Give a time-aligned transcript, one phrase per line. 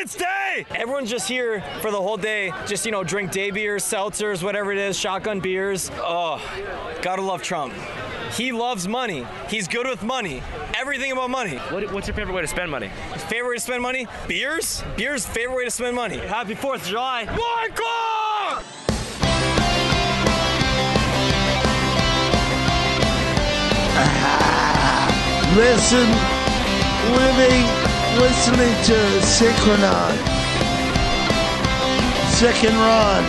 [0.00, 0.66] Independence Day!
[0.74, 2.52] Everyone's just here for the whole day.
[2.66, 5.90] Just, you know, drink day beers, seltzers, whatever it is, shotgun beers.
[5.96, 6.40] Oh,
[7.02, 7.74] gotta love Trump.
[8.32, 9.26] He loves money.
[9.48, 10.42] He's good with money.
[10.74, 11.56] Everything about money.
[11.56, 12.90] What, what's your favorite way to spend money?
[13.28, 14.06] Favorite way to spend money?
[14.26, 14.82] Beers?
[14.96, 16.16] Beers, favorite way to spend money.
[16.16, 17.26] Happy 4th of July.
[17.26, 18.64] One clock!
[25.56, 26.08] Listen,
[27.12, 30.16] living, listening to Sick and Wrong.
[32.28, 33.24] Sick and Wrong.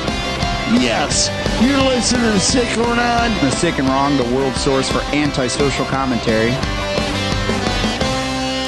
[0.81, 1.29] Yes,
[1.61, 3.31] you're listening to Sick and Wrong.
[3.41, 6.49] The Sick and Wrong, the world source for antisocial commentary.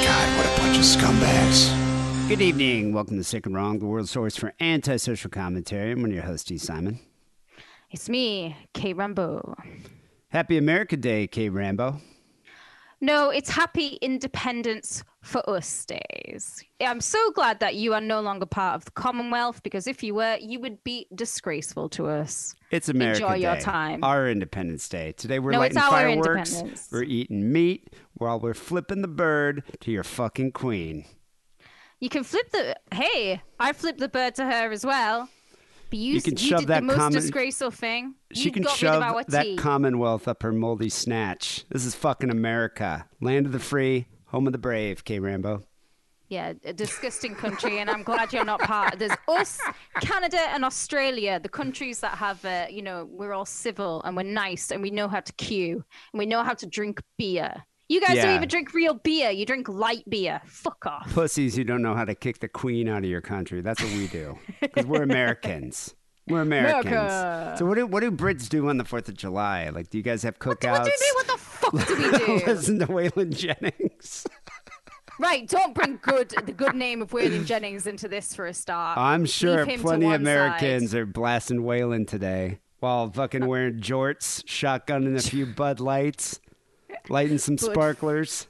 [0.04, 2.28] God, what a bunch of scumbags.
[2.28, 2.92] Good evening.
[2.92, 5.90] Welcome to Sick and Wrong, the world source for antisocial commentary.
[5.92, 7.00] I'm one of your hosts, Steve Simon.
[7.90, 9.56] It's me, Kay Rambo.
[10.28, 12.00] Happy America Day, Kay Rambo.
[13.00, 16.62] No, it's Happy Independence for Us Days.
[16.80, 20.14] I'm so glad that you are no longer part of the Commonwealth because if you
[20.14, 22.54] were, you would be disgraceful to us.
[22.70, 23.40] It's America Enjoy Day.
[23.42, 24.04] your time.
[24.04, 25.12] Our Independence Day.
[25.12, 26.62] Today we're No, lighting fireworks.
[26.92, 31.04] We're eating meat while we're flipping the bird to your fucking queen.
[32.00, 32.76] You can flip the.
[32.92, 35.28] Hey, I flipped the bird to her as well.
[35.90, 38.14] But you, You can you shove did that the most comment- disgraceful thing.
[38.32, 39.56] She you can shove rid of our that tea.
[39.56, 41.64] Commonwealth up her moldy snatch.
[41.70, 43.06] This is fucking America.
[43.20, 45.62] Land of the free, home of the brave, Kay Rambo.
[46.28, 48.94] Yeah, a disgusting country, and I'm glad you're not part.
[48.94, 49.60] Of there's us,
[50.00, 54.24] Canada, and Australia, the countries that have, uh, you know, we're all civil and we're
[54.24, 57.52] nice, and we know how to queue, and we know how to drink beer.
[57.88, 58.24] You guys Yeah.
[58.24, 59.30] don't even drink real beer.
[59.30, 60.40] You drink light beer.
[60.46, 61.12] Fuck off.
[61.12, 63.60] Pussies who don't know how to kick the queen out of your country.
[63.60, 64.38] That's what we do.
[64.62, 65.94] Because we're Americans.
[66.26, 66.86] We're Americans.
[66.86, 67.56] America.
[67.58, 69.68] So what do what do Brits do on the Fourth of July?
[69.68, 70.84] Like, do you guys have What do cookouts?
[70.86, 71.12] we do?
[71.16, 71.36] What the
[71.78, 72.42] do we do?
[72.46, 74.26] Listen to Waylon Jennings.
[75.18, 78.98] right, don't bring good the good name of Waylon Jennings into this for a start.
[78.98, 81.00] I'm sure Leave him to plenty of Americans side.
[81.00, 86.40] are blasting Waylon today while fucking wearing jorts, shotgunning a few Bud Lights,
[87.08, 88.46] lighting some sparklers.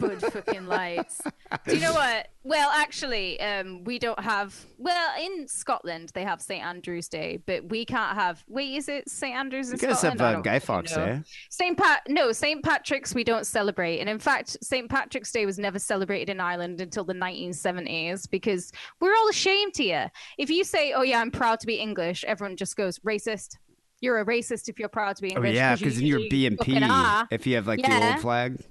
[0.00, 1.20] Bud fucking lights.
[1.66, 2.28] Do you know what?
[2.44, 4.54] Well, actually, um, we don't have.
[4.78, 8.42] Well, in Scotland they have St Andrew's Day, but we can't have.
[8.48, 10.20] Wait, is it St Andrews in You guys Scotland?
[10.20, 10.94] have uh, Guy Fawkes.
[10.94, 11.20] Day.
[11.50, 11.76] St.
[11.76, 12.62] Pat, no, St.
[12.64, 14.88] Patrick's we don't celebrate, and in fact, St.
[14.88, 20.10] Patrick's Day was never celebrated in Ireland until the 1970s because we're all ashamed here.
[20.38, 23.56] If you say, "Oh yeah, I'm proud to be English," everyone just goes racist.
[24.00, 25.42] You're a racist if you're proud to be English.
[25.42, 25.56] Oh English.
[25.56, 28.62] yeah, because in your usually fucking BNP, if you have like the old flag,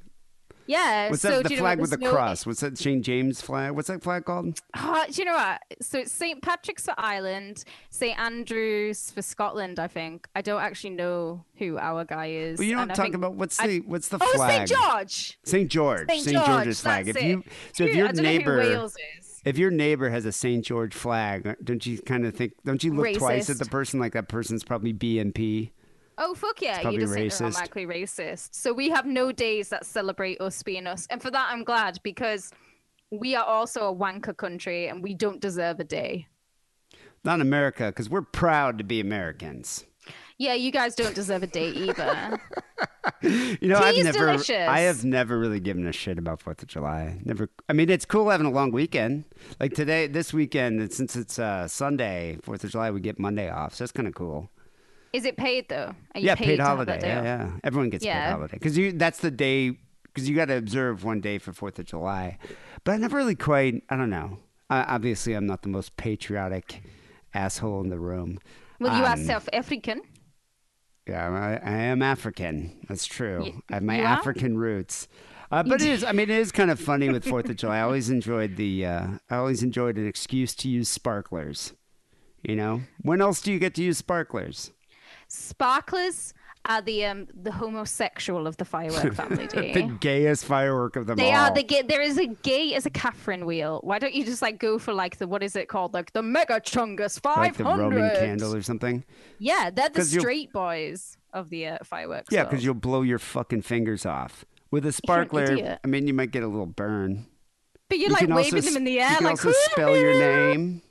[0.67, 1.09] yeah.
[1.09, 1.43] what's so that?
[1.47, 2.45] do The flag with the no- cross.
[2.45, 2.77] What's that?
[2.77, 3.03] St.
[3.03, 3.71] James flag.
[3.71, 4.59] What's that flag called?
[4.75, 5.61] Oh, do you know what?
[5.81, 6.41] So it's St.
[6.41, 8.17] Patrick's for Ireland, St.
[8.19, 10.27] Andrews for Scotland, I think.
[10.35, 12.59] I don't actually know who our guy is.
[12.59, 13.35] Well, you know what I'm talking about.
[13.35, 14.67] What's I- the what's the Oh, flag?
[14.67, 14.79] St.
[14.81, 15.39] George.
[15.43, 15.69] St.
[15.71, 16.07] George.
[16.09, 16.27] St.
[16.29, 17.07] George, George's flag.
[17.07, 19.41] If you so if your I don't know who neighbor Wales is.
[19.45, 20.63] if your neighbor has a St.
[20.65, 22.53] George flag, don't you kind of think?
[22.65, 25.71] Don't you look twice at the person like that person's probably BNP?
[26.17, 26.89] Oh fuck yeah!
[26.89, 27.37] You just think racist.
[27.39, 28.49] they're automatically racist.
[28.55, 31.99] So we have no days that celebrate us being us, and for that I'm glad
[32.03, 32.51] because
[33.11, 36.27] we are also a wanker country and we don't deserve a day.
[37.23, 39.85] Not America, because we're proud to be Americans.
[40.37, 42.39] Yeah, you guys don't deserve a day either.
[43.23, 44.67] You know, I've never, delicious.
[44.67, 47.19] I have never really given a shit about Fourth of July.
[47.23, 47.49] Never.
[47.67, 49.23] I mean, it's cool having a long weekend.
[49.59, 53.73] Like today, this weekend, since it's uh, Sunday, Fourth of July, we get Monday off,
[53.73, 54.49] so that's kind of cool.
[55.13, 55.95] Is it paid though?
[56.13, 56.99] Are you yeah, paid, paid holiday.
[57.01, 57.51] Yeah, yeah.
[57.63, 58.91] Everyone gets paid holiday because you.
[58.91, 62.37] That's the day because you got to observe one day for Fourth of July.
[62.83, 63.83] But I never really quite.
[63.89, 64.39] I don't know.
[64.69, 66.83] Uh, obviously, I'm not the most patriotic
[67.33, 68.39] asshole in the room.
[68.79, 70.01] Well, you are Um, South African.
[71.07, 72.85] Yeah, I, I am African.
[72.89, 73.61] That's true.
[73.71, 73.99] I have my?
[73.99, 75.07] African roots.
[75.49, 76.03] Uh, but it is.
[76.03, 77.77] I mean, it is kind of funny with Fourth of July.
[77.77, 78.85] I always enjoyed the.
[78.85, 81.73] Uh, I always enjoyed an excuse to use sparklers.
[82.43, 84.71] You know, when else do you get to use sparklers?
[85.27, 86.33] Sparklers
[86.65, 89.45] are the um the homosexual of the firework family.
[89.47, 91.45] the gayest firework of them They all.
[91.45, 91.81] are the gay.
[91.81, 93.79] There is a gay as a Catherine wheel.
[93.83, 96.21] Why don't you just like go for like the what is it called like the
[96.21, 99.05] Mega Chungus like the Roman candle or something.
[99.39, 102.31] Yeah, they're the straight boys of the uh, fireworks.
[102.31, 105.77] Yeah, because you'll blow your fucking fingers off with a sparkler.
[105.83, 107.27] I mean, you might get a little burn.
[107.89, 109.95] But you're You like waving also them in the air, You can like also spell
[109.95, 110.81] your name.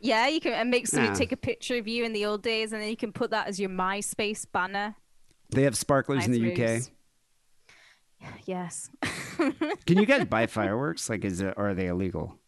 [0.00, 1.14] Yeah, you can and make somebody Yeah.
[1.18, 3.46] take a picture of you in the old days, and then you can put that
[3.48, 4.94] as your MySpace banner.
[5.50, 6.92] They have sparklers in the Nice UK.
[8.46, 8.90] Yes.
[9.86, 11.08] Can you guys buy fireworks?
[11.08, 12.38] Like, is it are they illegal?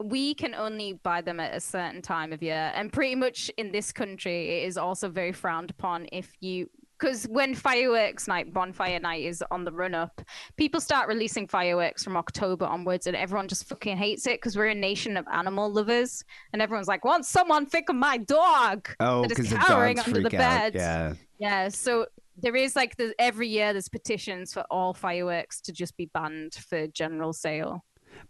[0.00, 3.72] we can only buy them at a certain time of year and pretty much in
[3.72, 8.98] this country it is also very frowned upon if you because when fireworks night, bonfire
[9.00, 10.20] night is on the run up,
[10.56, 14.66] people start releasing fireworks from October onwards, and everyone just fucking hates it because we're
[14.66, 19.28] a nation of animal lovers, and everyone's like, "Want someone of my dog Oh, that
[19.28, 20.72] because cowering under the freak out.
[20.72, 21.14] bed?" Yeah.
[21.38, 22.06] Yeah, so
[22.36, 26.54] there is like the every year there's petitions for all fireworks to just be banned
[26.54, 27.84] for general sale.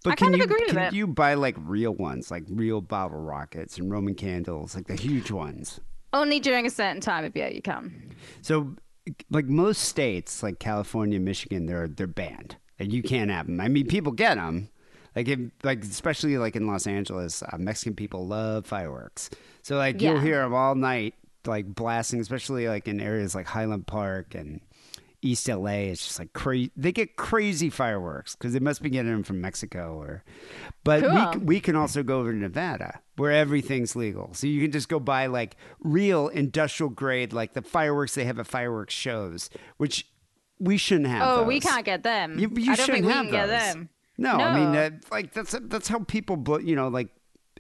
[0.05, 0.93] But I can kind of you agree with can it.
[0.93, 5.31] you buy like real ones, like real bottle rockets and Roman candles, like the huge
[5.31, 5.81] ones?
[6.13, 8.15] Only during a certain time of year you can.
[8.41, 8.75] So,
[9.31, 12.57] like most states, like California, Michigan, they're they're banned.
[12.81, 13.61] Like you can't have them.
[13.61, 14.71] I mean, people get them.
[15.17, 19.31] Like, if, like especially like in Los Angeles, uh, Mexican people love fireworks.
[19.63, 21.15] So like you'll hear them all night,
[21.45, 24.61] like blasting, especially like in areas like Highland Park and
[25.23, 25.91] East LA.
[25.91, 26.71] It's just like crazy.
[26.77, 30.25] They get crazy fireworks because they must be getting them from Mexico or.
[30.85, 31.33] But we Cool.
[31.33, 34.33] c- we can also go over to Nevada where everything's legal.
[34.35, 38.39] So you can just go buy like real industrial grade, like the fireworks they have
[38.39, 40.07] at fireworks shows, which
[40.61, 41.23] we shouldn't have.
[41.39, 42.39] Oh, we can't get them.
[42.39, 43.49] You, you shouldn't we have those.
[43.49, 43.89] them.
[44.17, 47.09] No, I mean, uh, like that's that's how people, blo- you know, like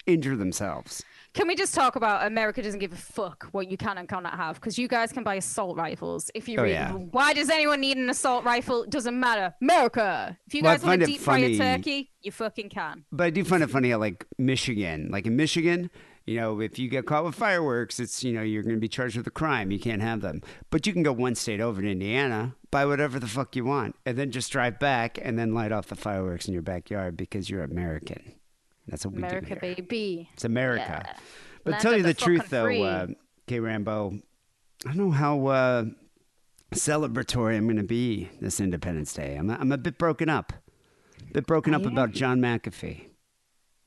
[0.06, 1.05] injure themselves.
[1.34, 4.34] Can we just talk about America doesn't give a fuck what you can and cannot
[4.36, 4.56] have?
[4.56, 6.30] Because you guys can buy assault rifles.
[6.34, 6.92] If you Oh, read, yeah.
[6.92, 8.82] why does anyone need an assault rifle?
[8.84, 9.54] It doesn't matter.
[9.62, 10.36] America.
[10.46, 13.04] If you Well, guys want to deep fry a turkey, you fucking can.
[13.12, 15.90] But I do find it funny like Michigan, like in Michigan,
[16.26, 18.88] you know, if you get caught with fireworks, it's you know you're going to be
[18.88, 19.70] charged with a crime.
[19.70, 20.42] You can't have them.
[20.70, 23.96] But you can go one state over to Indiana, buy whatever the fuck you want,
[24.04, 27.48] and then just drive back and then light off the fireworks in your backyard because
[27.48, 28.32] you're American.
[28.88, 29.75] That's what we America, do here.
[29.76, 30.29] baby.
[30.32, 31.02] It's America.
[31.06, 31.17] Yeah.
[31.64, 33.06] But Land tell you the the truth, though, uh,
[33.46, 33.61] K.
[33.61, 34.19] Rambo,
[34.87, 35.85] I don't know how uh,
[36.75, 39.37] celebratory I'm going to be this Independence Day.
[39.37, 40.52] I'm, I'm a bit broken up.
[41.29, 43.06] A bit broken up about John McAfee.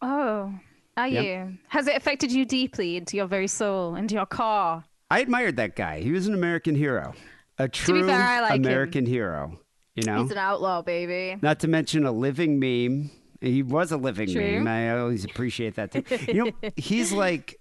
[0.01, 0.53] Oh,
[0.97, 1.23] are Yep.
[1.23, 1.57] you?
[1.69, 4.83] Has it affected you deeply into your very soul, into your core?
[5.09, 6.01] I admired that guy.
[6.01, 7.13] He was an American hero,
[7.57, 8.65] a true fair, like him.
[8.65, 9.59] American hero.
[9.95, 11.37] You know, He's an outlaw, baby.
[11.41, 13.11] not to mention a living meme.
[13.41, 14.65] He was a living True.
[14.67, 16.03] I always appreciate that too.
[16.31, 17.59] You know, he's like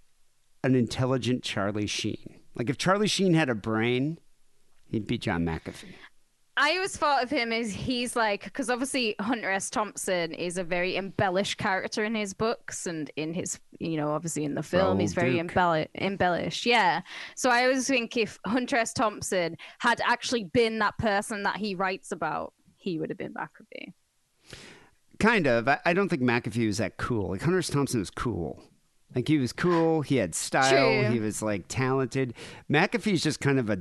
[0.63, 2.37] an intelligent Charlie Sheen.
[2.55, 4.19] Like if Charlie Sheen had a brain,
[4.91, 5.95] he'd be John McAfee.
[6.57, 9.71] I always thought of him as he's like because obviously Hunter S.
[9.71, 14.45] Thompson is a very embellished character in his books and in his you know obviously
[14.45, 15.53] in the film he's Raoul very Duke.
[15.53, 17.01] embell- embellished yeah
[17.35, 18.93] so I always think if Hunter S.
[18.93, 23.95] Thompson had actually been that person that he writes about he would have been McAfee
[25.21, 25.69] Kind of.
[25.69, 27.31] I, I don't think McAfee was that cool.
[27.31, 28.63] Like Hunter Thompson was cool.
[29.15, 30.03] Like he was cool.
[30.03, 31.03] He had style.
[31.03, 31.11] True.
[31.13, 32.35] He was like talented.
[32.71, 33.79] McAfee's just kind of a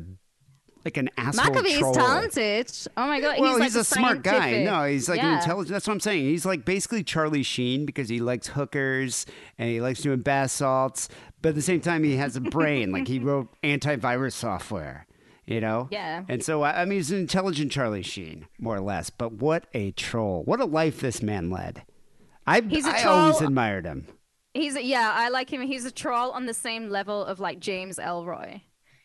[0.86, 1.94] like an asshole McAfee's troll.
[1.94, 4.64] talented oh my god Well, he's, he's, like a smart guy.
[4.64, 5.74] No, he's like an intelligent.
[5.74, 6.26] That's what I'm saying.
[6.26, 9.26] He's like basically Charlie Sheen because he likes hookers
[9.58, 11.10] and he likes doing bath salts,
[11.42, 12.92] but at the same time he has a brain.
[12.92, 15.06] like he wrote antivirus software,
[15.50, 15.88] you know.
[15.92, 16.24] Yeah.
[16.30, 19.10] And so I mean, he's an intelligent Charlie Sheen, more or less.
[19.10, 20.44] But what a troll!
[20.44, 21.84] What a life this man led.
[22.46, 23.48] I He's a I always troll.
[23.50, 24.08] admired him.
[24.54, 25.62] He's a, yeah, I like him.
[25.62, 28.62] He's a troll on the same level of like James Ellroy.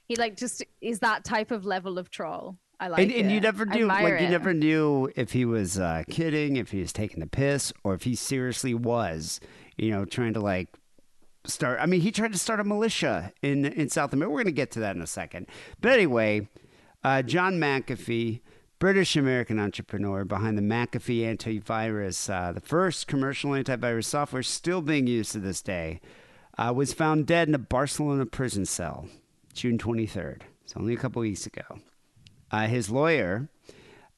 [0.06, 2.58] He like just is that type of level of troll.
[2.80, 6.02] I like and, and you never knew, like you never knew if he was uh,
[6.10, 9.40] kidding, if he was taking the piss, or if he seriously was,
[9.78, 10.68] you know, trying to like
[11.46, 11.78] start.
[11.80, 14.32] I mean, he tried to start a militia in in South America.
[14.32, 15.46] We're going to get to that in a second.
[15.80, 16.48] But anyway,
[17.02, 18.40] uh, John McAfee,
[18.78, 25.06] British American entrepreneur behind the McAfee antivirus, uh, the first commercial antivirus software still being
[25.06, 26.00] used to this day,
[26.58, 29.08] uh, was found dead in a Barcelona prison cell,
[29.52, 30.44] June twenty third.
[30.64, 31.80] It's only a couple weeks ago.
[32.50, 33.48] Uh, his lawyer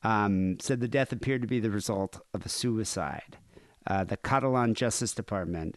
[0.03, 3.39] um, said the death appeared to be the result of a suicide.
[3.87, 5.77] Uh, the Catalan Justice Department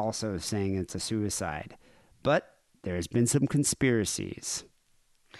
[0.00, 1.76] also saying it's a suicide.
[2.22, 2.48] But
[2.82, 4.64] there's been some conspiracies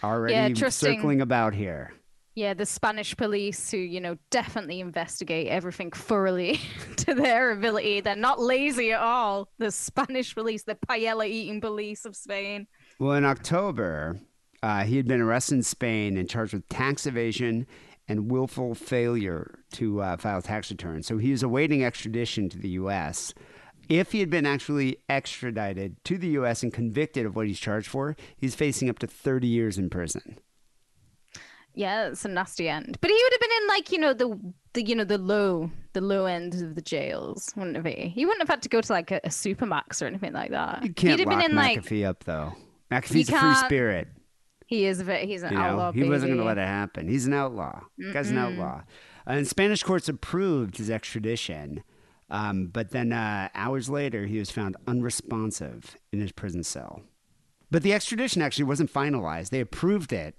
[0.03, 1.93] already trusting- circling about here.
[2.37, 6.61] Yeah, the Spanish police who, you know, definitely investigate everything thoroughly
[6.99, 8.01] to their ability.
[8.01, 9.49] They're not lazy at all.
[9.59, 12.69] The Spanish police, the paella eating police of Spain.
[13.01, 14.21] Well, in October,
[14.63, 17.67] uh, he had been arrested in Spain and charged with tax evasion
[18.07, 21.07] and willful failure to uh, file tax returns.
[21.07, 23.35] So he was awaiting extradition to the U.S.
[23.91, 26.63] If he had been actually extradited to the U.S.
[26.63, 30.39] and convicted of what he's charged for, he's facing up to 30 years in prison.
[31.75, 32.99] Yeah, it's a nasty end.
[33.01, 35.71] But he would have been in like, you know, the the you know, the low
[35.93, 38.09] the low end of the jails, wouldn't he?
[38.09, 40.83] He wouldn't have had to go to like a, a supermax or anything like that.
[40.83, 42.53] You can't He'd have lock been in like McAfee up, though.
[42.91, 44.09] McAfee's a free spirit.
[44.67, 45.93] he is a bit he's an You know, outlaw.
[45.93, 47.09] he wasn't going to let it happen.
[47.09, 47.81] He's an outlaw.
[48.13, 48.83] Guy's an outlaw.
[49.27, 51.85] Uh, and Spanish courts approved his extradition,
[52.31, 57.03] um, but then uh, hours later, he was found unresponsive in his prison cell.
[57.71, 59.51] But the extradition actually wasn't finalized.
[59.51, 60.37] They approved it,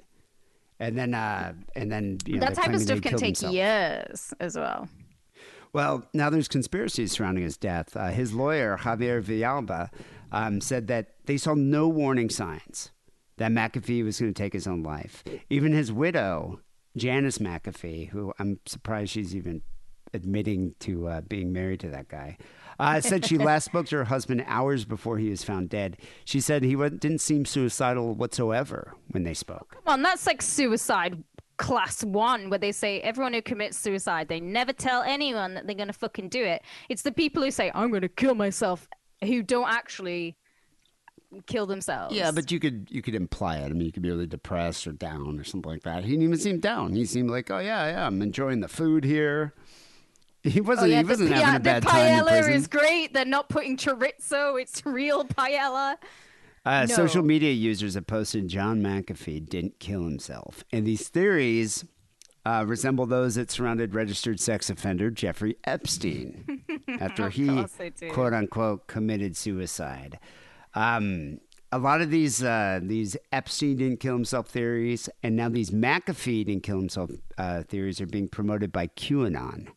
[0.80, 3.54] and then uh, and then you know, that type of stuff can take himself.
[3.54, 4.88] years as well.
[5.74, 7.96] Well, now there's conspiracies surrounding his death.
[7.96, 9.90] Uh, his lawyer, Javier Villalba,
[10.32, 12.92] um, said that they saw no warning signs
[13.38, 15.24] that McAfee was going to take his own life.
[15.50, 16.60] Even his widow,
[16.98, 19.62] Janice McAfee, who I'm surprised she's even
[20.14, 22.38] admitting to uh, being married to that guy,
[22.80, 25.98] uh, said she last spoke to her husband hours before he was found dead.
[26.26, 29.76] She said he didn't seem suicidal whatsoever when they spoke.
[29.86, 31.24] Come on, that's like suicide
[31.58, 35.76] class one, where they say everyone who commits suicide, they never tell anyone that they're
[35.76, 36.64] going to fucking do it.
[36.90, 38.88] It's the people who say, I'm going to kill myself,
[39.24, 40.36] who don't actually
[41.46, 42.16] kill themselves.
[42.16, 43.66] Yeah, but you could you could imply it.
[43.66, 46.04] I mean, you could be really depressed or down or something like that.
[46.04, 46.94] He didn't even seem down.
[46.94, 49.54] He seemed like, oh yeah, yeah, I'm enjoying the food here.
[50.44, 50.90] He Oh, wasn't.
[50.92, 53.14] yeah, he wasn't the, having a bad the time paella is great.
[53.14, 54.60] They're not putting chorizo.
[54.62, 55.98] It's real paella.
[56.66, 56.96] Uh, No.
[56.96, 61.86] Social media users have posted John McAfee didn't kill himself, and these theories
[62.46, 66.64] uh, resemble those that surrounded registered sex offender Jeffrey Epstein
[67.00, 68.12] after he course they do.
[68.12, 70.20] quote unquote committed suicide.
[70.74, 71.40] Um,
[71.72, 76.46] a lot of these uh, these Epstein didn't kill himself theories, and now these McAfee
[76.46, 79.68] didn't kill himself uh, theories are being promoted by QAnon.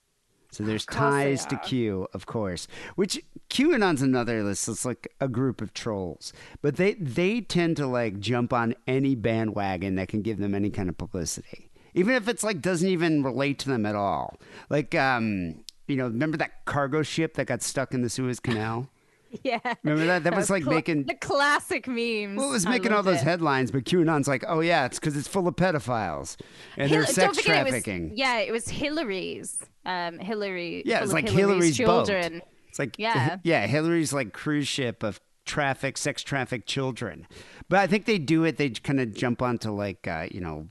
[0.55, 1.57] So there's ties to.
[1.65, 2.69] Q, of course.
[2.95, 3.21] Which
[3.51, 4.69] QAnon's another list.
[4.69, 6.33] It's like a group of trolls,
[6.63, 10.71] but they they tend to like jump on any bandwagon that can give them any
[10.71, 14.39] kind of publicity, even if it's like doesn't even relate to them at all.
[14.69, 18.89] Like, um, you know, remember that cargo ship that got stuck in the Suez Canal?
[19.43, 19.59] Yeah.
[19.83, 20.25] Remember that?
[20.25, 22.37] That was like cla- making the classic memes.
[22.39, 23.25] well, it was making all those it.
[23.25, 26.37] headlines, but QAnon's like, oh yeah, it's because it's full of pedophiles
[26.77, 28.13] and Hil- they're don't sex forget it was- trafficking.
[28.17, 29.59] yeah, it was Hillary's.
[29.87, 30.83] Um, Hillary.
[30.87, 32.07] Yeah, it's like Hillary's, Hillary's boat.
[32.07, 32.43] children.
[32.69, 33.39] It's like Yeah.
[33.43, 37.27] yeah, Hillary's like cruise ship of traffic, sex traffic children.
[37.69, 38.57] But I think they do it.
[38.57, 40.69] They kind of jump onto like uh, you know.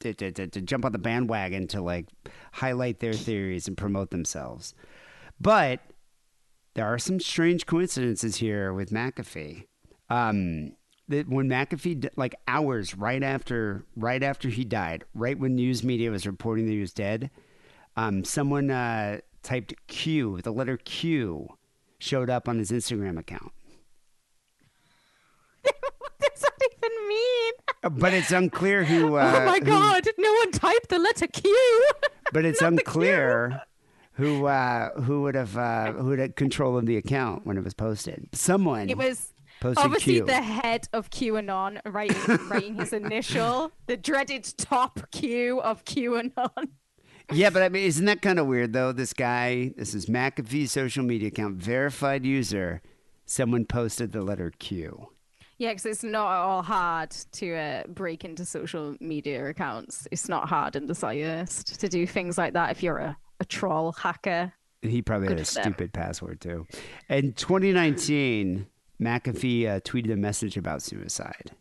[0.00, 2.08] To, to, to, to jump on the bandwagon to like
[2.52, 4.74] highlight their theories and promote themselves.
[5.40, 5.80] But
[6.74, 9.66] there are some strange coincidences here with McAfee.
[10.10, 10.72] Um,
[11.08, 16.10] that when McAfee, like hours right after, right after he died, right when news media
[16.10, 17.30] was reporting that he was dead,
[17.96, 21.48] um, someone uh, typed Q, the letter Q,
[21.98, 23.52] showed up on his Instagram account.
[25.62, 27.52] what does that even mean?
[27.84, 29.16] Uh, But it's unclear who.
[29.24, 30.08] Uh, oh my who- god!
[30.18, 31.90] No one typed the letter Q.
[32.32, 33.62] but it's Not unclear
[34.14, 37.64] who uh, who would have uh, who would have control of the account when it
[37.64, 38.28] was posted.
[38.32, 38.88] Someone.
[38.88, 39.30] It was
[39.60, 40.26] Posted obviously Q.
[40.26, 46.68] the head of QAnon writing writing his initial, the dreaded top Q of QAnon.
[47.32, 48.92] Yeah, but I mean, isn't that kind of weird though?
[48.92, 52.82] This guy, this is McAfee's social media account, verified user.
[53.24, 55.08] Someone posted the letter Q.
[55.56, 60.06] Yeah, because it's not at all hard to uh, break into social media accounts.
[60.10, 63.44] It's not hard in the slightest to do things like that if you're a, a
[63.44, 64.52] troll hacker.
[64.82, 66.66] He probably had a stupid password too.
[67.08, 68.66] In 2019,
[69.00, 71.52] McAfee uh, tweeted a message about suicide,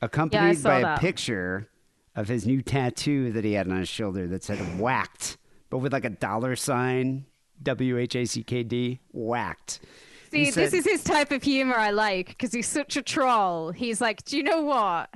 [0.00, 1.68] accompanied saw by a picture
[2.14, 5.38] of his new tattoo that he had on his shoulder that said "whacked,"
[5.70, 7.26] but with like a dollar sign,
[7.62, 9.80] W H A C K D, whacked.
[10.30, 13.70] See, He this is his type of humor I like because he's such a troll.
[13.70, 15.10] He's like, do you know what?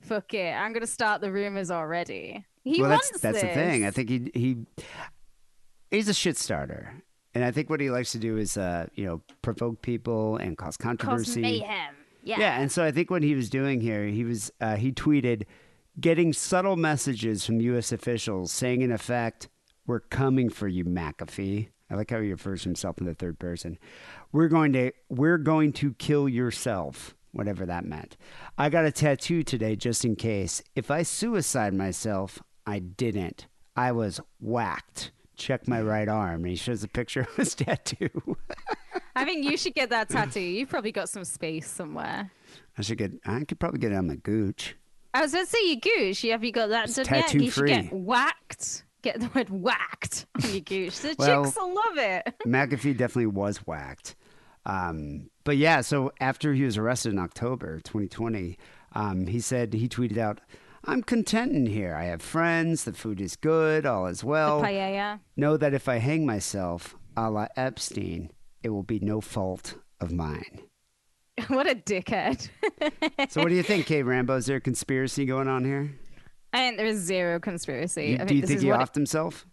[0.00, 2.44] Fuck it, I'm gonna start the rumors already.
[2.64, 3.86] He well, that's that's the thing.
[3.86, 4.56] I think he he
[5.90, 6.92] he's a shit starter,
[7.34, 10.56] and I think what he likes to do is uh you know provoke people and
[10.56, 11.40] cause Cause controversy.
[11.40, 11.94] mayhem.
[12.22, 12.38] Yeah.
[12.38, 15.44] Yeah, and so I think what he was doing here, he was uh, he tweeted,
[15.98, 17.92] getting subtle messages from U.S.
[17.92, 19.48] officials saying, in effect,
[19.86, 23.38] "We're coming for you, McAfee." I like how he refers to himself in the third
[23.38, 23.78] person.
[24.32, 28.16] We're going to we're going to kill yourself, whatever that meant.
[28.58, 30.62] I got a tattoo today just in case.
[30.76, 32.40] If I suicide myself,
[32.70, 33.46] I didn't.
[33.76, 35.10] I was whacked.
[35.36, 38.10] Check my right arm, and he shows a picture of his tattoo.
[39.16, 40.40] I think you should get that tattoo.
[40.40, 42.30] You've probably got some space somewhere.
[42.78, 43.12] I should get.
[43.26, 44.76] I could probably get it on my gooch.
[45.12, 46.30] I was going to say you goosh.
[46.30, 47.34] Have you got that done yet?
[47.34, 47.68] You should tattoo-free.
[47.68, 48.84] get whacked.
[49.02, 51.00] Get the word whacked on your goosh.
[51.00, 52.34] The Well- chicks will love it.
[52.46, 54.14] McAfee definitely was whacked.
[54.66, 58.58] Um, but yeah, so after he was arrested in October 2020,
[58.92, 60.40] um, he said he tweeted out,
[60.84, 61.94] "I'm content in here.
[61.94, 62.84] I have friends.
[62.84, 63.86] The food is good.
[63.86, 64.62] All is well.
[64.62, 65.20] Paella.
[65.36, 68.30] Know that if I hang myself, a la Epstein,
[68.62, 70.60] it will be no fault of mine."
[71.48, 72.48] what a dickhead.
[73.30, 74.36] So, what do you think, Kay Rambo?
[74.36, 75.92] Is there a conspiracy going on here?
[76.52, 78.08] I think there is zero conspiracy.
[78.08, 79.46] You- I think do you this think is he what offed himself?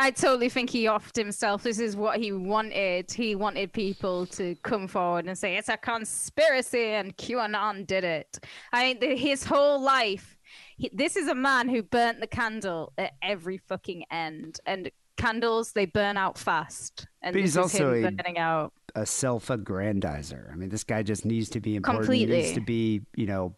[0.00, 1.64] I totally think he offed himself.
[1.64, 3.10] This is what he wanted.
[3.10, 8.38] He wanted people to come forward and say it's a conspiracy and QAnon did it.
[8.72, 10.37] I his whole life
[10.78, 15.72] he, this is a man who burnt the candle at every fucking end, and candles
[15.72, 18.72] they burn out fast, and But he's also a- burning out.
[18.94, 20.52] a self-aggrandizer.
[20.52, 22.12] I mean, this guy just needs to be important.
[22.14, 23.54] He needs to be, you know,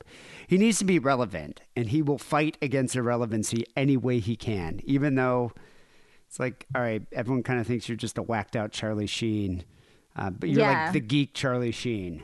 [0.49, 4.81] he needs to be relevant, and he will fight against irrelevancy any way he can.
[4.85, 5.53] Even though
[6.27, 9.65] it's like, all right, everyone kind of thinks you're just a whacked-out Charlie Sheen,
[10.17, 10.85] uh, but you're Yeah.
[10.85, 12.23] like the geek Charlie Sheen.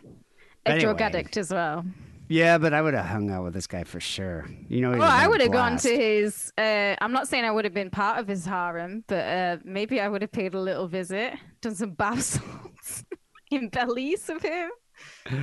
[0.65, 0.81] A Anyway.
[0.83, 1.85] drug addict as well.
[2.29, 4.49] Yeah, but I would have hung out with this guy for sure.
[4.69, 6.53] You know, Well, I would have gone to his.
[6.59, 10.01] Uh, I'm not saying I would have been part of his harem, but uh, maybe
[10.01, 13.05] I would have paid a little visit, done some bath salts
[13.51, 14.71] in Belize of him.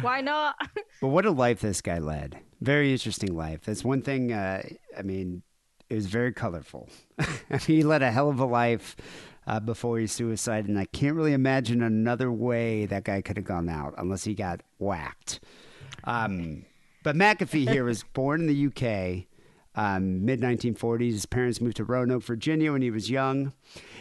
[0.02, 0.56] Why not?
[1.02, 2.40] But what a life this guy led.
[2.62, 3.62] Very interesting life.
[3.66, 4.32] That's one thing.
[4.32, 4.64] Uh,
[4.98, 5.44] I mean,
[5.90, 6.88] it was very colorful.
[7.20, 8.96] I mean, he led a hell of a life
[9.46, 13.46] uh, before he suicided, and I can't really imagine another way that guy could have
[13.46, 15.42] gone out unless he got whacked.
[16.06, 16.66] Um,
[17.04, 19.26] but McAfee here was born in the UK,
[19.76, 21.12] um, mid 1940s.
[21.12, 23.54] His parents moved to Roanoke, Virginia when he was young.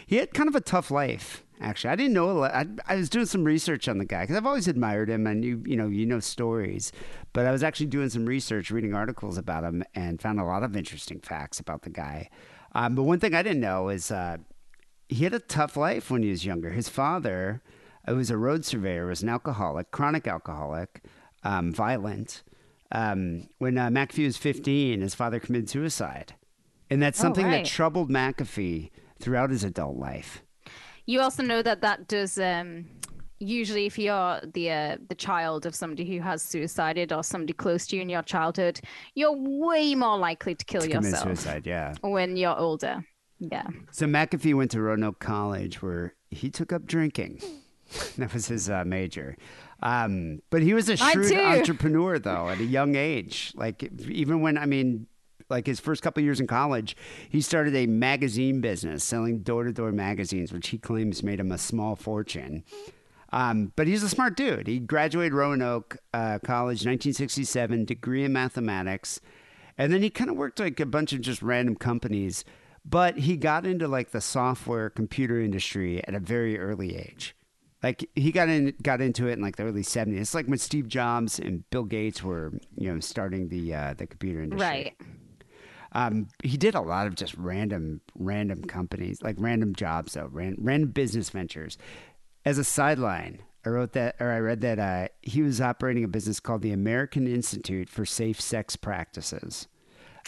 [0.05, 1.91] He had kind of a tough life, actually.
[1.91, 2.29] I didn't know.
[2.29, 5.09] a lot- I, I was doing some research on the guy because I've always admired
[5.09, 6.91] him, and you, you know, you know stories.
[7.33, 10.63] But I was actually doing some research, reading articles about him, and found a lot
[10.63, 12.29] of interesting facts about the guy.
[12.75, 14.37] Um, but one thing I didn't know is uh,
[15.09, 16.71] he had a tough life when he was younger.
[16.71, 17.61] His father,
[18.07, 21.03] who was a road surveyor, was an alcoholic, chronic alcoholic,
[21.43, 22.43] um, violent.
[22.93, 26.35] Um, when uh, McAfee was 15, his father committed suicide.
[26.89, 30.43] And that's Oh, something that troubled McAfee throughout his adult life.
[31.05, 32.37] You also know that that does.
[32.37, 32.85] Um,
[33.39, 37.87] usually, if you're the uh, the child of somebody who has suicided or somebody close
[37.87, 38.79] to you in your childhood,
[39.15, 41.95] you're way more likely to kill to commit yourself suicide, yeah.
[42.01, 43.03] when you're older.
[43.39, 43.67] Yeah.
[43.91, 47.41] So McAfee went to Roanoke College where he took up drinking.
[48.17, 49.35] that was his uh, major.
[49.83, 53.51] Um, but he was a shrewd entrepreneur, though, at a young age.
[53.53, 55.07] Like, even when, I mean,
[55.49, 56.95] like his first couple years in college,
[57.29, 61.51] he started a magazine business selling door to door magazines, which he claims made him
[61.51, 62.63] a small fortune.
[63.33, 64.67] Um, but he's a smart dude.
[64.67, 69.19] He graduated Roanoke uh, College 1967, degree in mathematics.
[69.77, 72.45] And then he kind of worked like a bunch of just random companies,
[72.85, 77.35] but he got into like the software computer industry at a very early age.
[77.83, 80.17] Like he got in, got into it in like the early 70s.
[80.19, 84.07] It's like when Steve Jobs and Bill Gates were, you know, starting the uh, the
[84.07, 84.65] computer industry.
[84.67, 84.97] Right.
[85.91, 90.55] Um, he did a lot of just random, random companies, like random jobs, though, ran,
[90.57, 91.77] random business ventures.
[92.45, 96.07] As a sideline, I wrote that, or I read that uh, he was operating a
[96.07, 99.67] business called the American Institute for Safe Sex Practices,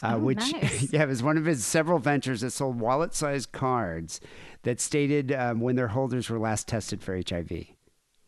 [0.04, 0.94] uh, Oh, which, nice.
[0.94, 4.22] yeah, it was one of his several ventures that sold wallet-sized cards
[4.66, 7.68] that stated um, when their holders were last tested for HIV.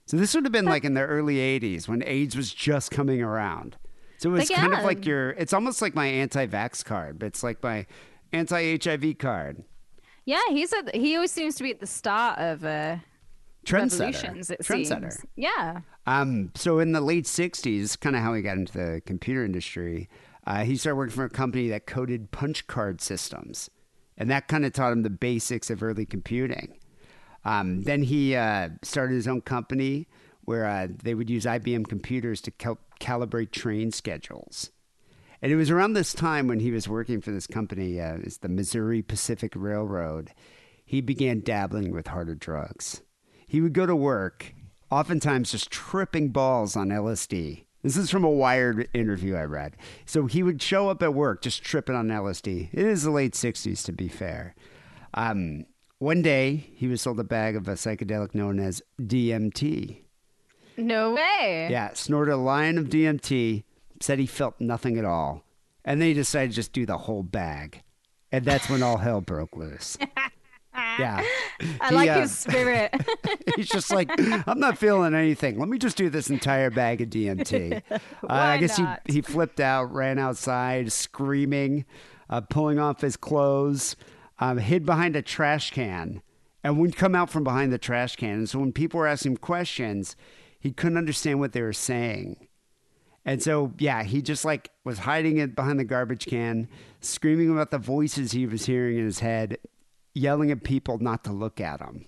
[0.05, 3.21] So this would have been like in the early '80s when AIDS was just coming
[3.21, 3.75] around.
[4.19, 7.43] So it's Like, kind of like your, it's almost like my anti-vax card, but it's
[7.43, 7.85] like my
[8.33, 9.63] anti-HIV card.
[10.25, 12.97] Yeah, he's a he always seems to be at the start of uh,
[13.65, 14.35] Trendsetter.
[14.51, 15.11] It Trendsetter.
[15.13, 15.25] seems.
[15.35, 15.81] Yeah.
[16.05, 20.09] Um, so in the late '60s, kind of how he got into the computer industry,
[20.45, 23.69] uh, he started working for a company that coded punch card systems,
[24.17, 26.77] and that kind of taught him the basics of early computing.
[27.45, 30.07] Um, then he uh, started his own company
[30.43, 34.71] where uh, they would use IBM computers to cal- calibrate train schedules.
[35.41, 38.37] And it was around this time when he was working for this company, uh, it's
[38.37, 40.31] the Missouri Pacific Railroad,
[40.83, 43.01] he began dabbling with harder drugs.
[43.45, 44.53] He would go to work,
[44.89, 47.66] oftentimes just tripping balls on LSD.
[47.87, 49.77] This is from a Wired interview I read.
[50.05, 52.67] So he would show up at work just tripping on LSD.
[52.73, 54.55] It is the late 60s, to be fair.
[55.13, 60.01] Um, one day, he was sold a bag of a psychedelic known as DMT.
[60.75, 61.69] No way.
[61.71, 63.63] Yeah, snorted a line of DMT,
[64.01, 65.45] said he felt nothing at all.
[65.85, 67.83] And then he decided to just do the whole bag.
[68.33, 69.97] And that's when all hell broke loose.
[70.77, 71.23] Yeah.
[71.81, 72.93] I He, like uh, his spirit.
[73.55, 74.09] He's just like,
[74.47, 75.59] I'm not feeling anything.
[75.59, 77.81] Let me just do this entire bag of DMT.
[77.91, 79.01] Uh, I guess not?
[79.05, 81.85] he he flipped out, ran outside, screaming,
[82.29, 83.95] uh, pulling off his clothes,
[84.39, 86.21] um, hid behind a trash can,
[86.63, 88.39] and would come out from behind the trash can.
[88.39, 90.15] And so when people were asking him questions,
[90.59, 92.47] he couldn't understand what they were saying.
[93.25, 96.69] And so, yeah, he just like was hiding it behind the garbage can,
[97.01, 99.57] screaming about the voices he was hearing in his head,
[100.17, 102.05] yelling at people not to look at him.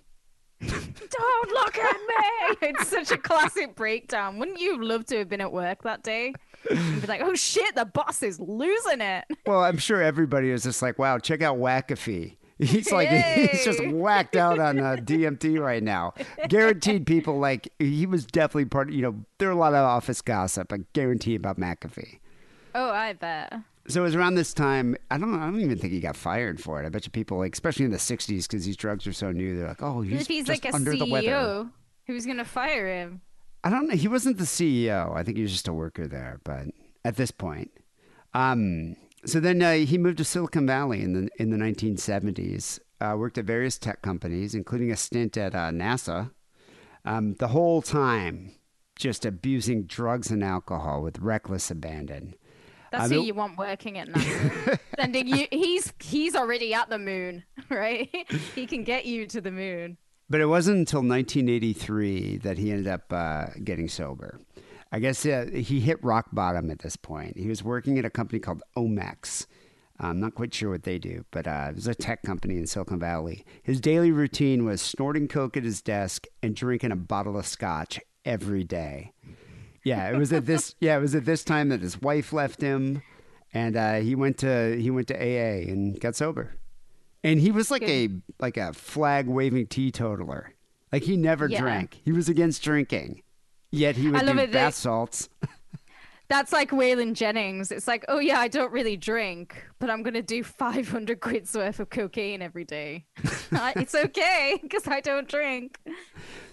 [0.67, 2.15] Don't look at me.
[2.61, 4.37] It's such a classic breakdown.
[4.37, 6.33] Wouldn't you love to have been at work that day?
[6.69, 9.25] And be like, oh shit, the boss is losing it.
[9.45, 12.35] Well, I'm sure everybody is just like, wow, check out Wackafee.
[12.59, 16.13] He's like, he's just whacked out on uh, DMT right now.
[16.49, 19.85] Guaranteed people, like, he was definitely part, Of, you know, there are a lot of
[19.85, 22.19] office gossip, I guarantee about McAfee.
[22.75, 23.53] Oh, I bet.
[23.89, 24.95] So it was around this time.
[25.09, 25.33] I don't.
[25.33, 26.85] I don't even think he got fired for it.
[26.85, 29.57] I bet you people, like, especially in the '60s, because these drugs are so new,
[29.57, 31.71] they're like, "Oh, he's, if he's just like a under the weather." CEO,
[32.05, 33.21] who's gonna fire him?
[33.63, 33.95] I don't know.
[33.95, 35.15] He wasn't the CEO.
[35.15, 36.39] I think he was just a worker there.
[36.43, 36.67] But
[37.03, 37.71] at this point,
[38.35, 42.79] um, so then uh, he moved to Silicon Valley in the in the 1970s.
[43.01, 46.31] Uh, worked at various tech companies, including a stint at uh, NASA.
[47.05, 48.51] Um, the whole time,
[48.97, 52.35] just abusing drugs and alcohol with reckless abandon.
[52.91, 54.79] That's who you want working at NASA.
[54.99, 58.09] Sending you, he's he's already at the moon, right?
[58.55, 59.97] he can get you to the moon.
[60.29, 64.39] But it wasn't until 1983 that he ended up uh, getting sober.
[64.91, 67.37] I guess uh, he hit rock bottom at this point.
[67.37, 69.45] He was working at a company called Omex.
[69.99, 72.67] I'm not quite sure what they do, but uh, it was a tech company in
[72.67, 73.43] Silicon Valley.
[73.61, 77.99] His daily routine was snorting coke at his desk and drinking a bottle of scotch
[78.23, 79.11] every day.
[79.83, 80.75] Yeah, it was at this.
[80.79, 83.01] Yeah, it was at this time that his wife left him,
[83.53, 86.55] and uh, he went to he went to AA and got sober.
[87.23, 90.53] And he was like a like a flag waving teetotaler.
[90.91, 91.59] Like he never Yeah.
[91.61, 91.99] drank.
[92.03, 93.23] He was against drinking.
[93.71, 95.29] Yet he would I love do it bath salts.
[96.29, 97.71] That's like Waylon Jennings.
[97.71, 101.79] It's like, oh yeah, I don't really drink, but I'm gonna do 500 quid's worth
[101.79, 103.05] of cocaine every day.
[103.51, 105.79] It's okay because I don't drink.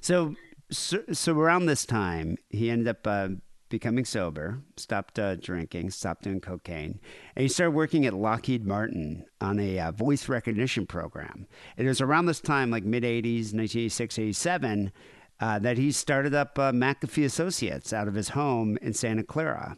[0.01, 0.35] So,
[0.71, 3.29] so so around this time, he ended up uh,
[3.69, 7.01] becoming sober, stopped uh, drinking, stopped doing cocaine,
[7.35, 11.47] and he started working at Lockheed Martin on a uh, voice recognition program.
[11.77, 14.93] It was around this time, like mid 80s, 1986, 87,
[15.41, 19.77] uh, that he started up uh, McAfee Associates out of his home in Santa Clara.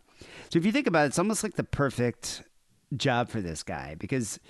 [0.50, 2.42] So if you think about it, it's almost like the perfect
[2.96, 4.40] job for this guy because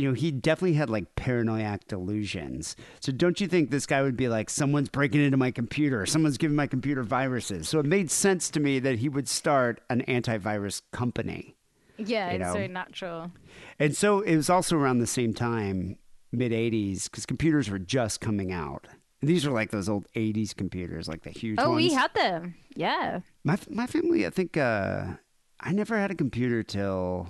[0.00, 2.74] you know, he definitely had like paranoid delusions.
[3.00, 6.38] So don't you think this guy would be like, someone's breaking into my computer, someone's
[6.38, 7.68] giving my computer viruses?
[7.68, 11.56] So it made sense to me that he would start an antivirus company.
[11.98, 12.54] Yeah, You it's know.
[12.54, 13.32] so natural.
[13.78, 15.96] And so it was also around the same time,
[16.32, 18.86] mid 80s, because computers were just coming out.
[19.20, 21.76] And these are like those old 80s computers, like the huge Oh, ones.
[21.76, 22.54] we had them.
[22.74, 23.20] Yeah.
[23.44, 25.04] My my family, I think, uh,
[25.60, 27.28] I never had a computer till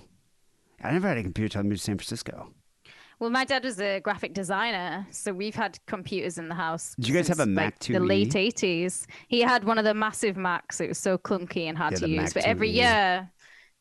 [0.83, 2.53] I never had a computer till I moved to San Francisco.
[3.21, 6.95] Well, my dad was a graphic designer, so we've had computers in the house.
[6.97, 8.09] Did you guys have a Mac like, The 2E?
[8.09, 9.07] late eighties.
[9.29, 10.81] He had one of the massive Macs.
[10.81, 12.17] It was so clunky and hard Yeah, to use.
[12.17, 12.75] Mac But every 2E.
[12.77, 13.31] year,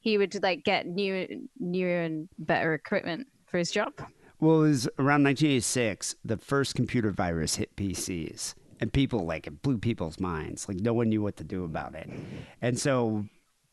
[0.01, 3.93] he would like get new, newer and better equipment for his job.
[4.41, 8.55] Well, it was around 1986, the first computer virus hit PCs.
[8.81, 10.67] And people, like, it blew people's minds.
[10.67, 12.09] Like, no one knew what to do about it.
[12.61, 13.25] And so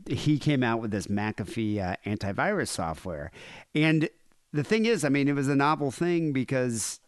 [0.09, 3.31] he came out with this McAfee uh, antivirus software.
[3.75, 4.09] And
[4.53, 7.01] the thing is, I mean, it was a novel thing because,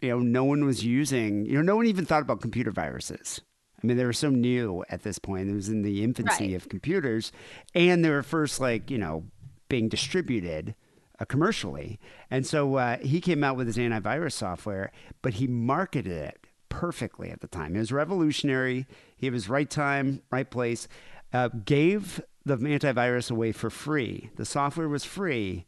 [0.00, 3.40] you know, no one was using, you know, no one even thought about computer viruses.
[3.82, 5.48] I mean, they were so new at this point.
[5.50, 6.56] It was in the infancy Right.
[6.56, 7.32] of computers.
[7.74, 9.24] And they were first, like, you know,
[9.68, 10.74] being distributed
[11.20, 12.00] uh, commercially.
[12.30, 14.90] And so uh, he came out with his antivirus software,
[15.22, 16.38] but he marketed it
[16.70, 17.76] perfectly at the time.
[17.76, 18.86] It was revolutionary.
[19.16, 20.88] He was right time, right place.
[21.32, 24.30] Uh, gave the antivirus away for free.
[24.36, 25.66] The software was free,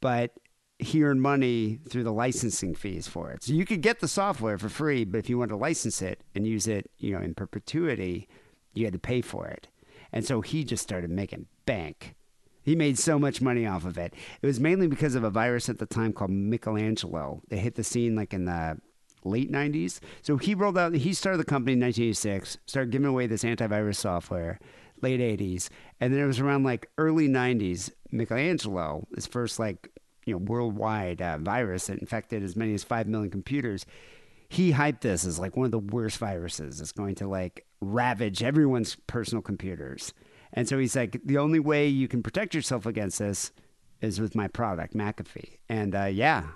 [0.00, 0.32] but
[0.84, 3.42] he earned money through the licensing fees for it.
[3.42, 6.20] So you could get the software for free, but if you wanted to license it
[6.34, 8.28] and use it, you know, in perpetuity,
[8.72, 9.68] you had to pay for it.
[10.12, 12.14] And so he just started making bank.
[12.62, 14.14] He made so much money off of it.
[14.40, 17.42] It was mainly because of a virus at the time called Michelangelo.
[17.48, 18.78] They hit the scene like in the
[19.22, 20.00] late 90s.
[20.22, 23.96] So he rolled out, he started the company in 1986, started giving away this antivirus
[23.96, 24.58] software,
[25.02, 25.68] late 80s.
[26.00, 29.90] And then it was around like early 90s, Michelangelo, his first like,
[30.26, 33.86] you know, worldwide uh, virus that infected as many as 5 million computers.
[34.48, 36.80] He hyped this as like one of the worst viruses.
[36.80, 40.12] It's going to like ravage everyone's personal computers.
[40.52, 43.52] And so he's like, the only way you can protect yourself against this
[44.00, 45.58] is with my product, McAfee.
[45.68, 46.48] And uh, yeah,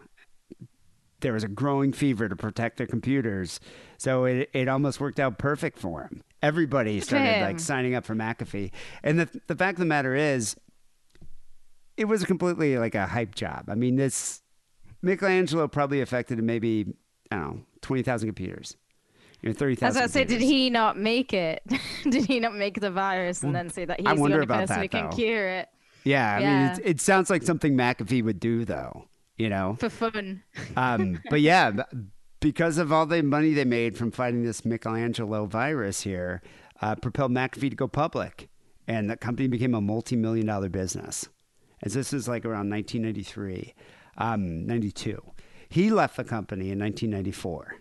[1.21, 3.59] there was a growing fever to protect their computers.
[3.97, 6.23] So it, it almost worked out perfect for him.
[6.43, 8.71] Everybody started like signing up for McAfee.
[9.03, 10.55] And the, the fact of the matter is,
[11.99, 13.65] it was completely like a hype job.
[13.69, 14.41] I mean, this
[15.03, 16.95] Michelangelo probably affected maybe,
[17.31, 18.77] I don't know, 20,000 computers.
[19.43, 19.87] You know, 30,000.
[19.87, 21.63] As I said, did he not make it?
[22.05, 24.81] did he not make the virus and then say that he's the only person that,
[24.81, 25.17] who can though.
[25.17, 25.69] cure it
[26.05, 29.05] Yeah, I mean, it, it sounds like something McAfee would do, though.
[29.37, 30.43] You know, for fun?
[30.77, 31.71] um, but yeah,
[32.41, 36.43] because of all the money they made from fighting this Michelangelo virus here,
[36.83, 38.49] uh, propelled McAfee to go public,
[38.89, 41.29] and the company became a multi-million dollar business.
[41.83, 43.75] As this is like around 1993,
[44.19, 45.21] um, 92.
[45.69, 47.77] He left the company in 1994.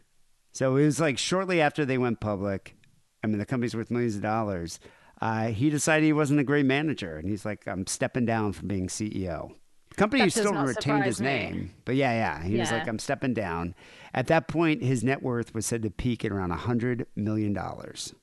[0.52, 2.76] So it was like shortly after they went public.
[3.24, 4.80] I mean, the company's worth millions of dollars.
[5.22, 8.68] uh, he decided he wasn't a great manager, and he's like, "I'm stepping down from
[8.68, 9.52] being CEO."
[9.90, 11.26] The company That still retained his me.
[11.26, 13.74] name, but yeah, yeah, he was like, "I'm stepping down."
[14.14, 18.14] At that point, his net worth was said to peak at around hundred million dollars.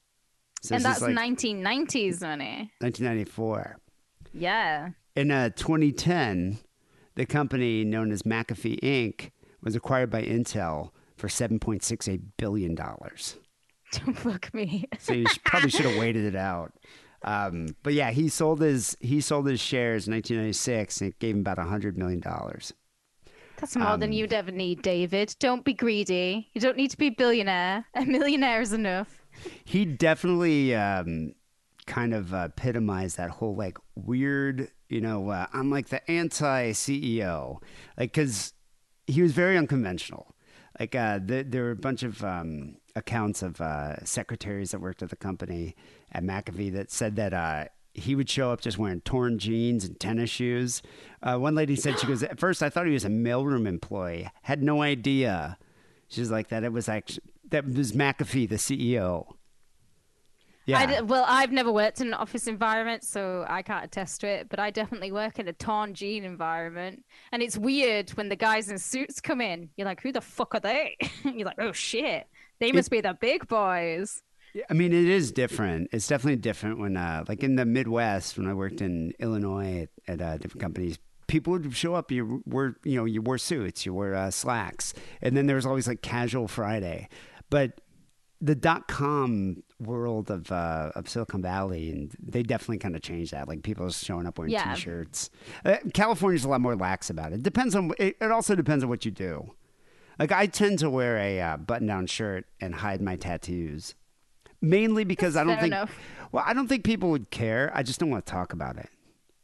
[0.63, 2.71] So and that's like 1990s money.
[2.81, 3.77] 1994.
[4.33, 4.91] Yeah.
[5.17, 6.59] In uh, 2010,
[7.15, 9.31] the company known as McAfee Inc.
[9.63, 13.37] was acquired by Intel for 7.68 billion dollars.
[13.93, 14.87] Don't fuck me.
[14.99, 16.73] So you sh- probably should have waited it out.
[17.23, 21.35] Um, but yeah, he sold his he sold his shares in 1996, and it gave
[21.37, 22.73] him about 100 million dollars.
[23.57, 25.37] That's more than Um, you'd ever need, David.
[25.39, 26.51] Don't be greedy.
[26.55, 27.87] You don't need to be a billionaire.
[27.95, 29.23] A millionaire is enough.
[29.65, 31.35] He definitely um,
[31.87, 36.73] kind of uh, epitomized that whole like weird, you know, uh, I'm like the anti
[36.73, 37.63] CEO,
[37.99, 38.53] like because
[39.07, 40.35] he was very unconventional.
[40.79, 45.03] Like uh, th- there were a bunch of um, accounts of uh, secretaries that worked
[45.03, 45.77] at the company
[46.13, 49.99] at McAfee that said that uh, he would show up just wearing torn jeans and
[50.01, 50.83] tennis shoes.
[51.23, 54.29] Uh, one lady said she goes, at first I thought he was a mailroom employee,
[54.43, 55.59] had no idea.
[56.09, 56.65] She's like that.
[56.65, 59.35] It was actually that was McAfee, the CEO.
[60.67, 64.23] Yeah, I d- well, I've never worked in an office environment, so I can't attest
[64.23, 64.49] to it.
[64.49, 68.71] But I definitely work in a torn jean environment, and it's weird when the guys
[68.71, 69.69] in suits come in.
[69.77, 70.97] You're like, who the fuck are they?
[71.25, 72.27] You're like, oh shit,
[72.61, 74.23] they must be the big boys.
[74.71, 75.89] I mean, it is different.
[75.93, 80.21] It's definitely different when, uh, like in the Midwest, when I worked in Illinois at,
[80.21, 80.97] at uh, different companies,
[81.27, 82.13] people would show up.
[82.13, 85.67] You wore, you know, you wore suits, you wore uh, slacks, and then there was
[85.67, 87.09] always like casual Friday.
[87.51, 87.81] But
[88.41, 93.33] the dot com world of uh, of Silicon Valley, and they definitely kind of changed
[93.33, 93.49] that.
[93.49, 94.75] Like people are showing up wearing Yeah.
[94.75, 95.31] t-shirts.
[95.65, 97.43] Uh, California's a lot more lax about it.
[97.43, 97.93] Depends on.
[97.99, 99.53] It, it also depends on what you do.
[100.19, 103.95] Like I tend to wear a uh, button-down shirt and hide my tattoos,
[104.61, 105.67] mainly because I don't think.
[105.69, 105.95] enough.
[106.33, 107.71] Well, I don't think people would care.
[107.75, 108.89] I just don't want to talk about it.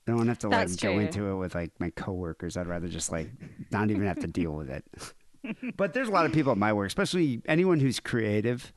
[0.07, 1.00] I don't want to have to like That's go true.
[1.03, 2.57] into it with like my coworkers.
[2.57, 3.31] I'd rather just like
[3.70, 4.85] not even have to deal with it.
[5.76, 8.72] but there's a lot of people at my work, especially anyone who's creative,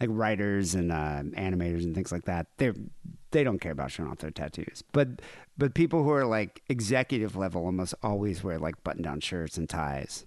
[0.00, 2.46] like writers and uh, animators and things like that.
[2.56, 2.72] They
[3.32, 4.82] they don't care about showing off their tattoos.
[4.92, 5.20] But
[5.58, 9.68] but people who are like executive level almost always wear like button down shirts and
[9.68, 10.24] ties.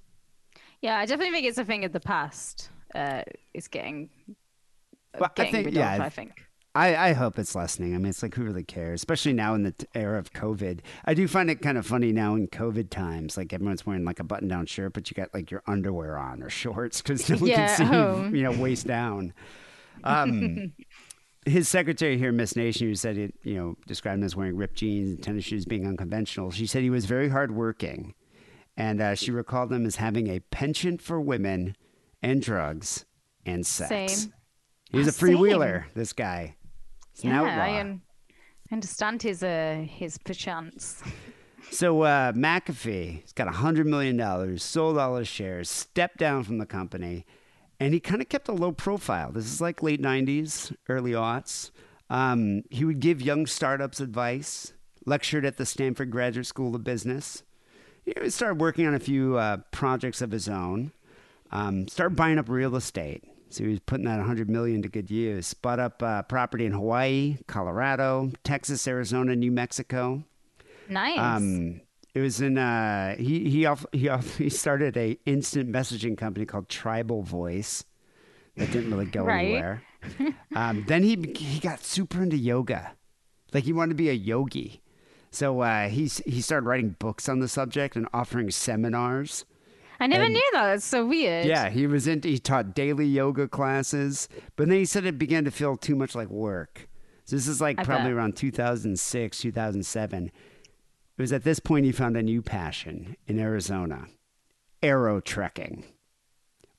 [0.81, 2.69] Yeah, I definitely think it's a thing of the past.
[2.93, 4.09] Uh, it's getting,
[5.17, 6.43] Well, I getting think- rid yeah, I think.
[6.75, 7.93] I, I hope it's lessening.
[7.93, 10.79] I mean, it's like who really cares, especially now in the era of COVID.
[11.05, 13.37] I do find it kind of funny now in COVID times.
[13.37, 16.41] Like everyone's wearing like a button down shirt, but you got like your underwear on
[16.41, 18.23] or shorts because no one Yeah, can see oh.
[18.31, 19.33] you, you know, waist down.
[20.03, 20.73] Um,
[21.45, 24.75] his secretary here, Miss Nation, who said it, you know, described him as wearing ripped
[24.75, 26.51] jeans and tennis shoes being unconventional.
[26.51, 28.13] She said he was very hardworking,
[28.77, 31.75] and uh, she recalled him as having a penchant for women
[32.21, 33.05] and drugs
[33.45, 34.13] and sex.
[34.13, 34.33] Same.
[34.91, 35.85] He was Oh, a freewheeler.
[35.95, 36.55] This guy.
[37.13, 37.41] He's Yeah.
[37.43, 38.01] I un-
[38.71, 41.01] understand his uh his perchance.
[41.71, 46.59] So uh, McAfee, he's got hundred million dollars, sold all his shares, stepped down from
[46.59, 47.25] the company,
[47.83, 49.31] and he kind of kept a low profile.
[49.31, 51.71] This is like late '90s, early aughts.
[52.09, 54.73] Um, he would give young startups advice,
[55.05, 57.43] lectured at the Stanford Graduate School of Business.
[58.05, 60.91] He started working on a few uh, projects of his own.
[61.51, 63.23] Um, started buying up real estate.
[63.49, 65.53] So he was putting that 100 million to good use.
[65.53, 70.23] Bought up uh, property in Hawaii, Colorado, Texas, Arizona, New Mexico.
[70.89, 71.19] Nice.
[71.19, 71.81] Um,
[72.13, 76.45] it was in uh, he he off, he off, he started a instant messaging company
[76.45, 77.83] called Tribal Voice
[78.57, 79.47] that didn't really go Right.
[79.53, 79.83] anywhere.
[80.55, 82.91] Um, then he he got super into yoga,
[83.53, 84.81] like he wanted to be a yogi.
[85.31, 89.45] So uh, he he started writing books on the subject and offering seminars.
[89.99, 90.75] I never and- knew that.
[90.75, 91.45] It's so weird.
[91.45, 95.45] Yeah, he was into he taught daily yoga classes, but then he said it began
[95.45, 96.87] to feel too much like work.
[97.25, 98.17] So this is like I probably bet.
[98.17, 100.31] around 2006, 2007.
[101.17, 104.07] It was at this point he found a new passion in Arizona,
[104.81, 105.83] aero trekking,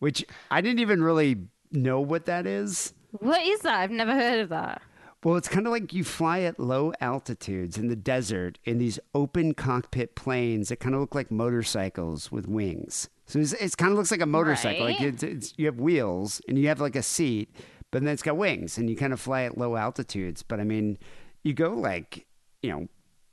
[0.01, 2.95] which I didn't even really know what that is.
[3.13, 3.79] What is that?
[3.81, 4.83] I've never heard of that.
[5.23, 8.99] Well, it's kind of like you fly at low altitudes in the desert in these
[9.15, 13.09] open cockpit planes that kind of look like motorcycles with wings.
[13.27, 14.85] So it's, it's kind of looks like a motorcycle.
[14.85, 15.09] Like Right.
[15.15, 17.55] it's, it's, you have wheels and you have like a seat,
[17.91, 20.43] but then it's got wings and you kind of fly at low altitudes.
[20.43, 20.99] But I mean,
[21.43, 22.27] you go like,
[22.63, 22.89] you know,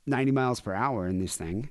[0.06, 1.70] 90 miles per hour in this thing.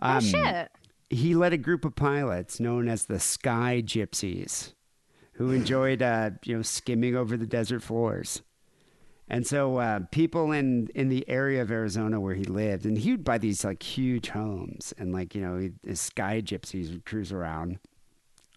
[0.00, 0.70] Oh Um, shit.
[1.10, 4.72] he led a group of pilots known as the Sky Gypsies,
[5.34, 8.42] who enjoyed, uh, you know, skimming over the desert floors.
[9.28, 13.10] And so uh, people in in the area of Arizona where he lived, and he
[13.12, 17.32] would buy these like huge homes, and like you know, his Sky Gypsies would cruise
[17.32, 17.78] around.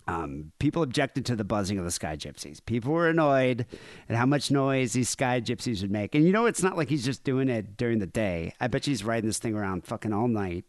[0.07, 2.65] Um, people objected to the buzzing of the Sky Gypsies.
[2.65, 3.65] People were annoyed
[4.07, 6.15] at how much noise these Sky Gypsies would make.
[6.15, 8.53] And you know, it's not like he's just doing it during the day.
[8.61, 10.63] I bet you he's riding this thing around fucking all night.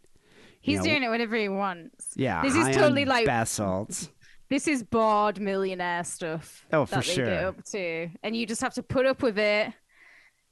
[0.60, 2.08] He's know, doing it whenever he wants.
[2.16, 4.10] Yeah, This is totally like bath salts.
[4.48, 6.66] this is bored millionaire stuff.
[6.72, 7.26] Oh, for that they sure.
[7.26, 9.72] get up to, and you just have to put up with it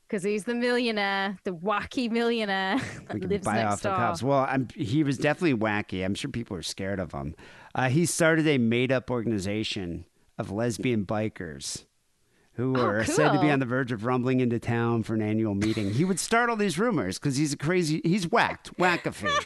[0.09, 3.93] because he's the millionaire, the wacky millionaire that we can lives buy next off door.
[3.93, 4.23] the cops.
[4.23, 6.05] Well, I'm, he was definitely wacky.
[6.05, 7.35] I'm sure people are scared of him.
[7.75, 10.05] Uh, he started a made-up organization
[10.39, 11.85] of lesbian bikers
[12.55, 15.21] who Oh, were said to be on the verge of rumbling into town for an
[15.23, 15.93] annual meeting.
[15.93, 18.01] He would start all these rumors because he's a crazy.
[18.03, 19.45] He's whacked, wackafee.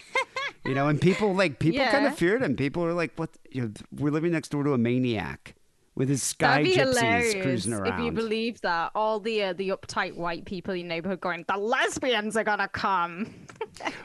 [0.65, 2.55] you know, and people like people kind of feared him.
[2.55, 3.31] People were like, "What?
[3.51, 5.55] You know, we're living next door to a maniac
[6.01, 8.91] with his sky gypsies cruising if you believe that.
[8.95, 12.69] All the uh, the uptight white people in your neighborhood going, the lesbians are gonna
[12.69, 13.35] come.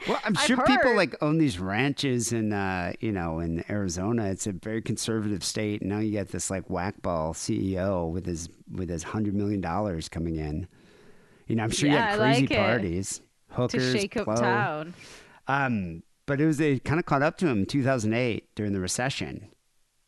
[0.08, 4.26] Well, I'm sure people like own these ranches in, uh, you know, in Arizona.
[4.26, 8.48] It's a very conservative state, and now you get this like whackball CEO with his
[8.70, 10.68] with his hundred million dollars coming in.
[11.46, 14.36] You know, I'm sure you Yeah, had crazy like parties, to hookers, shake up blow.
[14.36, 14.94] town.
[15.48, 18.80] Um, but it was it kind of caught up to him in 2008 during the
[18.80, 19.48] recession.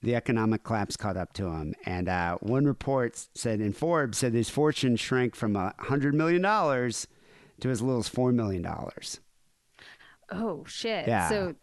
[0.03, 4.33] The economic collapse caught up to him, and uh, one report said in Forbes said
[4.33, 7.09] his fortune shrank from a hundred million dollars
[7.61, 9.21] to as little as four million dollars.
[10.31, 11.09] Oh shit!
[11.09, 11.29] Yeah.
[11.29, 11.55] So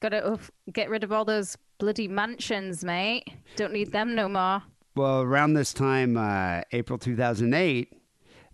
[0.00, 0.38] gotta
[0.72, 3.28] get rid of all those bloody mansions, mate.
[3.56, 4.62] Don't need them no more.
[4.96, 7.92] Well, around this time, uh, April 2008,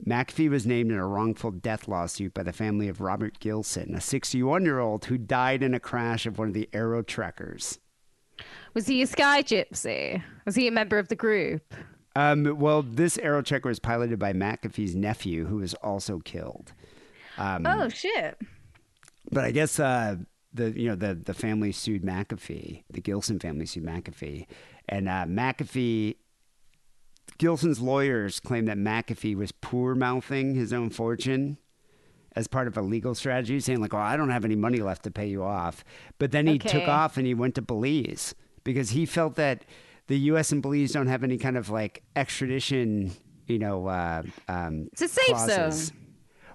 [0.06, 4.00] McAfee was named in a wrongful death lawsuit by the family of Robert Gilson, a
[4.00, 7.78] 61 year old who died in a crash of one of the Aero Trekkers.
[8.74, 10.22] Was he a sky gypsy?
[10.44, 11.74] Was he a member of the group?
[12.16, 16.72] Um, well, this Aero Trekker was piloted by McAfee's nephew, who was also killed.
[17.38, 18.38] Um, oh shit!
[19.30, 20.16] But I guess uh,
[20.52, 22.84] the you know the the family sued McAfee.
[22.90, 24.46] The Gilson family sued McAfee,
[24.88, 26.16] and uh, McAfee.
[27.38, 31.56] Gilson's lawyers claim that McAfee was poor mouthing his own fortune
[32.36, 35.04] as part of a legal strategy, saying like, "Oh, I don't have any money left
[35.04, 35.84] to pay you off."
[36.18, 39.64] But then he took off and he went to Belize because he felt that
[40.06, 40.52] the U.S.
[40.52, 43.12] and Belize don't have any kind of like extradition,
[43.46, 45.86] you know, uh, um, It's a safe clauses.
[45.88, 45.96] zone.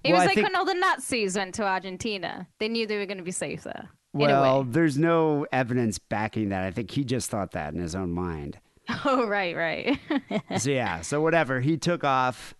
[0.03, 2.47] It Well, was I like think- when all the Nazis went to Argentina.
[2.59, 3.89] They knew they were going to be safe there.
[4.13, 6.63] Well, there's no evidence backing that.
[6.63, 8.59] I think he just thought that in his own mind.
[9.03, 9.99] Oh right, right.
[10.59, 11.59] so yeah, so whatever.
[11.59, 12.53] He took off,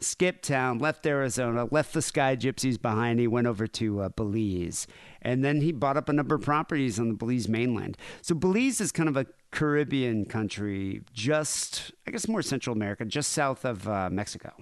[0.00, 3.18] skipped town, left Arizona, left the Sky Gypsies behind.
[3.18, 4.86] He went over to uh, Belize,
[5.24, 7.96] and then he bought up a number of properties on the Belize mainland.
[8.22, 13.32] So Belize is kind of a Caribbean country, just I guess more Central America, just
[13.32, 14.52] south of uh, Mexico.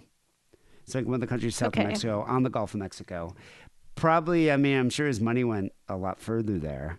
[0.85, 1.83] It's like one of the countries south Okay.
[1.83, 3.35] of Mexico, on the Gulf of Mexico.
[3.94, 6.98] Probably, I mean, I'm sure his money went a lot further there.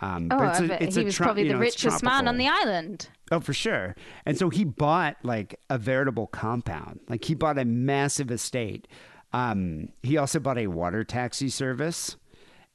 [0.00, 2.04] Um, oh, but it's a- it's he was tro- probably you the know, it's richest
[2.04, 3.08] man on the island.
[3.32, 3.96] Oh, for sure.
[4.24, 7.00] And so he bought like a veritable compound.
[7.08, 8.86] Like he bought a massive estate.
[9.32, 12.16] Um, he also bought a water taxi service.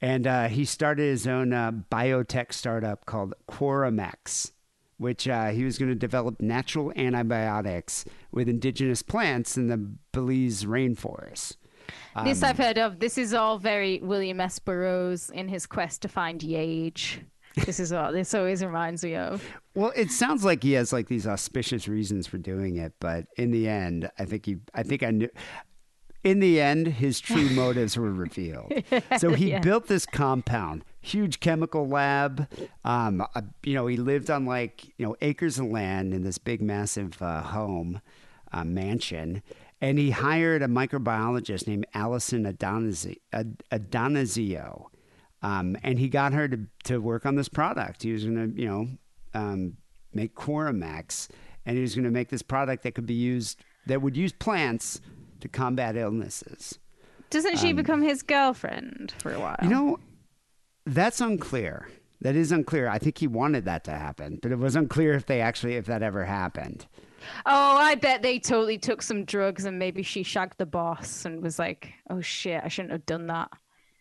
[0.03, 4.51] And uh, he started his own uh, biotech startup called QuorumEx,
[4.97, 9.77] which uh, he was going to develop natural antibiotics with indigenous plants in the
[10.11, 11.55] Belize rainforest.
[12.25, 12.99] this Um, I've heard of.
[12.99, 14.59] This is all very William S.
[14.59, 17.19] Burroughs in his quest to find Yage.
[17.55, 19.41] This is what this always reminds me of.
[19.73, 23.51] Well, it sounds like he has like these auspicious reasons for doing it, but in
[23.51, 25.29] the end, I think he, I think I knew.
[26.23, 28.71] In the end, his true motives were revealed.
[29.17, 29.59] So he Yeah.
[29.59, 32.47] built this compound, huge chemical lab.
[32.85, 36.37] Um, uh, you know, he lived on like you know acres of land in this
[36.37, 38.01] big, massive uh, home,
[38.53, 39.41] uh, mansion,
[39.81, 43.17] and he hired a microbiologist named Allison Adonizio.
[43.33, 44.85] Ad- Adonizio.
[45.41, 48.03] Um, and he got her to, to work on this product.
[48.03, 48.87] He was going to, you know,
[49.33, 49.75] um,
[50.13, 51.27] make QuorumEx,
[51.65, 54.31] and he was going to make this product that could be used, that would use
[54.31, 55.01] plants
[55.43, 56.79] to combat illnesses.
[57.29, 59.57] Doesn't she become his girlfriend for a while?
[59.59, 59.99] Um, You know,
[60.85, 61.89] that's unclear.
[62.21, 62.87] That is unclear.
[62.87, 65.85] I think he wanted that to happen, but it was unclear if they actually, if
[65.87, 66.85] that ever happened.
[67.45, 71.41] Oh, I bet they totally took some drugs and maybe she shagged the boss and
[71.43, 73.49] was like, "Oh shit, I shouldn't have done that.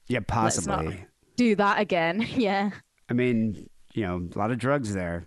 [0.07, 1.05] Yeah, possibly.
[1.37, 2.71] do that again." yeah.
[3.09, 5.27] I mean, you know, a lot of drugs there.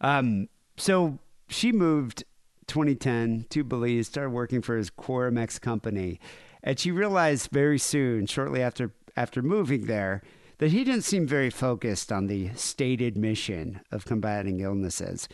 [0.00, 1.18] Um, so
[1.48, 2.24] she moved
[2.66, 6.18] 2010 to Belize, started working for his QuorumEx company,
[6.62, 10.22] and she realized very soon, shortly after after moving there,
[10.58, 15.28] that he didn't seem very focused on the stated mission of combating illnesses.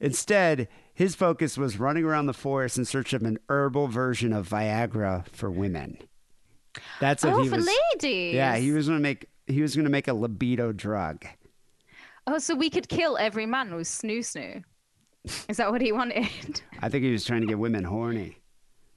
[0.00, 4.48] Instead, his focus was running around the forest in search of an herbal version of
[4.48, 5.96] Viagra for women.
[7.00, 7.70] That's what Oh, he for was.
[7.94, 8.34] ladies.
[8.34, 11.24] Yeah, he was to make he was going to make a libido drug.
[12.26, 14.62] Oh, so we could kill every man with snoo snoo.
[15.48, 16.60] Is that what he wanted?
[16.80, 18.38] I think he was trying to get women horny.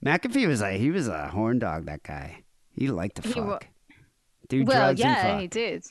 [0.03, 1.85] McAfee was like he was a horn dog.
[1.85, 2.43] That guy.
[2.71, 3.45] He liked to He fuck.
[3.47, 3.59] wa-
[4.49, 5.85] Do well, drugs and yeah, he did.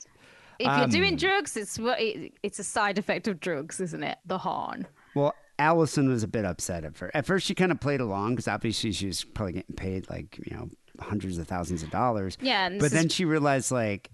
[0.59, 4.03] If Um, you're doing drugs, it's what it, it's a side effect of drugs, isn't
[4.03, 4.17] it?
[4.25, 4.87] The horn.
[5.15, 7.15] Well, Allison was a bit upset at first.
[7.15, 10.37] At first, she kind of played along because obviously she was probably getting paid like
[10.45, 10.69] you know
[10.99, 12.37] hundreds of thousands of dollars.
[12.41, 14.09] Yeah, but this then she realized like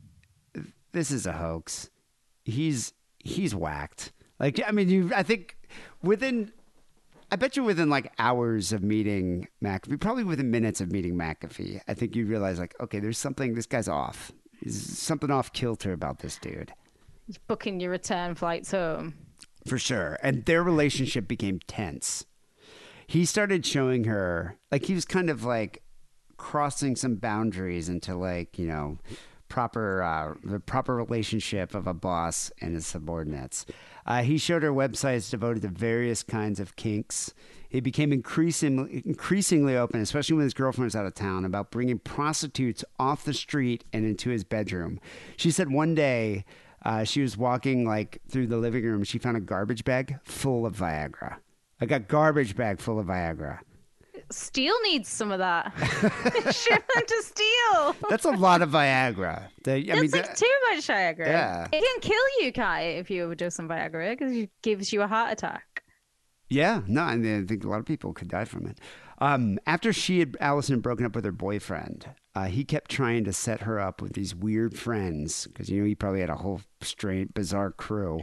[0.93, 1.89] this is a hoax.
[2.45, 4.11] He's he's whacked.
[4.39, 5.11] Like I mean, you.
[5.15, 5.57] I think
[6.01, 6.51] within.
[7.33, 11.79] I bet you within like hours of meeting McAfee, probably within minutes of meeting McAfee,
[11.87, 13.53] I think you realize like, okay, there's something.
[13.53, 14.33] This guy's off.
[14.61, 16.73] There's something off kilter about this dude.
[17.27, 19.13] He's booking your return flights home.
[19.65, 20.17] For sure.
[20.21, 22.25] And their relationship became tense.
[23.07, 25.83] He started showing her, like, he was kind of like
[26.35, 28.97] crossing some boundaries into, like, you know,
[29.51, 33.65] proper, uh, the proper relationship of a boss and his subordinates.
[34.05, 37.33] Uh, he showed her websites devoted to various kinds of kinks.
[37.67, 41.99] He became increasingly, increasingly open, especially when his girlfriend was out of town, about bringing
[41.99, 45.01] prostitutes off the street and into his bedroom.
[45.35, 46.45] She said one day
[46.85, 49.03] uh, she was walking like through the living room.
[49.03, 51.35] She found a garbage bag full of Viagra.
[51.81, 53.59] Like a garbage bag full of Viagra.
[54.31, 55.71] Steel needs some of that.
[56.53, 57.95] Ship them to Steel.
[58.09, 59.47] That's a lot of Viagra.
[59.63, 61.25] The- I That's mean, like the- too much Viagra.
[61.27, 61.67] Yeah.
[61.71, 65.07] It can kill you, Kai, if you overdose on Viagra because it gives you a
[65.07, 65.83] heart attack.
[66.49, 68.77] Yeah, no, I, mean, I think a lot of people could die from it.
[69.19, 73.23] Um, after she had Allison had broken up with her boyfriend, uh, he kept trying
[73.23, 76.35] to set her up with these weird friends because you know he probably had a
[76.35, 78.21] whole strange, bizarre crew.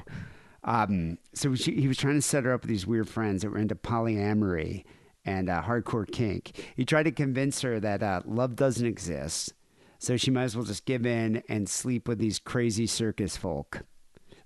[0.64, 3.50] Um, so she, he was trying to set her up with these weird friends that
[3.50, 4.84] were into polyamory
[5.28, 6.52] and uh, hardcore kink.
[6.76, 9.52] He tried to convince her that uh, love doesn't exist,
[9.98, 13.82] so she might as well just give in and sleep with these crazy circus folk.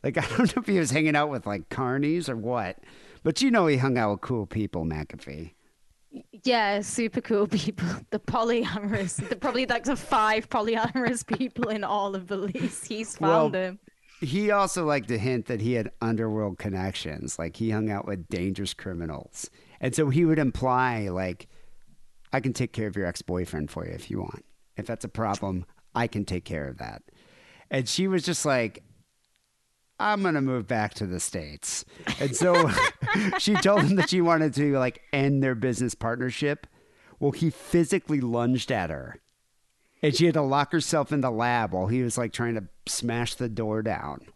[0.03, 2.78] Like I don't know if he was hanging out with like carnies or what,
[3.22, 5.53] but you know he hung out with cool people, McAfee.
[6.45, 7.87] Yeah, super cool people.
[8.11, 9.26] The polyamorous.
[9.28, 12.85] the, probably like the five polyamorous people in all of Belize.
[12.85, 13.78] He's found Well, them.
[14.20, 18.28] He also liked to hint that he had underworld connections, like he hung out with
[18.28, 19.51] dangerous criminals,
[19.83, 21.49] and so he would imply like,
[22.33, 24.47] "I can take care of your ex-boyfriend for you if you want.
[24.78, 27.03] If that's a problem, I can take care of that."
[27.70, 28.83] And she was just like,
[30.03, 31.85] I'm gonna move back to the states,
[32.18, 32.70] and so
[33.39, 36.66] she told him that she wanted to like end their business partnership.
[37.20, 39.20] Well, he physically lunged at her,
[40.03, 42.64] and she had to lock herself in the lab while he was like trying to
[42.87, 44.26] smash the door down.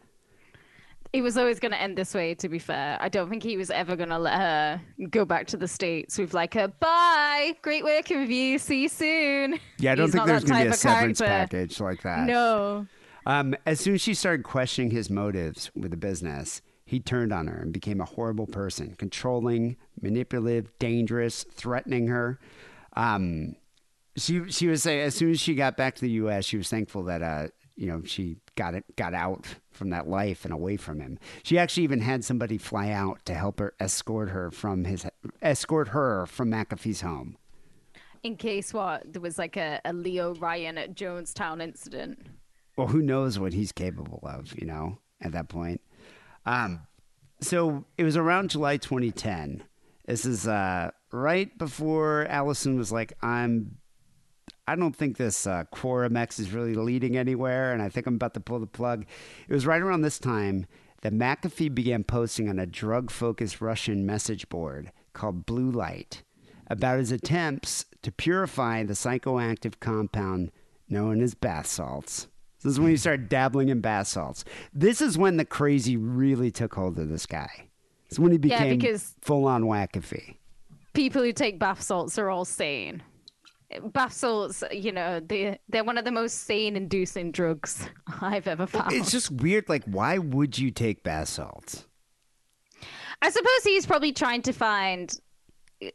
[1.17, 2.99] It was always going to end this way, to be fair.
[3.01, 6.19] I don't think he was ever going to let her go back to the States
[6.19, 9.59] with like a bye, great working with you, see you soon.
[9.79, 11.57] Yeah, I don't He's think there's gonna be a severance character.
[11.57, 12.27] package like that.
[12.27, 12.87] No.
[13.25, 17.47] Um, as soon as she started questioning his motives with the business, he turned on
[17.47, 22.39] her and became a horrible person, controlling, manipulative, dangerous, threatening her.
[22.95, 23.57] Um,
[24.19, 26.69] she she was saying as soon as she got back to the U.S., she was
[26.69, 29.47] thankful that uh, you know she got it got out
[29.77, 31.19] from that life and away from him.
[31.43, 35.07] She actually even had somebody fly out to help her escort her from his
[35.43, 37.37] escort her from McAfee's home.
[38.23, 39.13] In case what?
[39.13, 42.27] There was like a, a Leo Ryan at Jonestown incident.
[42.77, 45.81] well, who knows what he's capable of, you know, at that point.
[46.45, 46.81] Um,
[47.41, 49.63] so it was around July 2010.
[50.07, 53.79] This is uh, right before Allison was like, I'm,
[54.69, 58.35] I don't think this uh, QuorumEx is really leading anywhere, and I think I'm about
[58.35, 59.07] to pull the plug.
[59.49, 60.67] It was right around this time
[61.03, 66.23] that McAfee began posting on a drug focused Russian message board called Bluelight
[66.69, 70.51] about his attempts to purify the psychoactive compound
[70.89, 72.27] known as bath salts.
[72.63, 74.45] This is when he started dabbling in bath salts.
[74.73, 77.69] This is when the crazy really took hold of this guy.
[78.09, 80.37] It's when he became because- full on wackafee.
[80.93, 83.03] People who take bath salts are all sane.
[83.93, 87.89] Bath salts, you know, they they're one of the most sane inducing drugs
[88.21, 88.93] I've ever found.
[88.93, 89.69] It's just weird.
[89.69, 91.87] Like, why would you take bath salts?
[93.23, 95.13] I suppose he's probably trying to find
[95.83, 95.91] eh,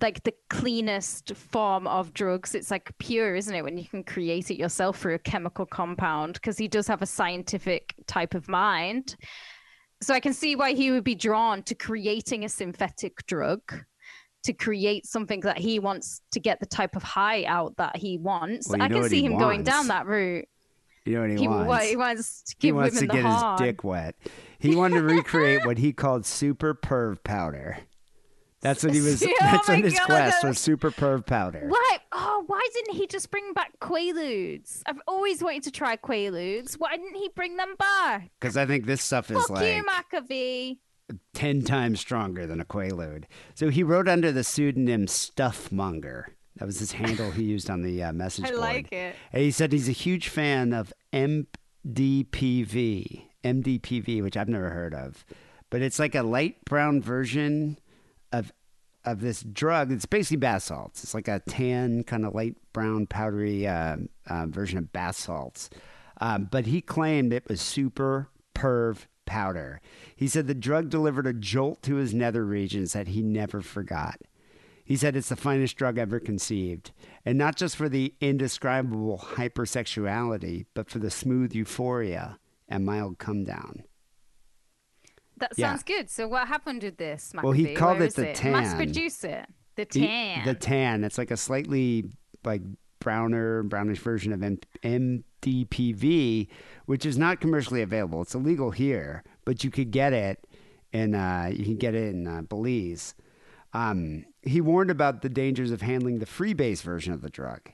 [0.00, 2.54] like the cleanest form of drugs.
[2.54, 3.64] It's like pure, isn't it?
[3.64, 7.06] When you can create it yourself through a chemical compound, because he does have a
[7.06, 9.16] scientific type of mind.
[10.00, 13.72] So I can see why he would be drawn to creating a synthetic drug
[14.46, 18.16] to create something that he wants to get the type of high out that he
[18.16, 18.68] wants.
[18.68, 20.46] Well, I can see him going down that route.
[21.04, 21.68] You know what he, He, wants?
[21.68, 24.14] what, he wants to he wants to get his dick wet.
[24.58, 27.78] He wanted to recreate what he called super perv powder.
[28.60, 29.22] That's what he was.
[29.26, 31.66] Oh that's on his God, quest was super perv powder.
[31.68, 31.98] Why?
[32.12, 34.82] Oh, why didn't he just bring back Quaaludes?
[34.86, 36.74] I've always wanted to try Quaaludes.
[36.74, 38.30] Why didn't he bring them back?
[38.40, 40.78] Because I think this stuff is Fuck like you, McAfee.
[41.34, 43.24] 10 times stronger than a Quaalude.
[43.54, 46.24] So he wrote under the pseudonym Stuffmonger.
[46.56, 48.60] That was his handle he used on the uh, message I board.
[48.60, 49.14] like it.
[49.32, 51.46] And he said he's a huge fan of MDPV,
[53.44, 55.24] MDPV, which I've never heard of,
[55.70, 57.78] but it's like a light brown version
[58.32, 58.52] of
[59.04, 59.92] of this drug.
[59.92, 61.04] It's basically bath salts.
[61.04, 63.98] It's like a tan, kind of light brown, powdery uh,
[64.28, 65.70] uh, version of bath salts.
[66.20, 69.80] Um, but he claimed it was super perv powder.
[70.14, 74.20] He said the drug delivered a jolt to his nether regions that he never forgot.
[74.84, 76.92] He said it's the finest drug ever conceived,
[77.24, 83.42] and not just for the indescribable hypersexuality, but for the smooth euphoria and mild come
[83.44, 83.82] down.
[85.38, 85.70] That Yeah.
[85.70, 86.08] sounds good.
[86.08, 87.42] So what happened with this, McAfee?
[87.42, 88.38] Well, he called Where it the Mass
[88.70, 88.76] tan.
[88.76, 89.46] produce it.
[89.74, 90.44] The The- tan.
[90.46, 91.04] The tan.
[91.04, 92.04] It's like a slightly
[92.44, 92.62] like
[92.98, 94.58] browner, brownish version of M-
[95.42, 96.48] MDPV,
[96.86, 98.22] which is not commercially available.
[98.22, 100.44] It's illegal here, but you could get it
[100.92, 103.14] in uh, you can get it in uh, Belize.
[103.72, 107.70] Um, he warned about the dangers of handling the freebase version of the drug.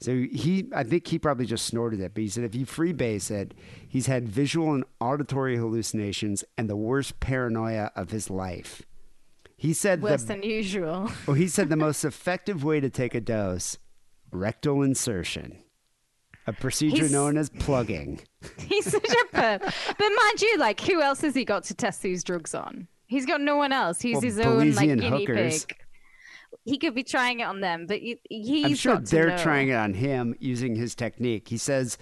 [0.00, 3.30] So he, I think he probably just snorted it, but he said if you freebase
[3.30, 3.54] it,
[3.88, 8.82] he's had visual and auditory hallucinations and the worst paranoia of his life.
[9.56, 11.08] He said Worse the, than usual.
[11.26, 13.78] well, he said the most effective way to take a dose,
[14.32, 15.58] rectal insertion,
[16.46, 18.20] a procedure He's- known as plugging.
[18.58, 19.60] He's such a perv.
[19.60, 22.88] But mind you, like, who else has he got to test these drugs on?
[23.06, 24.00] He's got no one else.
[24.00, 25.66] He's Well, his own like guinea hookers.
[25.66, 25.76] pig.
[26.64, 29.38] He could be trying it on them, but he's I'm sure got they're know.
[29.38, 31.48] trying it on him using his technique.
[31.48, 31.98] He says,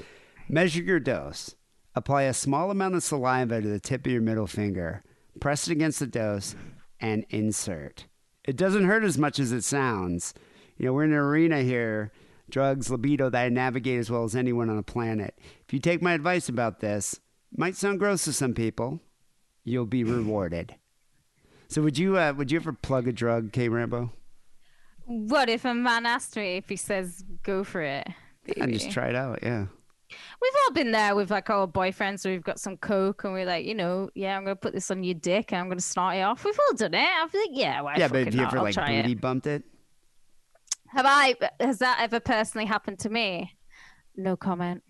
[0.48, 1.54] measure your dose,
[1.94, 5.02] apply a small amount of saliva to the tip of your middle finger,
[5.40, 6.54] press it against the dose,
[7.00, 8.06] and insert.
[8.44, 10.34] It doesn't hurt as much as it sounds.
[10.76, 12.12] You know, we're in an arena here,
[12.50, 15.38] drugs, libido that I navigate as well as anyone on the planet.
[15.66, 17.20] If you take my advice about this,
[17.56, 19.00] might sound gross to some people,
[19.64, 20.74] you'll be rewarded.
[21.68, 24.12] So would you uh, would you ever plug a drug, K Rambo?
[25.06, 28.06] What if a man asked me if he says go for it?
[28.56, 29.66] And just try it out, yeah.
[30.42, 33.46] We've all been there with like our boyfriends where we've got some coke and we're
[33.46, 36.16] like, you know, yeah, I'm gonna put this on your dick and I'm gonna start
[36.16, 36.44] it off.
[36.44, 36.98] We've all done it.
[37.08, 39.20] I think, yeah, why Yeah, but have you ever I'll like booty it.
[39.20, 39.62] bumped it?
[40.92, 41.34] Have I?
[41.60, 43.56] Has that ever personally happened to me?
[44.16, 44.82] No comment.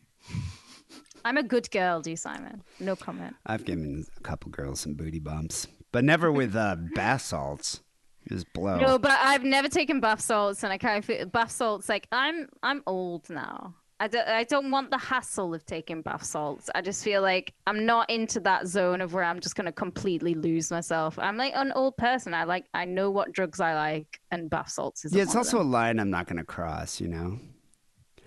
[1.24, 2.16] I'm a good girl, D.
[2.16, 2.62] Simon.
[2.78, 3.36] No comment.
[3.46, 7.80] I've given a couple girls some booty bumps, but never with uh, bath salts.
[8.28, 8.78] Just blow.
[8.78, 11.88] No, but I've never taken bath salts, and I kind of feel bath salts.
[11.88, 13.74] Like I'm, I'm old now.
[14.00, 16.70] I don't, I don't want the hassle of taking bath salts.
[16.74, 20.34] I just feel like I'm not into that zone of where I'm just gonna completely
[20.34, 21.18] lose myself.
[21.18, 22.32] I'm like an old person.
[22.32, 25.12] I like, I know what drugs I like, and bath salts is.
[25.12, 27.00] yeah, it's also a line I'm not going to cross.
[27.00, 27.38] You know.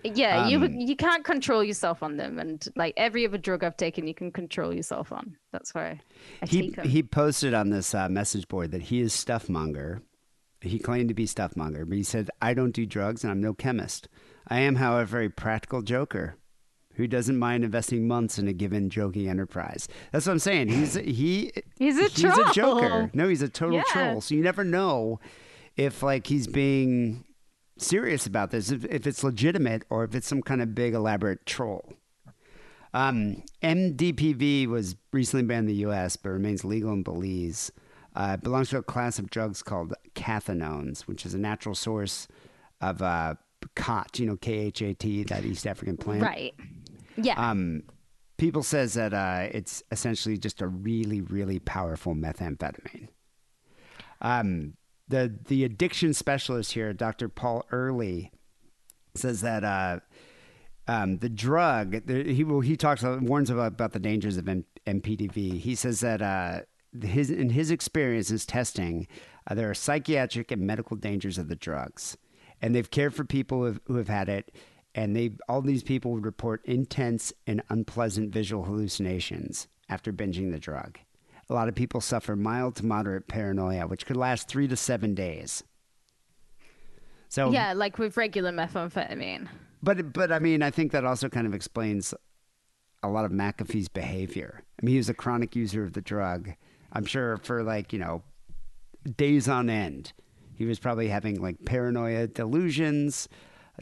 [0.04, 3.76] Yeah, you Um, you can't control yourself on them, and like every other drug I've
[3.76, 5.36] taken, you can control yourself on.
[5.50, 6.00] That's why
[6.42, 10.02] I He he posted on this uh, message board that he is stuffmonger.
[10.60, 13.54] He claimed to be stuffmonger, but he said, "I don't do drugs and I'm no
[13.54, 14.08] chemist.
[14.48, 16.36] I am, however, a practical joker."
[16.96, 19.88] Who doesn't mind investing months in a given joking enterprise?
[20.12, 20.68] That's what I'm saying.
[20.68, 22.48] He's he He's a he's troll.
[22.48, 23.10] a joker.
[23.12, 23.82] No, he's a total Yeah.
[23.88, 24.20] troll.
[24.20, 25.18] So you never know
[25.76, 27.24] if like he's being
[27.78, 31.44] serious about this, if, if it's legitimate or if it's some kind of big elaborate
[31.46, 31.94] troll.
[32.92, 36.16] Um, MDPV was recently banned in the U.S.
[36.16, 37.72] but remains legal in Belize.
[38.14, 42.28] Uh, it belongs to a class of drugs called cathinones, which is a natural source
[42.80, 43.34] of uh,
[43.74, 46.22] khat, you know, K-H-A-T, that East African plant.
[46.22, 46.54] right.
[47.16, 47.34] Yeah.
[47.50, 47.84] Um,
[48.36, 53.08] people says that uh, it's essentially just a really, really powerful methamphetamine.
[54.20, 54.74] Um,
[55.08, 57.28] the the addiction specialist here, Dr.
[57.28, 58.32] Paul Earley,
[59.14, 60.00] says that uh,
[60.88, 64.48] um, the drug the, he well, he talks about warns about, about the dangers of
[64.48, 65.60] M- MPDV.
[65.60, 66.60] He says that uh,
[67.02, 69.06] his in his experience his testing,
[69.46, 72.16] uh, there are psychiatric and medical dangers of the drugs,
[72.64, 74.50] and they've cared for people who have, who have had it,
[74.94, 80.58] and they all these people would report intense and unpleasant visual hallucinations after binging the
[80.58, 80.98] drug.
[81.50, 85.14] A lot of people suffer mild to moderate paranoia, which could last three to seven
[85.14, 85.62] days.
[87.28, 89.46] So yeah, like with regular methamphetamine.
[89.82, 92.14] but but I mean, I think that also kind of explains
[93.02, 94.62] a lot of McAfee's behavior.
[94.80, 96.54] I mean, he was a chronic user of the drug.
[96.94, 98.22] I'm sure for like you know
[99.18, 100.14] days on end,
[100.56, 103.28] he was probably having like paranoia delusions,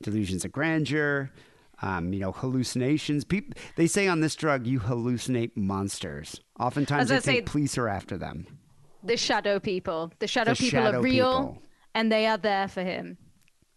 [0.02, 1.30] delusions of grandeur.
[1.84, 3.24] Um, you know, hallucinations.
[3.24, 6.40] People, they say on this drug, you hallucinate monsters.
[6.60, 8.46] Oftentimes, they I think police are after them.
[9.02, 10.12] The shadow people.
[10.20, 11.62] The shadow The people shadow are real, people.
[11.96, 13.18] and they are there for him.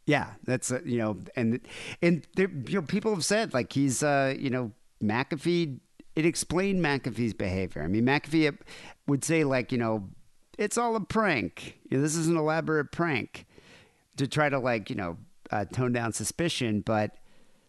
[0.06, 1.60] Yeah, that's uh, you know, and
[2.04, 4.72] and there, you know, people have said like he's uh, you know,
[5.04, 5.80] McAfee.
[6.16, 7.82] It explained McAfee's behavior.
[7.82, 8.56] I mean, McAfee
[9.08, 10.10] would say like you know,
[10.58, 11.80] it's all a prank.
[11.90, 13.46] This is an elaborate prank
[14.18, 15.18] to try to like you know
[15.52, 17.18] uh, tone down suspicion, but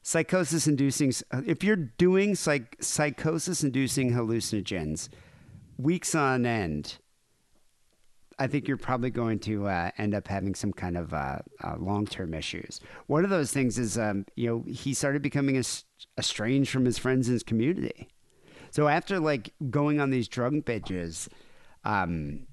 [0.03, 1.13] psychosis inducing
[1.47, 5.09] if you're doing psych, psychosis inducing hallucinogens
[5.79, 6.99] weeks on end
[8.39, 11.77] I think you're probably going to uh, end up having some kind of uh, uh,
[11.79, 12.81] long term issues.
[13.07, 15.63] One of those things is, um, you know, he started becoming
[16.19, 18.09] estranged from his friends in his community.
[18.71, 21.29] So after like going on these drug binges,
[21.85, 22.47] um,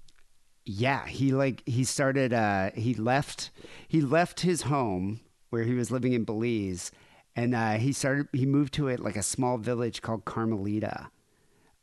[0.65, 2.33] yeah, he like he started.
[2.33, 3.51] Uh, he left.
[3.87, 6.91] He left his home where he was living in Belize,
[7.35, 8.27] and uh, he started.
[8.33, 11.09] He moved to it like a small village called Carmelita,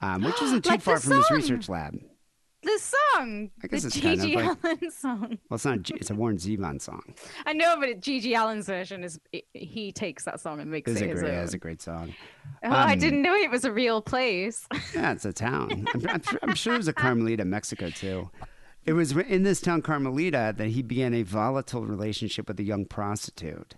[0.00, 2.00] um, which isn't too like far from his research lab.
[2.62, 2.78] The
[3.14, 5.38] song, I guess the it's GG kind of like- Allin song.
[5.48, 5.90] Well, it's not.
[5.92, 7.14] It's a Warren Zevon song.
[7.46, 9.18] I know, but it, GG Allin's version is
[9.54, 11.32] he takes that song and makes it a his great.
[11.32, 11.38] own.
[11.44, 12.14] It's a great song.
[12.62, 14.66] oh, I um, didn't know it was a real place.
[14.94, 15.86] Yeah, it's a town.
[15.94, 18.28] I'm, I'm, sure- I'm sure there's a Carmelita, Mexico too.
[18.86, 22.86] It was in this town, Carmelita, that he began a volatile relationship with a young
[22.86, 23.74] prostitute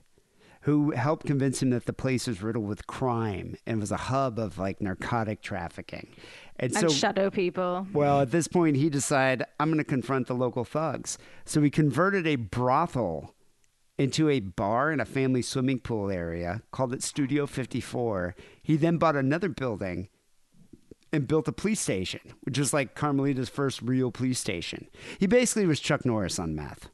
[0.62, 4.38] who helped convince him that the place was riddled with crime and was a hub
[4.38, 6.08] of like narcotic trafficking.
[6.56, 7.86] And so, shadow people.
[7.92, 11.18] well, at this point, he decided, I'm going to confront the local thugs.
[11.44, 13.34] So he converted a brothel
[13.98, 18.36] into a bar and a family swimming pool area, called it Studio 54.
[18.62, 20.08] He then bought another building
[21.12, 24.88] and built a police station, which was like Carmelita's first real police station.
[25.18, 26.88] He basically was Chuck Norris on meth.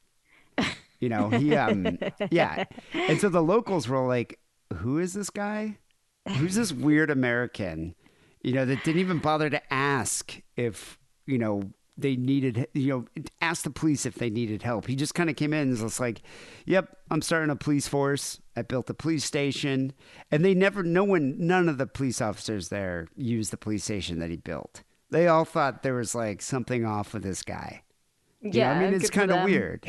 [1.01, 1.99] You know, he, um,
[2.31, 2.65] yeah.
[2.93, 4.41] And so the locals were like,
[4.79, 5.79] who is this guy?
[6.37, 7.95] Who's this weird American?
[8.43, 13.25] You know, that didn't even bother to ask if, you know, they needed, you know,
[13.41, 14.87] ask the police if they needed help.
[14.87, 16.23] He just kind of came in and was just like,
[16.65, 18.41] yep, I'm starting a police force.
[18.57, 19.93] I built a police station.
[20.31, 24.21] And they never, no one, none of the police officers there used the police station
[24.21, 24.85] that he built.
[25.11, 27.83] They all thought there was like something off with this guy.
[28.41, 29.85] You know, Yeah, I mean, it's kind of weird,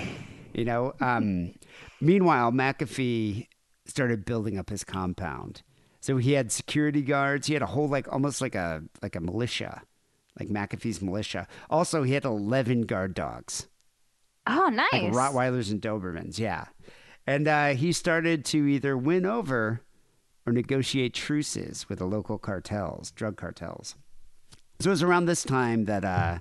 [0.54, 0.94] you know.
[1.00, 1.54] Um,
[2.02, 3.48] meanwhile, McAfee
[3.86, 5.62] started building up his compound,
[6.00, 7.46] so he had security guards.
[7.48, 9.84] He had a whole like almost like a like a militia,
[10.40, 11.48] like McAfee's militia.
[11.70, 13.68] Also, he had eleven guard dogs,
[14.48, 14.92] Oh, nice.
[14.94, 16.40] like Rottweilers and Dobermans.
[16.40, 16.66] Yeah,
[17.28, 19.82] and uh, he started to either win over
[20.46, 23.96] or negotiate truces with the local cartels, drug cartels.
[24.80, 26.40] So it was around this time that uh,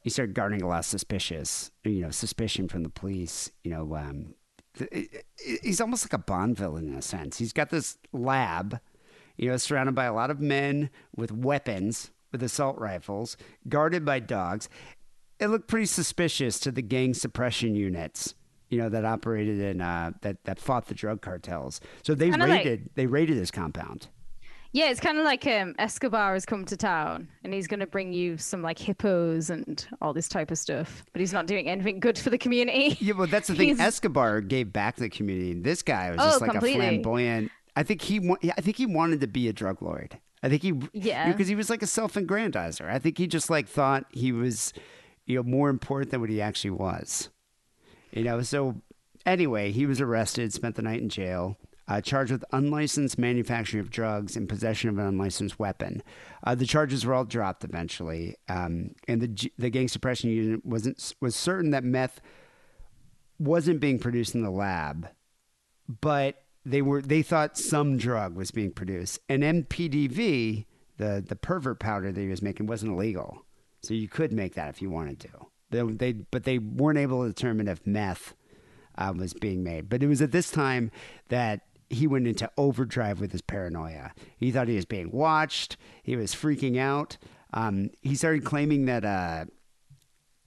[0.00, 3.52] he started garnering a lot of suspicious, you know, suspicion from the police.
[3.62, 4.34] You know, um,
[4.76, 5.08] th-
[5.62, 7.38] he's almost like a Bond villain in a sense.
[7.38, 8.80] He's got this lab,
[9.36, 13.36] you know, surrounded by a lot of men with weapons, with assault rifles,
[13.68, 14.68] guarded by dogs.
[15.38, 18.34] It looked pretty suspicious to the gang suppression units.
[18.68, 21.80] You know that operated in uh, that that fought the drug cartels.
[22.04, 24.08] So they Kinda like- raided they raided his compound.
[24.72, 27.88] Yeah, it's kind of like um, Escobar has come to town and he's going to
[27.88, 31.66] bring you some like hippos and all this type of stuff, but he's not doing
[31.68, 32.96] anything good for the community.
[33.00, 33.80] Yeah, well, that's the thing.
[33.80, 35.54] Escobar gave back to the community.
[35.54, 36.86] This guy was Oh, just like completely.
[36.86, 37.50] a flamboyant.
[37.74, 38.20] I think he.
[38.20, 40.20] wa- I think he wanted to be a drug lord.
[40.42, 40.74] I think he.
[40.92, 41.30] Yeah.
[41.30, 42.88] Because he was like a self-aggrandizer.
[42.88, 44.72] I think he just like thought he was,
[45.26, 47.28] you know, more important than what he actually was.
[48.12, 48.42] You know.
[48.42, 48.80] So
[49.26, 51.56] anyway, he was arrested, spent the night in jail.
[51.88, 56.00] Uh, charged with unlicensed manufacturing of drugs and possession of an unlicensed weapon.
[56.44, 61.14] Uh, the charges were all dropped eventually, um, and the the gang suppression unit wasn't
[61.20, 62.20] was certain that meth
[63.40, 65.08] wasn't being produced in the lab,
[66.00, 69.18] but they were they thought some drug was being produced.
[69.28, 70.66] And MPDV,
[70.98, 73.44] the the pervert powder that he was making, wasn't illegal,
[73.82, 75.28] so you could make that if you wanted to.
[75.70, 78.34] They, they but they weren't able to determine if meth
[78.98, 79.88] uh, was being made.
[79.88, 80.90] But it was at this time
[81.28, 84.12] that he went into overdrive with his paranoia.
[84.36, 85.76] He thought he was being watched.
[86.02, 87.16] He was freaking out.
[87.52, 89.46] Um, he started claiming that uh,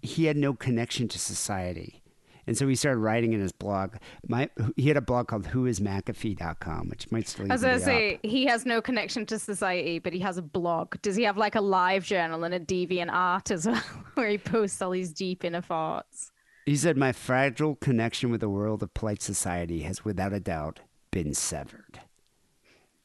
[0.01, 2.02] he had no connection to society.
[2.45, 3.95] And so he started writing in his blog.
[4.27, 8.15] My, he had a blog called whoismcafee.com, which might still I was even gonna say,
[8.15, 8.19] up.
[8.23, 11.01] he has no connection to society, but he has a blog.
[11.01, 13.75] Does he have like a live journal and a deviant art as well,
[14.15, 16.31] where he posts all these deep inner thoughts?
[16.65, 20.81] He said, My fragile connection with the world of polite society has without a doubt
[21.11, 22.01] been severed.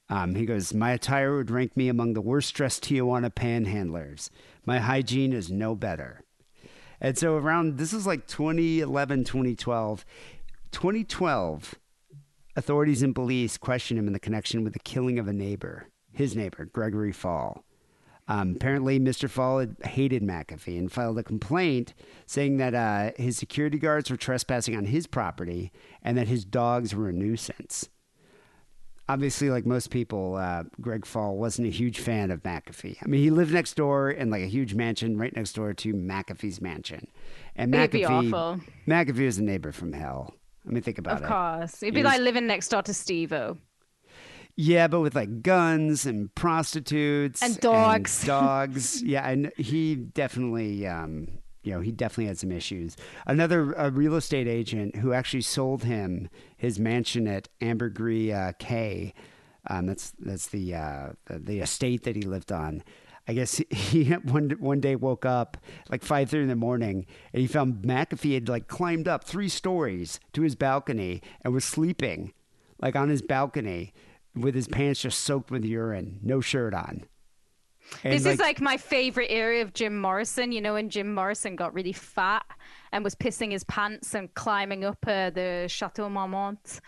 [0.08, 4.30] Um, he goes, My attire would rank me among the worst dressed Tijuana panhandlers.
[4.64, 6.22] My hygiene is no better.
[7.00, 10.04] And so around, this is like 2011, 2012.
[10.72, 11.74] 2012,
[12.56, 16.36] authorities in Belize questioned him in the connection with the killing of a neighbor, his
[16.36, 17.64] neighbor, Gregory Faull.
[18.26, 19.30] Um, apparently, Mr.
[19.30, 21.94] Faull hated McAfee and filed a complaint
[22.26, 25.72] saying that uh, his security guards were trespassing on his property
[26.02, 27.88] and that his dogs were a nuisance.
[29.10, 32.96] Obviously, like most people, uh, Greg Faull wasn't a huge fan of McAfee.
[33.02, 35.94] I mean, he lived next door in like a huge mansion right next door to
[35.94, 37.08] McAfee's mansion,
[37.56, 38.60] and It'd McAfee.
[38.86, 40.34] McAfee was a neighbor from hell.
[40.66, 41.24] I mean, think about Of it.
[41.24, 41.82] Of course.
[41.82, 42.06] It'd be Yes.
[42.12, 43.56] like living next door to Steve-O.
[44.56, 48.24] Yeah, but with like guns and prostitutes And dogs.
[48.26, 49.02] dogs.
[49.02, 51.28] Yeah, and he definitely, um,
[51.62, 52.96] you know, he definitely had some issues.
[53.26, 59.12] Another a real estate agent who actually sold him his mansion at Ambergris uh, Caye.
[59.66, 62.82] Um, that's that's the, uh, the the estate that he lived on.
[63.26, 65.58] I guess he one one day woke up
[65.90, 69.48] like five thirty in the morning and he found McAfee had like climbed up three
[69.48, 72.32] stories to his balcony and was sleeping
[72.80, 73.92] like on his balcony
[74.34, 77.04] with his pants just soaked with urine, no shirt on.
[78.04, 80.52] And, This is like my favorite area of Jim Morrison.
[80.52, 82.44] You know, when Jim Morrison got really fat
[82.92, 86.80] and was pissing his pants and climbing up uh, the Chateau Marmont.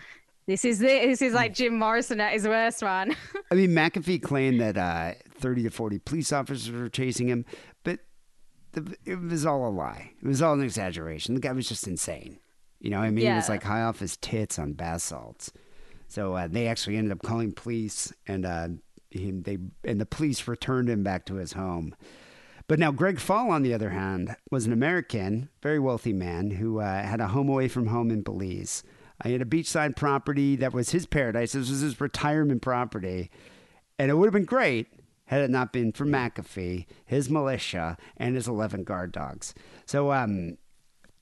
[0.46, 1.06] This is it.
[1.06, 3.14] This is like Jim Morrison at his worst, man.
[3.52, 7.44] I mean, McAfee claimed that uh, 30 to 40 police officers were chasing him,
[7.84, 8.00] but
[8.72, 10.12] the, it was all a lie.
[10.20, 11.34] It was all an exaggeration.
[11.34, 12.38] The guy was just insane.
[12.80, 15.52] You know, what I mean, he was like high off his tits on bath salts.
[16.08, 18.44] So uh, they actually ended up calling police, and
[19.10, 21.94] he, they and the police returned him back to his home.
[22.66, 26.78] But now Greg Faull, on the other hand, was an American, very wealthy man who
[26.78, 28.84] uh, had a home away from home in Belize.
[29.22, 31.52] Uh, he had a beachside property that was his paradise.
[31.52, 33.30] This was his retirement property.
[33.98, 34.86] And it would have been great
[35.30, 39.54] had it not been for McAfee, his militia, and his 11 guard dogs.
[39.86, 40.58] So um,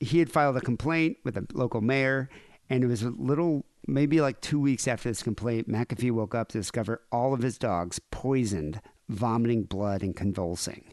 [0.01, 2.31] he had filed a complaint with a local mayor,
[2.71, 6.49] and it was a little, maybe like two weeks after this complaint, McAfee woke up
[6.51, 10.93] to discover all of his dogs poisoned, vomiting blood, and convulsing.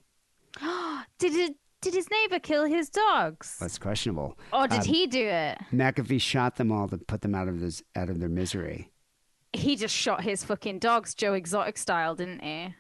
[1.20, 1.56] did it?
[1.82, 3.58] Did his neighbor kill his dogs?
[3.60, 4.40] That's questionable.
[4.52, 5.60] Or did Um, he do it?
[5.72, 8.92] McAfee shot them all to put them out of this, out of their misery.
[9.54, 12.74] He just shot his fucking dogs, Joe Exotic style, didn't he?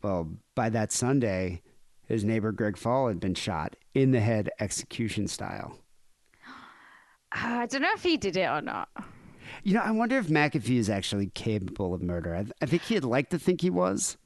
[0.00, 1.62] Well, by that Sunday,
[2.06, 5.78] his neighbor Greg Faull had been shot in the head, execution style.
[7.32, 8.88] I don't know if he did it or not.
[9.62, 12.34] You know, I wonder if McAfee is actually capable of murder.
[12.34, 14.16] I, I think he'd like to think he was.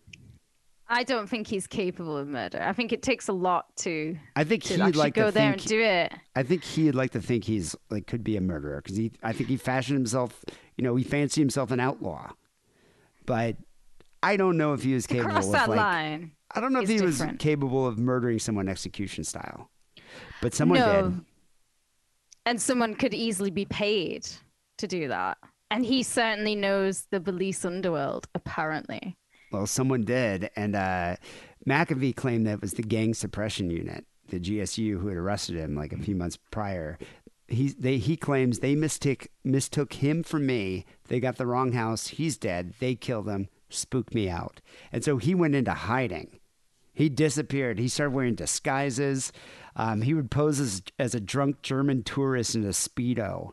[0.88, 2.62] I don't think he's capable of murder.
[2.62, 5.50] I think it takes a lot to, I think to he'd like go to there
[5.52, 5.62] think.
[5.62, 6.12] and do it.
[6.36, 9.10] I think he'd like to think he's like could be a murderer because he.
[9.22, 10.44] I think he fashioned himself.
[10.76, 12.30] You know, he fancied himself an outlaw,
[13.26, 13.56] but
[14.22, 15.76] I don't know if he was capable of that like.
[15.76, 16.30] line.
[16.54, 19.68] I don't know if he was capable of murdering someone execution style,
[20.40, 21.02] but someone No.
[21.10, 21.20] did.
[22.46, 24.28] And someone could easily be paid
[24.78, 25.38] to do that.
[25.70, 29.16] And he certainly knows the Belize underworld, apparently.
[29.50, 31.16] Well, someone did, and uh,
[31.66, 35.74] McAfee claimed that it was the gang suppression unit, the GSU, who had arrested him
[35.74, 36.98] like a few months prior.
[37.48, 40.84] He they he claims they mistook mistook him for me.
[41.06, 42.08] They got the wrong house.
[42.08, 42.74] He's dead.
[42.80, 43.48] They killed him.
[43.68, 44.60] Spooked me out,
[44.92, 46.40] and so he went into hiding.
[46.96, 47.78] He disappeared.
[47.78, 49.30] He started wearing disguises.
[49.76, 53.52] Um, he would pose as, as a drunk German tourist in a speedo,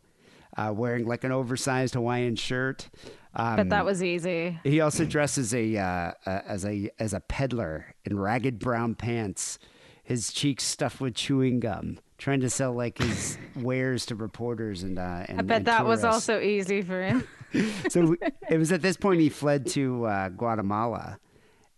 [0.58, 2.90] uh, wearing like an oversized Hawaiian shirt.
[3.36, 4.60] Um, But that was easy.
[4.64, 8.94] he also dresses as a uh, uh, as a as a peddler in ragged brown
[8.96, 9.58] pants,
[10.04, 15.00] his cheeks stuffed with chewing gum, trying to sell like his wares to reporters and.
[15.00, 17.28] Uh, and I bet and that was also easy for him.
[17.90, 18.16] so.
[18.50, 21.18] It was at this point he fled to uh, Guatemala,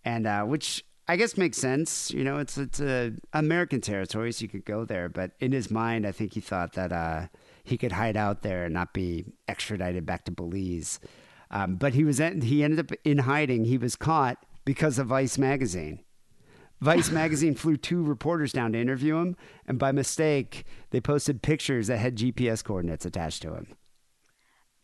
[0.04, 2.12] and uh, which I guess makes sense.
[2.12, 5.08] You know, it's it's a American territory, so you could go there.
[5.08, 7.28] But in his mind, I think he thought that uh,
[7.66, 11.00] he could hide out there and not be extradited back to Belize.
[11.52, 13.66] Um, but he was he ended up in hiding.
[13.66, 16.00] He was caught because of Vice magazine.
[16.82, 19.36] Vice magazine flew two reporters down to interview him,
[19.68, 23.76] and by mistake, they posted pictures that had GPS coordinates attached to him.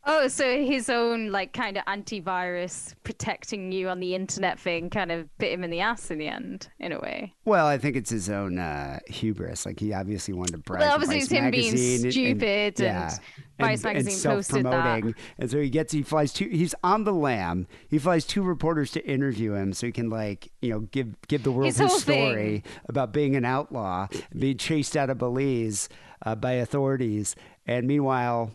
[0.06, 5.12] Oh, so his own like kind of antivirus protecting you on the internet thing kind
[5.12, 7.34] of bit him in the ass in the end, in a way.
[7.45, 9.66] Well, I think it's his own uh, hubris.
[9.66, 10.82] Like he obviously wanted to brag.
[10.82, 13.18] Well, obviously Vice it's him being magazine and- stupid and yeah,
[13.60, 14.72] Vice magazine posted that.
[14.72, 15.16] self-promoting.
[15.38, 16.47] And so he gets he flies two.
[16.49, 17.68] He's on the lam.
[17.88, 21.43] He flies two reporters to interview him, so he can like you know give give
[21.43, 25.89] the world His his, story about being an outlaw, being chased out of Belize
[26.26, 27.36] uh, by authorities,
[27.68, 28.52] and meanwhile,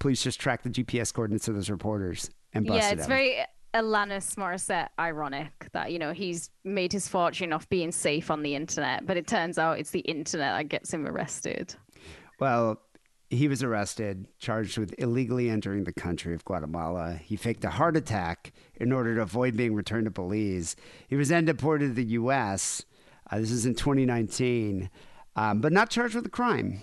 [0.00, 4.34] police just track the GPS coordinates of those reporters and busted Yeah, it's very Alanis
[4.34, 9.06] Morissette ironic that, you know, he's made his fortune off being safe on the internet,
[9.06, 11.76] but it turns out it's the internet that gets him arrested.
[12.40, 12.80] Well,
[13.28, 17.14] he was arrested, charged with illegally entering the country of Guatemala.
[17.14, 20.74] He faked a heart attack in order to avoid being returned to Belize.
[21.06, 22.84] He was then deported to the U.S.
[23.30, 24.90] Uh, this is in 2019,
[25.36, 26.82] um, but not charged with a crime.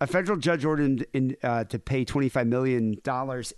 [0.00, 2.96] A federal judge ordered in, uh, to pay $25 million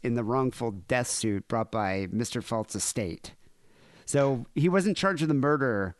[0.02, 2.42] in the wrongful death suit brought by Mr.
[2.42, 3.34] Faull's estate.
[4.04, 5.96] So he wasn't charged with the murder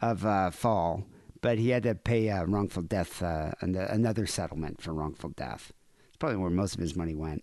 [0.00, 1.04] of uh, Faull,
[1.40, 5.72] but he had to pay uh, wrongful death, uh, an- another settlement for wrongful death.
[6.08, 7.42] It's probably where most of his money went.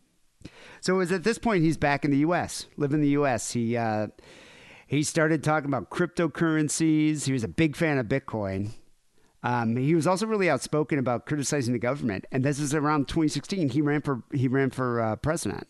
[0.81, 3.51] So it was at this point he's back in the U.S., live in the U.S.
[3.51, 4.07] He uh,
[4.85, 7.25] he started talking about cryptocurrencies.
[7.25, 8.71] He was a big fan of Bitcoin.
[9.43, 12.25] Um, he was also really outspoken about criticizing the government.
[12.31, 13.69] And this is around 2016.
[13.69, 15.67] He ran for he ran for uh, president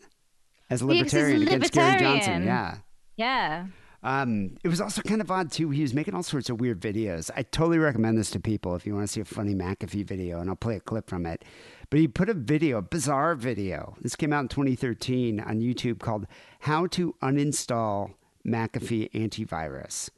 [0.70, 2.44] as a Yeah, 'cause he's a libertarian against Gary Johnson.
[2.44, 2.78] Yeah.
[3.18, 3.66] Yeah.
[4.04, 5.72] Um, it was also kind of odd too.
[5.72, 7.30] He was making all sorts of weird videos.
[7.36, 10.40] I totally recommend this to people if you want to see a funny McAfee video,
[10.40, 11.44] and I'll play a clip from it.
[11.90, 13.96] But he put a video, a bizarre video.
[14.02, 16.28] This came out in 2013 on YouTube called
[16.62, 18.14] "How to Uninstall
[18.46, 20.10] McAfee Antivirus."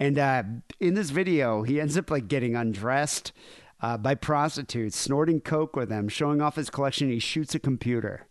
[0.00, 0.42] And uh,
[0.80, 3.32] in this video, he ends up like getting undressed
[3.80, 7.10] uh, by prostitutes, snorting coke with them, showing off his collection.
[7.10, 8.26] He shoots a computer.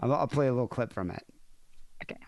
[0.00, 1.24] I'll, I'll play a little clip from it.
[2.02, 2.20] Okay.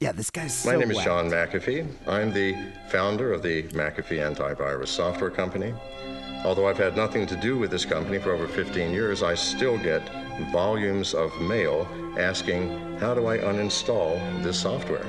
[0.00, 1.06] Yeah, this guy's My name is whacked.
[1.06, 1.86] John McAfee.
[2.06, 2.54] I'm the
[2.88, 5.72] founder of the McAfee Antivirus Software Company.
[6.44, 9.78] Although I've had nothing to do with this company for over 15 years, I still
[9.78, 10.02] get
[10.52, 11.88] volumes of mail
[12.18, 15.04] asking, how do I uninstall this software?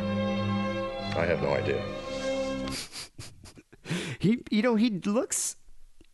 [1.15, 1.83] I have no idea.
[4.19, 5.55] He, you know, he looks,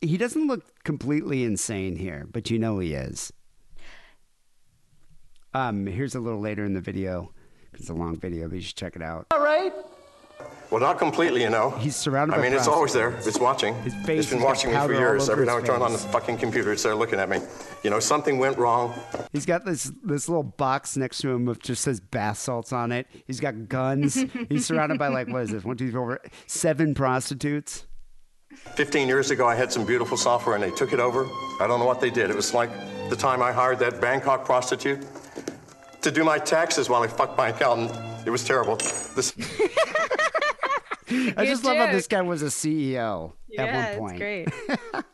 [0.01, 3.32] he doesn't look completely insane here, but you know he is.
[5.53, 7.32] Um, here's a little later in the video.
[7.74, 9.28] It's a long video, but you should check it out.
[10.74, 11.69] Well, not completely, you know.
[11.69, 13.11] He's surrounded I by mean, it's always there.
[13.11, 13.76] It's watching.
[13.84, 15.30] His face it's been watching me for years.
[15.30, 17.41] Every time I turn on the fucking computer, it's there looking at me.
[17.84, 18.91] You know, something went wrong.
[19.32, 22.91] He's got this this little box next to him with just says bath salts on
[22.91, 23.05] it.
[23.28, 24.15] He's got guns.
[24.49, 25.63] He's surrounded by like what is this?
[25.63, 27.86] One, two, three, four, seven prostitutes.
[28.74, 31.28] 15 years ago, I had some beautiful software and they took it over.
[31.61, 32.32] I don't know what they did.
[32.32, 32.71] It was like
[33.11, 35.05] the time I hired that Bangkok prostitute
[36.01, 37.91] to do my taxes while I fucked my accountant.
[38.26, 38.78] It was terrible.
[39.15, 39.34] This,
[41.38, 44.20] I just love how this guy was a CEO at one point.
[44.20, 45.05] Yeah, that's great.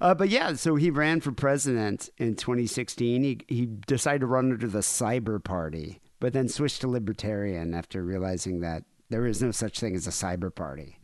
[0.00, 3.22] Uh, but yeah, so he ran for president in 2016.
[3.22, 8.02] He he decided to run under the Cyber Party, but then switched to Libertarian after
[8.02, 10.98] realizing that there is no such thing as a Cyber Party.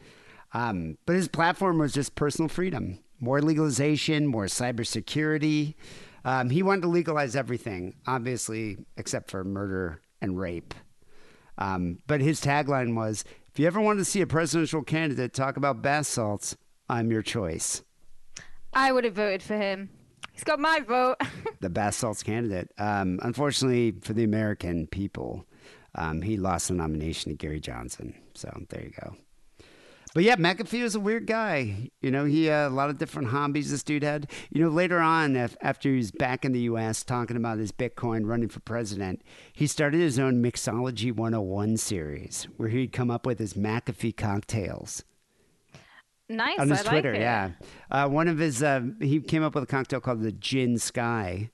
[0.53, 5.75] Um, but his platform was just personal freedom, more legalization, more cybersecurity.
[6.25, 10.75] Um, he wanted to legalize everything, obviously, except for murder and rape.
[11.59, 13.25] Um, but his tagline was
[13.55, 16.57] if you ever wanted to see a presidential candidate talk about bath salts,
[16.89, 17.85] I'm your choice.
[18.73, 19.91] I would have voted for him.
[20.33, 21.19] He's got my vote.
[21.61, 22.73] the bath salts candidate.
[22.79, 25.47] Um, unfortunately for the American people,
[25.95, 28.17] um, he lost the nomination to Gary Johnson.
[28.35, 29.15] So there you go.
[30.15, 31.91] But yeah, McAfee was a weird guy.
[32.01, 34.31] You know, he had a lot of different hobbies this dude had.
[34.49, 37.03] You know, later on, af- after he was back in the U.S.
[37.03, 42.69] talking about his Bitcoin running for president, he started his own Mixology 101 series where
[42.69, 45.03] he'd come up with his McAfee cocktails
[46.29, 46.61] nice.
[46.61, 47.13] on his I like Twitter.
[47.15, 47.21] it.
[47.21, 47.51] yeah,
[47.91, 51.51] uh, one of his uh, he came up with a cocktail called the Gin Sky,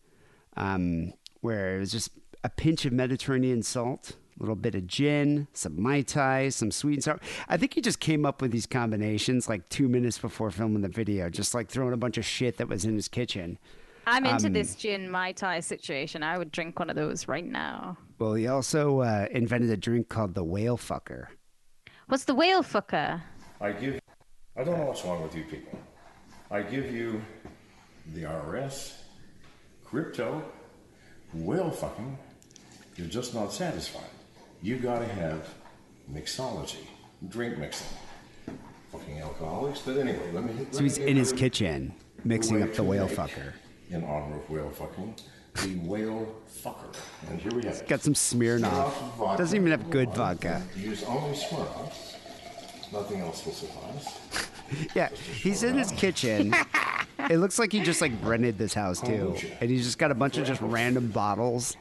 [0.59, 2.11] um, where it was just
[2.45, 7.05] a pinch of Mediterranean salt, little bit of gin, some mai tai, some sweet and
[7.05, 7.21] sour.
[7.49, 10.89] I think he just came up with these combinations like two minutes before filming the
[10.89, 13.59] video, just like throwing a bunch of shit that was in his kitchen.
[14.07, 16.23] I'm into Um, this gin mai tai situation.
[16.23, 17.99] I would drink one of those right now.
[18.19, 21.27] Well, he also uh, invented a drink called the Whale Fucker.
[22.09, 23.23] What's the whale fucker?
[23.61, 24.01] I give.
[24.57, 25.79] I don't know what's wrong with you people.
[26.51, 27.23] I give you
[28.15, 28.95] the IRS,
[29.85, 30.43] crypto,
[31.33, 32.19] whale fucking.
[32.97, 34.11] You're just not satisfied.
[34.63, 35.49] You gotta have
[36.13, 36.87] mixology,
[37.29, 37.87] drink mixing.
[38.93, 39.81] Fucking alcoholics.
[39.81, 40.53] But anyway, let me.
[40.53, 41.95] let So he's in his kitchen
[42.25, 43.55] mixing up the whale fucker.
[43.91, 45.15] In honor of whale fucking,
[45.63, 46.95] the whale fucker.
[47.29, 47.89] And here we have it.
[47.89, 49.37] Got some Smirnoff.
[49.39, 50.63] Doesn't even have good vodka.
[50.77, 52.17] Use only Smirnoff.
[52.93, 54.19] Nothing else will suffice.
[54.95, 56.55] Yeah, he's in his kitchen.
[57.29, 60.15] It looks like he just like rented this house too, and he's just got a
[60.15, 61.77] bunch of just random bottles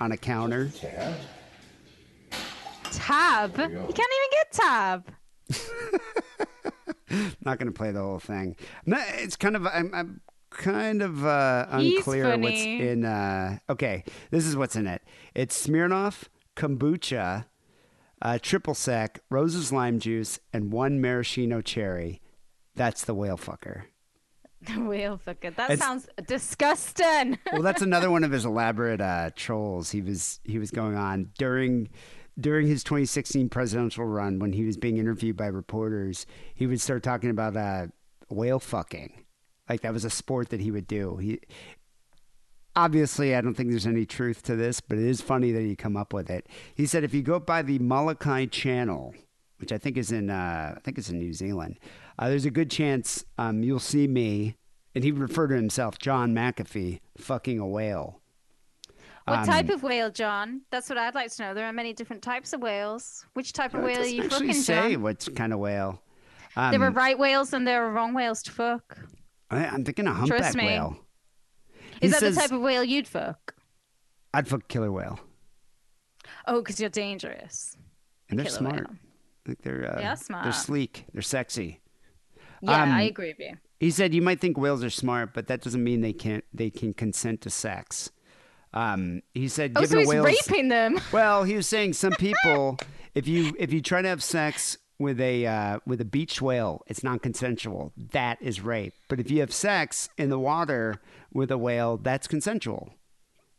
[0.00, 0.68] on a counter.
[0.68, 1.16] Tad.
[2.92, 3.52] Tab.
[3.58, 5.12] You can't even get tab.
[7.44, 8.56] Not gonna play the whole thing.
[8.84, 10.20] No, it's kind of I'm, I'm
[10.50, 13.04] kind of uh, unclear what's in.
[13.04, 15.02] Uh, okay, this is what's in it.
[15.34, 16.24] It's Smirnoff,
[16.56, 17.46] kombucha,
[18.20, 22.20] uh, triple sec, roses lime juice, and one maraschino cherry.
[22.74, 23.84] That's the whale fucker.
[24.60, 25.54] The whale fucker.
[25.56, 27.38] That It's- sounds disgusting.
[27.52, 29.90] well, that's another one of his elaborate uh, trolls.
[29.92, 31.88] He was he was going on during
[32.38, 36.26] during his 2016 presidential run when he was being interviewed by reporters.
[36.54, 37.88] He would start talking about uh,
[38.28, 39.24] whale fucking,
[39.68, 41.16] like that was a sport that he would do.
[41.16, 41.40] He
[42.78, 45.74] obviously, I don't think there's any truth to this, but it is funny that he
[45.74, 46.46] come up with it.
[46.74, 49.14] He said if you go by the Molokai Channel,
[49.58, 51.78] which I think is in uh, I think it's in New Zealand,
[52.18, 54.54] uh, there's a good chance um, you'll see me,
[54.94, 58.20] and he would refer to himself, John McAfee, fucking a whale.
[59.30, 60.62] What Um, type of whale, John?
[60.70, 61.54] That's what I'd like to know.
[61.54, 63.24] There are many different types of whales.
[63.34, 65.02] Which type of whale are you actually fucking, say John?
[65.02, 66.02] what kind of whale.
[66.56, 68.98] Um, there are right whales and there are wrong whales to fuck.
[69.50, 70.66] I, I'm thinking a humpback Trust me.
[70.66, 70.98] whale.
[71.76, 73.54] Is He that says, the type of whale you'd fuck?
[74.34, 75.18] I'd fuck killer whale,
[76.46, 77.76] Oh, because you're dangerous.
[78.28, 78.88] and they're killer smart.
[78.88, 78.96] whale.
[79.48, 80.04] I they're uh, They
[80.34, 81.06] are They're sleek.
[81.12, 81.80] They're sexy.
[82.60, 83.56] Yeah, Um, I agree with you.
[83.80, 86.44] He said you might think whales are smart, but that doesn't mean they can't.
[86.52, 88.10] They can consent to sex.
[88.74, 91.00] Um, he said, Oh, so he's whale's- raping them.
[91.12, 92.78] Well, he was saying some people,
[93.14, 96.82] if you if you try to have sex with a uh, with a beach whale,
[96.86, 97.92] it's non consensual.
[98.12, 98.94] That is rape.
[99.08, 101.00] But if you have sex in the water
[101.32, 102.92] with a whale, that's consensual.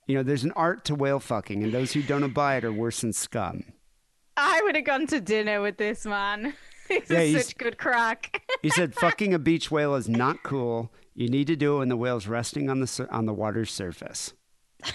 [0.06, 3.02] You know, there's an art to whale fucking, and those who don't abide are worse
[3.02, 3.64] than scum.
[4.38, 6.54] I would have gone to dinner with this man.
[6.90, 8.42] This Yeah, he's- such good crack.
[8.64, 10.92] He said, "Fucking a beach whale is not cool.
[11.14, 14.34] You need to do it when the whale's resting on the on the water's surface."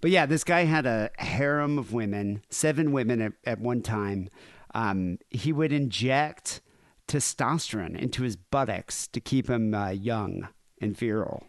[0.00, 4.28] But yeah, this guy had a harem of women, seven women at, at one time.
[4.74, 6.60] Um, he would inject
[7.08, 10.48] testosterone into his buttocks to keep him uh, young
[10.80, 11.44] and virile.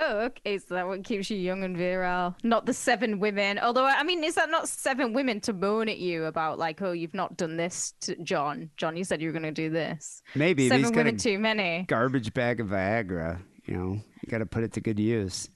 [0.00, 0.58] Oh, okay.
[0.58, 2.36] So that what keeps you young and virile.
[2.44, 3.58] Not the seven women.
[3.58, 6.92] Although, I mean, is that not seven women to moan at you about, like, oh,
[6.92, 8.70] you've not done this to John?
[8.76, 10.22] John, you said you were going to do this.
[10.34, 11.84] Maybe seven got women too many.
[11.88, 13.40] garbage bag of Viagra.
[13.64, 15.48] You know, you got to put it to good use.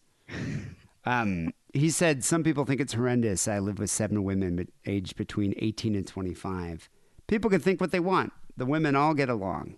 [1.05, 3.49] Um, he said some people think it's horrendous.
[3.49, 6.89] I live with seven women but aged between 18 and 25.
[7.27, 8.33] People can think what they want.
[8.57, 9.77] The women all get along.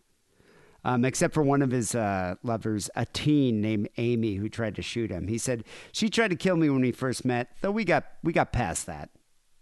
[0.87, 4.83] Um, except for one of his uh, lovers, a teen named Amy, who tried to
[4.83, 5.29] shoot him.
[5.29, 8.35] He said she tried to kill me when we first met, though we got we
[8.35, 9.09] got past that.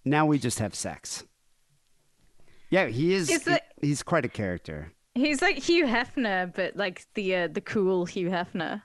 [0.04, 1.22] Now we just have sex.
[2.70, 3.30] Yeah, he is.
[3.30, 4.92] Is he- he's quite a character.
[5.14, 8.82] He's like Hugh Hefner, but like the uh, the cool Hugh Hefner.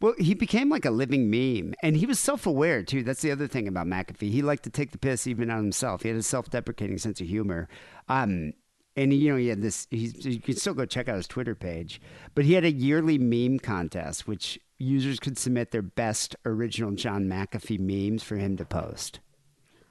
[0.00, 3.02] Well, he became like a living meme, and he was self-aware too.
[3.02, 4.30] That's the other thing about McAfee.
[4.30, 6.02] He liked to take the piss even on himself.
[6.02, 7.68] He had a self-deprecating sense of humor.
[8.08, 8.52] Um,
[8.96, 9.86] and you know, he had this.
[9.90, 12.00] He's, you can still go check out his Twitter page,
[12.34, 17.26] but he had a yearly meme contest, which users could submit their best original John
[17.26, 19.20] McAfee memes for him to post.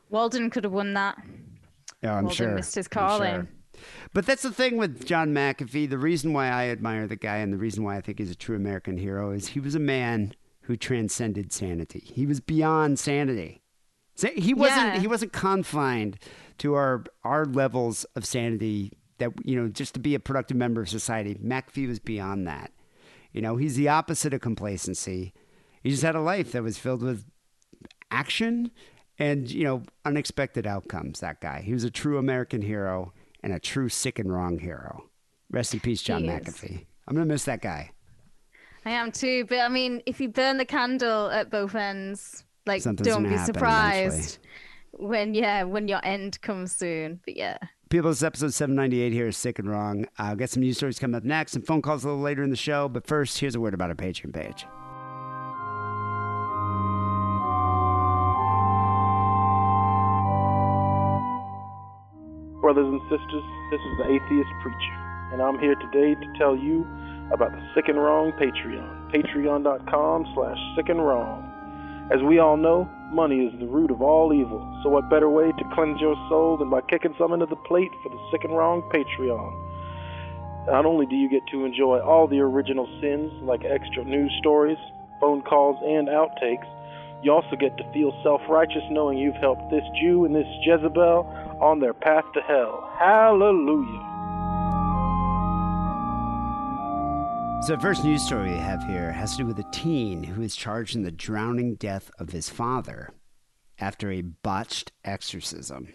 [0.10, 1.18] Walden could have won that.
[2.04, 2.56] Oh, I'm Walden sure.
[2.56, 3.48] missed his calling.
[4.14, 5.90] But that's the thing with John McAfee.
[5.90, 8.36] The reason why I admire the guy and the reason why I think he's a
[8.36, 12.04] true American hero is he was a man who transcended sanity.
[12.06, 13.62] He was beyond sanity.
[14.36, 14.96] He wasn't.
[14.96, 15.00] Yeah.
[15.00, 16.20] He wasn't confined
[16.58, 18.92] to our our levels of sanity.
[19.20, 21.36] That you know, just to be a productive member of society.
[21.36, 22.72] McAfee was beyond that.
[23.32, 25.34] You know, he's the opposite of complacency.
[25.82, 27.26] He just had a life that was filled with
[28.12, 28.72] action
[29.18, 33.14] and you know unexpected outcomes that guy he was a true american hero
[33.44, 35.06] and a true sick and wrong hero
[35.52, 36.48] rest in peace john He is.
[36.48, 37.92] mcafee i'm gonna miss that guy
[38.86, 42.82] I am too, but I mean, if you burn the candle at both ends, like,
[42.82, 44.40] Something's don't be surprised
[44.94, 47.20] when yeah, when your end comes soon.
[47.26, 47.58] But yeah.
[47.90, 50.98] people this is episode 798 here is sick and wrong i'll get some news stories
[50.98, 53.56] coming up next and phone calls a little later in the show but first here's
[53.56, 54.66] a word about our patreon page
[62.70, 64.98] Brothers and sisters, this is the Atheist Preacher,
[65.34, 66.86] and I'm here today to tell you
[67.34, 69.10] about the Sick and Wrong Patreon.
[69.10, 71.50] Patreon.com slash sick and wrong.
[72.14, 75.50] As we all know, money is the root of all evil, so what better way
[75.50, 78.54] to cleanse your soul than by kicking some into the plate for the Sick and
[78.54, 80.70] Wrong Patreon?
[80.70, 84.78] Not only do you get to enjoy all the original sins, like extra news stories,
[85.20, 86.70] phone calls, and outtakes,
[87.24, 91.58] you also get to feel self righteous knowing you've helped this Jew and this Jezebel
[91.62, 92.90] on their path to hell.
[92.98, 94.06] Hallelujah.
[97.62, 100.42] So, the first news story we have here has to do with a teen who
[100.42, 103.10] is charged in the drowning death of his father
[103.78, 105.92] after a botched exorcism.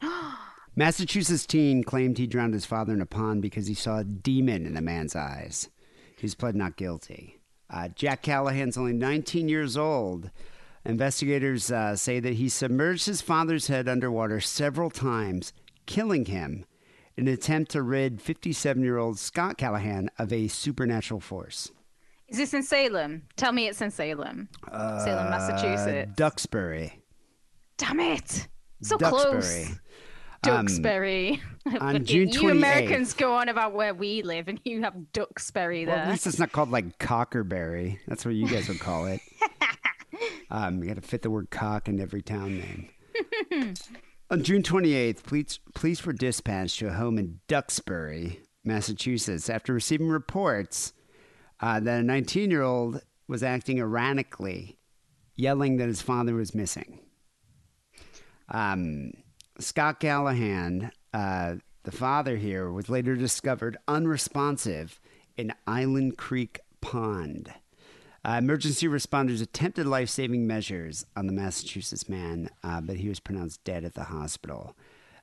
[0.76, 4.66] Massachusetts teen claimed he drowned his father in a pond because he saw a demon
[4.66, 5.68] in the man's eyes.
[6.16, 7.33] He's pled not guilty.
[7.70, 10.30] Uh, Jack Callahan's only 19 years old.
[10.84, 15.52] Investigators uh, say that he submerged his father's head underwater several times,
[15.86, 16.64] killing him,
[17.16, 21.70] in an attempt to rid 57 year old Scott Callahan of a supernatural force.
[22.28, 23.22] Is this in Salem?
[23.36, 24.48] Tell me it's in Salem.
[24.70, 26.12] Salem, Uh, Massachusetts.
[26.16, 27.00] Duxbury.
[27.78, 28.48] Damn it.
[28.82, 29.30] So Duxbury.
[29.32, 29.70] close.
[30.44, 31.42] Duxbury.
[31.80, 35.86] on Look, June you Americans go on about where we live and you have Duxbury
[35.86, 36.04] Well, there.
[36.04, 37.98] at least it's not called like Cockerberry.
[38.06, 39.20] That's what you guys would call it.
[40.50, 42.62] um, you got to fit the word cock in every town
[43.50, 43.74] name.
[44.30, 50.08] On June 28th, police, police were dispatched to a home in Duxbury, Massachusetts, after receiving
[50.08, 50.92] reports
[51.60, 54.78] uh, that a 19 year old was acting erratically,
[55.36, 57.00] yelling that his father was missing.
[58.48, 59.12] Um,
[59.58, 65.00] Scott Callahan, uh, the father here, was later discovered unresponsive
[65.36, 67.52] in Island Creek Pond.
[68.24, 73.20] Uh, emergency responders attempted life saving measures on the Massachusetts man, uh, but he was
[73.20, 74.74] pronounced dead at the hospital.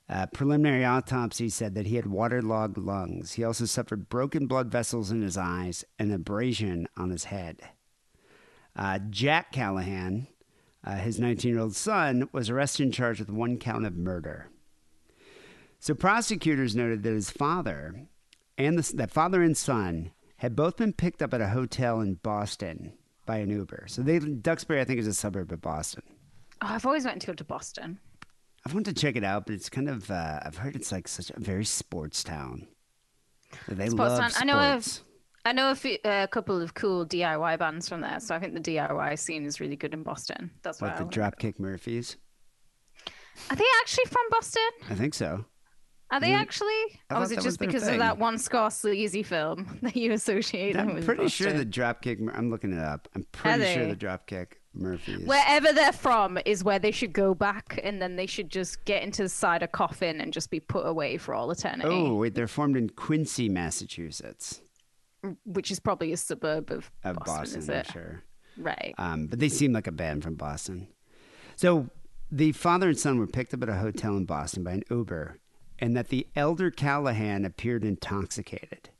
[0.08, 3.32] Uh, preliminary autopsy said that he had waterlogged lungs.
[3.32, 7.60] He also suffered broken blood vessels in his eyes and abrasion on his head.
[8.74, 10.28] Uh, Jack Callahan,
[10.84, 14.48] uh, his 19 year old son, was arrested and charged with one count of murder.
[15.78, 18.06] So prosecutors noted that his father
[18.58, 22.14] and the, that father and son had both been picked up at a hotel in
[22.14, 22.92] Boston
[23.26, 23.84] by an Uber.
[23.88, 26.02] So they Duxbury, I think, is a suburb of Boston.
[26.60, 27.98] Oh, I've always wanted to go to Boston.
[28.64, 31.08] I've wanted to check it out, but it's kind of uh, I've heard it's like
[31.08, 32.68] such a very sports town.
[33.68, 34.30] They Sports love town.
[34.30, 34.42] sports.
[34.42, 35.00] I know of-
[35.44, 38.54] I know a, few, a couple of cool DIY bands from there, so I think
[38.54, 40.50] the DIY scene is really good in Boston.
[40.62, 42.16] That's why like the Dropkick Murphys.
[43.50, 44.62] Are they actually from Boston?
[44.88, 45.44] I think so.
[46.12, 46.68] Are they actually?
[47.08, 47.94] I Or was it that was just because thing.
[47.94, 50.98] of that one Scorsese film that you associate them with?
[50.98, 52.20] I'm pretty sure the Dropkick.
[52.36, 53.08] I'm looking it up.
[53.14, 55.26] I'm pretty sure the Dropkick Murphys.
[55.26, 59.02] Wherever they're from is where they should go back, and then they should just get
[59.02, 61.88] into the side of coffin and just be put away for all eternity.
[61.90, 64.60] Oh wait, they're formed in Quincy, Massachusetts,
[65.44, 67.58] Which is probably a suburb of, of Boston, Boston.
[67.60, 68.22] is I'm sure.
[68.56, 68.94] Right.
[68.98, 70.88] Um, but they seem like a band from Boston.
[71.56, 71.88] So
[72.30, 75.38] the father and son were picked up at a hotel in Boston by an Uber,
[75.78, 78.90] and that the elder Callahan appeared intoxicated.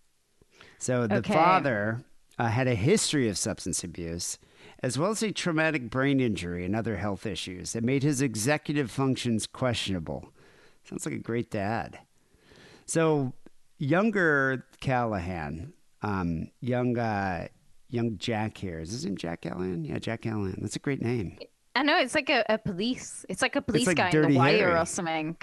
[0.79, 1.33] So the Okay.
[1.33, 2.05] father
[2.39, 4.39] uh, had a history of substance abuse,
[4.83, 8.91] as well as a traumatic brain injury and other health issues that made his executive
[8.91, 10.33] functions questionable.
[10.85, 11.99] Sounds like a great dad.
[12.87, 13.33] So
[13.79, 15.73] younger Callahan,
[16.03, 17.49] um, young uh,
[17.89, 18.81] young Jack here.
[18.81, 19.85] Is his name Jack Callahan?
[19.85, 20.59] Yeah, Jack Callahan.
[20.61, 21.39] That's a great name.
[21.75, 23.25] I know it's like a, a police.
[23.31, 24.75] It's like a police like guy in the wire Harry.
[24.75, 25.37] or something.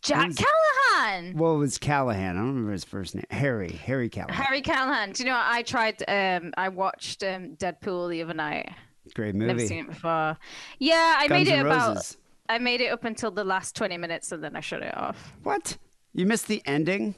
[0.00, 1.36] Jack was- Callahan.
[1.36, 2.36] Well, it was Callahan.
[2.36, 3.24] I don't remember his first name.
[3.30, 3.72] Harry.
[3.72, 4.34] Harry Callahan.
[4.34, 5.12] Harry Callahan.
[5.12, 5.38] Do you know?
[5.42, 6.02] I tried.
[6.08, 8.70] Um, I watched um, Deadpool the other night.
[9.14, 9.48] Great movie.
[9.48, 10.36] Never seen it before.
[10.78, 12.16] Yeah, I Guns made it about.
[12.48, 15.34] I made it up until the last twenty minutes, and then I shut it off.
[15.42, 15.76] What?
[16.14, 17.14] You missed the ending?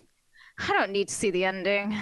[0.59, 1.97] I don't need to see the ending.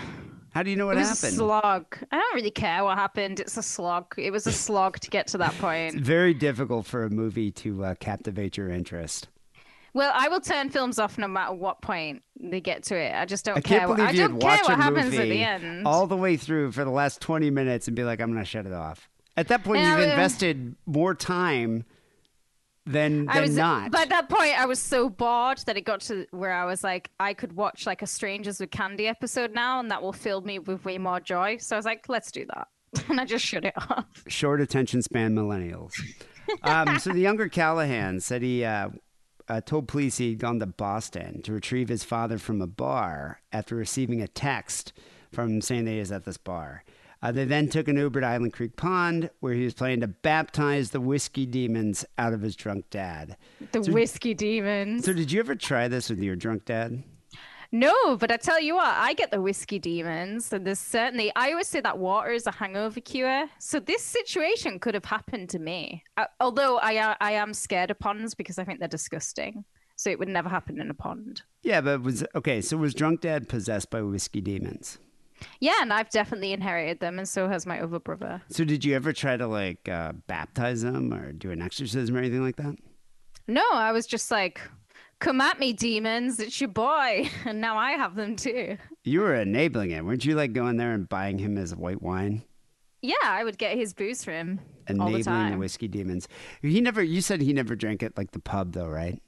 [0.56, 1.34] How do you know what it was happened?
[1.34, 1.98] a slog.
[2.10, 3.40] I don't really care what happened.
[3.40, 4.14] It's a slog.
[4.16, 5.96] It was a slog to get to that point.
[5.96, 9.28] Very difficult for a movie to uh, captivate your interest.
[9.92, 13.14] Well, I will turn films off no matter what point they get to it.
[13.14, 13.80] I just don't I care.
[13.80, 15.86] can't what- believe I don't care what happens at the end.
[15.86, 18.48] all the way through for the last 20 minutes and be like, I'm going to
[18.48, 19.10] shut it off.
[19.36, 21.84] At that point, Yeah, you've invested more time
[22.86, 23.90] than, I than was not.
[23.90, 27.10] by that point I was so bored that it got to where I was like
[27.18, 30.58] I could watch like a Strangers with Candy episode now and that will fill me
[30.58, 31.58] with way more joy.
[31.58, 32.68] So I was like, let's do that.
[33.10, 34.06] And I just shut it off.
[34.26, 35.92] short attention span millennials.
[36.62, 38.88] um, so the younger Callahan said he uh,
[39.48, 43.76] uh, told police he'd gone to Boston to retrieve his father from a bar after
[43.76, 44.92] receiving a text
[45.32, 46.84] from him saying that he was at this bar.
[47.26, 50.06] Uh, they then took an Uber to Island Creek Pond, where he was planning to
[50.06, 53.36] baptize the whiskey demons out of his drunk dad.
[53.72, 55.04] The whiskey demons.
[55.04, 57.02] So, did you ever try this with your drunk dad?
[57.72, 61.32] No, but I tell you what, I get the whiskey demons, and there's certainly.
[61.34, 63.46] I always say that water is a hangover cure.
[63.58, 66.04] So this situation could have happened to me.
[66.16, 69.64] Uh, although I uh, I am scared of ponds because I think they're disgusting.
[69.96, 71.42] So it would never happen in a pond.
[71.64, 72.60] Yeah, but was okay.
[72.60, 74.98] So, was drunk dad possessed by whiskey demons?
[75.60, 78.42] Yeah, and I've definitely inherited them, and so has my other brother.
[78.48, 82.20] So, did you ever try to like uh, baptize them or do an exorcism or
[82.20, 82.76] anything like that?
[83.46, 84.60] No, I was just like,
[85.18, 86.40] "Come at me, demons!
[86.40, 88.76] It's your boy!" And now I have them too.
[89.04, 90.34] You were enabling it, weren't you?
[90.34, 92.42] Like going there and buying him his white wine,
[93.02, 94.58] Yeah, I would get his booze for him
[94.88, 95.58] all enabling the the, time.
[95.58, 96.28] whiskey demons.
[96.62, 97.02] He never.
[97.02, 99.22] You said he never drank at like the pub, though, right?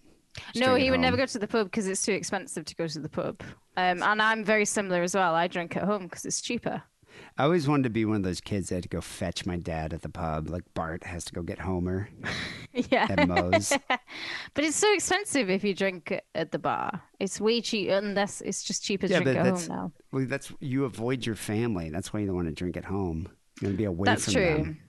[0.55, 2.98] No, he would never go to the pub because it's too expensive to go to
[2.98, 3.43] the pub.
[3.77, 5.35] Um, and I'm very similar as well.
[5.35, 6.82] I drink at home because it's cheaper.
[7.36, 9.56] I always wanted to be one of those kids that had to go fetch my
[9.56, 12.09] dad at the pub, like Bart has to go get Homer.
[12.73, 13.06] yeah.
[13.10, 13.73] at Moe's.
[13.89, 17.02] but it's so expensive if you drink at the bar.
[17.20, 19.93] It's way cheap, unless it's just cheaper to yeah, drink but at that's home now.
[20.12, 21.90] well, that's you avoid your family.
[21.90, 23.28] That's why you don't want to drink at home.
[23.60, 24.56] You're gonna be away That's from true.
[24.56, 24.81] them.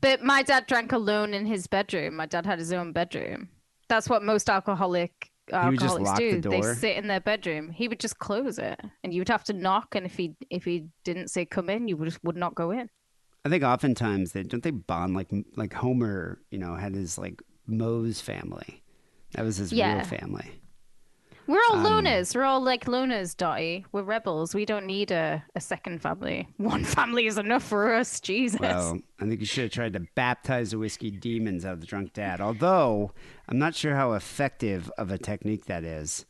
[0.00, 2.16] But my dad drank alone in his bedroom.
[2.16, 3.48] My dad had his own bedroom.
[3.88, 5.12] That's what most alcoholic
[5.52, 6.48] would just alcoholics lock the do.
[6.48, 7.70] They sit in their bedroom.
[7.70, 9.94] He would just close it, and you would have to knock.
[9.94, 12.88] And if he if he didn't say come in, you would would not go in.
[13.44, 17.42] I think oftentimes they don't they bond like like Homer, you know, had his like
[17.66, 18.82] Moe's family.
[19.32, 19.96] That was his Yeah.
[19.96, 20.60] real family.
[21.46, 22.34] We're all Um, loners.
[22.34, 23.84] We're all like loners, Dottie.
[23.92, 24.54] We're rebels.
[24.54, 26.48] We don't need a, a second family.
[26.56, 28.20] One family is enough for us.
[28.20, 28.60] Jesus.
[28.60, 31.86] Well, I think you should have tried to baptize the whiskey demons out of the
[31.86, 32.40] drunk dad.
[32.40, 33.12] Although
[33.48, 36.24] I'm not sure how effective of a technique that is.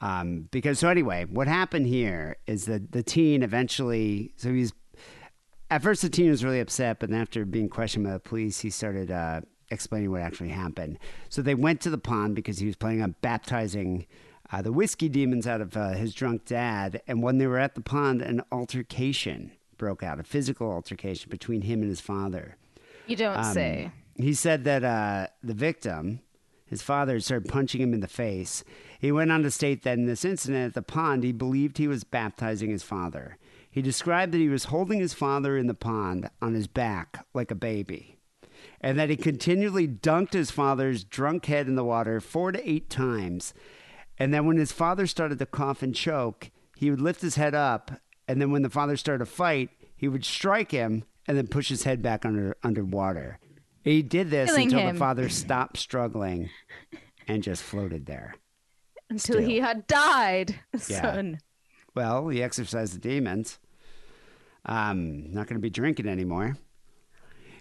[0.00, 4.72] Um, because so anyway, what happened here is that the teen eventually, so he's
[5.70, 8.60] at first the teen was really upset, but then after being questioned by the police,
[8.60, 10.98] he started uh, explaining what actually happened.
[11.28, 14.06] So they went to the pond because he was planning on baptizing
[14.52, 17.02] uh, the whiskey demons out of uh, his drunk dad.
[17.06, 21.62] And when they were at the pond, an altercation broke out, a physical altercation between
[21.62, 22.56] him and his father.
[23.06, 23.90] you don't Um, say.
[24.16, 26.20] He said that uh, the victim,
[26.64, 28.64] his father, started punching him in the face.
[28.98, 31.86] He went on to state that in this incident at the pond, he believed he
[31.88, 33.36] was baptizing his father.
[33.70, 37.50] He described that he was holding his father in the pond on his back like
[37.50, 38.16] a baby,
[38.80, 42.88] and that he continually dunked his father's drunk head in the water four to eight
[42.88, 43.52] times.
[44.18, 47.54] And then when his father started to cough and choke, he would lift his head
[47.54, 47.90] up,
[48.28, 51.68] and then when the father started to fight, he would strike him and then push
[51.68, 53.38] his head back under underwater.
[53.82, 54.94] He did this Killing until him.
[54.94, 56.50] the father stopped struggling
[57.28, 58.34] and just floated there.
[59.08, 61.02] Until he had died, Yeah.
[61.02, 61.38] son.
[61.94, 63.58] Well, he exorcised the demons.
[64.64, 66.56] Um, not going to be drinking anymore.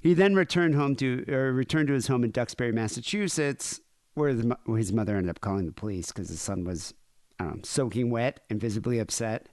[0.01, 3.79] He then returned home to or returned to his home in Duxbury, Massachusetts,
[4.15, 6.93] where, the, where his mother ended up calling the police because his son was,
[7.39, 9.47] I soaking wet and visibly upset.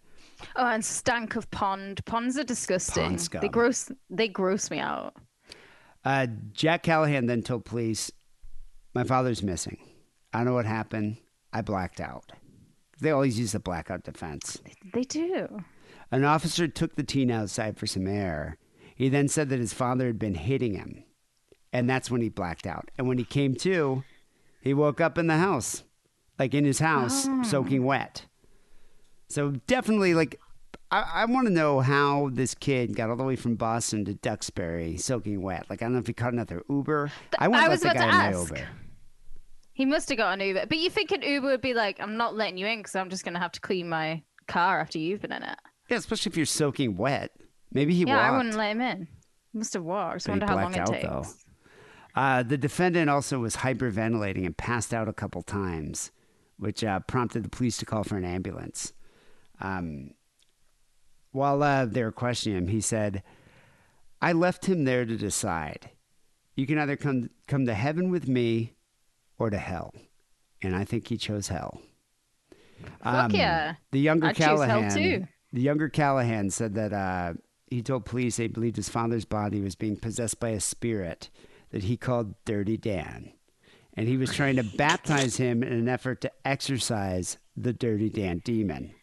[0.57, 2.05] Oh, and stank of pond.
[2.05, 3.05] Ponds are disgusting.
[3.05, 3.41] Pond scum.
[3.41, 3.91] They gross.
[4.11, 5.15] They gross me out.
[6.05, 8.11] Uh, Jack Callahan then told police,
[8.95, 9.79] "My father's missing.
[10.33, 11.19] I don't know what happened.
[11.53, 12.33] I blacked out."
[13.01, 14.59] They always use the blackout defense.
[14.93, 15.65] They do.
[16.11, 18.59] An officer took the teen outside for some air.
[18.95, 21.05] He then said that his father had been hitting him,
[21.73, 22.91] and that's when he blacked out.
[22.99, 24.05] And when he came to,
[24.63, 25.83] he woke up in the house,
[26.39, 27.43] like in his house, oh.
[27.43, 28.27] soaking wet.
[29.29, 30.41] So definitely, like,
[30.91, 34.15] I, I want to know how this kid got all the way from Boston to
[34.15, 35.67] Duxbury soaking wet.
[35.69, 37.11] Like, I don't know if he caught another Uber.
[37.39, 38.39] I I was about to ask.
[38.39, 38.69] Uber.
[39.73, 40.67] He must have got an Uber.
[40.67, 43.11] But you think an Uber would be like, I'm not letting you in because I'm
[43.11, 45.59] just going to have to clean my car after you've been in it.
[45.89, 47.33] Yeah, especially if you're soaking wet.
[47.73, 49.09] Maybe he yeah, I wouldn't let him in.
[49.53, 50.29] He must have walked.
[50.29, 51.05] I wonder how long it takes.
[51.05, 51.25] though.
[52.15, 56.11] Uh, the defendant also was hyperventilating and passed out a couple times,
[56.59, 58.93] which uh, prompted the police to call for an ambulance.
[59.61, 60.13] Um,
[61.31, 63.23] while uh, they were questioning him, he said,
[64.21, 65.91] "I left him there to decide.
[66.55, 68.75] You can either come come to heaven with me,
[69.39, 69.95] or to hell."
[70.63, 71.81] And I think he chose hell.
[73.03, 73.75] Fuck yeah.
[73.91, 75.27] The younger hell Callahan, too.
[75.53, 77.35] the younger Callahan said that uh,
[77.69, 81.31] he told police they believed his father's body was being possessed by a spirit
[81.73, 83.33] that he called Dirty Dan,
[83.95, 88.41] and he was trying to baptize him in an effort to exorcise the Dirty Dan
[88.45, 88.95] demon.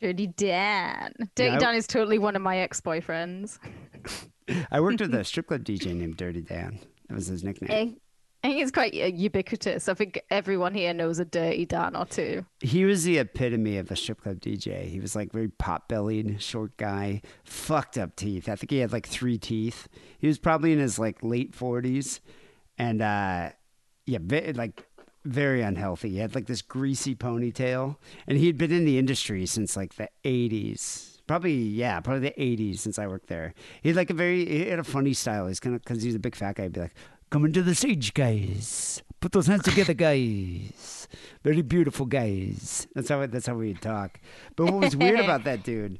[0.00, 1.12] Dirty Dan.
[1.34, 1.58] Dirty No.
[1.58, 3.58] Dan is totally one of my ex boyfriends.
[4.70, 6.78] I worked with a strip club DJ named Dirty Dan.
[7.08, 7.70] That was his nickname.
[8.44, 9.88] I think it's quite uh, ubiquitous.
[9.88, 12.46] I think everyone here knows a Dirty Dan or two.
[12.60, 14.88] He was the epitome of a strip club DJ.
[14.88, 18.48] He was like very pot bellied, short guy, fucked up teeth.
[18.48, 19.88] I think he had like three teeth.
[20.18, 22.20] He was probably in his like late forties,
[22.78, 23.50] and uh,
[24.06, 24.18] yeah,
[24.54, 24.86] like
[25.24, 26.10] very unhealthy.
[26.10, 27.96] He had like this greasy ponytail,
[28.28, 31.20] and he had been in the industry since like the eighties.
[31.26, 33.52] Probably yeah, probably the eighties since I worked there.
[33.82, 35.48] He had like a very he had a funny style.
[35.48, 36.62] He's kind of because he's a big fat guy.
[36.64, 36.94] He'd be like,
[37.30, 39.02] "Coming to the stage, guys.
[39.20, 41.08] Put those hands together, guys.
[41.42, 44.20] Very beautiful guys." That's how that's how we'd talk.
[44.56, 45.98] But what was weird about that dude?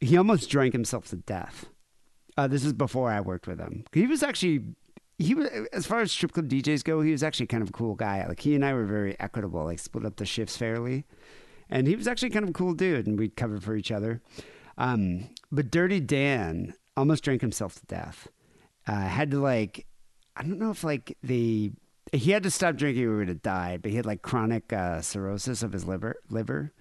[0.00, 1.66] He almost drank himself to death.
[2.36, 3.84] Uh, this is before I worked with him.
[3.92, 4.62] He was actually
[5.20, 7.72] he was as far as strip club DJs go, he was actually kind of a
[7.72, 8.26] cool guy.
[8.26, 11.04] Like he and I were very equitable, like split up the shifts fairly.
[11.68, 14.22] And he was actually kind of a cool dude and we'd cover for each other.
[14.78, 18.28] Um, but Dirty Dan almost drank himself to death.
[18.86, 19.86] Uh, had to like
[20.36, 21.72] I don't know if like the
[22.12, 24.72] he had to stop drinking or he would have died, but he had like chronic
[24.72, 26.72] uh, cirrhosis of his liver liver.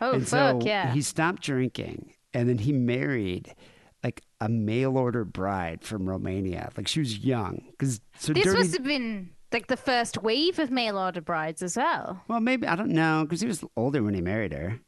[0.00, 0.92] Oh, and fuck, so yeah.
[0.92, 3.54] he stopped drinking and then he married
[4.02, 6.70] like a mail order bride from Romania.
[6.76, 8.58] Like she was young because so This dirty.
[8.58, 12.20] must have been Like the first wave of mail order brides as well.
[12.26, 14.80] Well, maybe I don't know because he was older when he married her.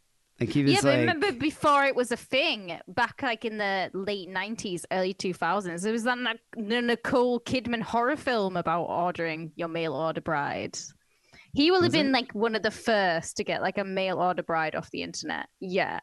[0.47, 3.59] Like he was Yeah, but like, remember before it was a thing, back like in
[3.59, 6.19] the late nineties, early two thousands, there was that
[6.57, 10.79] Nicole Kidman horror film about ordering your mail order bride.
[11.53, 12.13] He will have been it?
[12.13, 15.49] like one of the first to get like a mail order bride off the internet.
[15.61, 16.01] Yeah.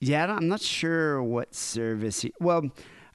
[0.00, 2.20] yeah, I'm not sure what service.
[2.20, 2.70] He, well,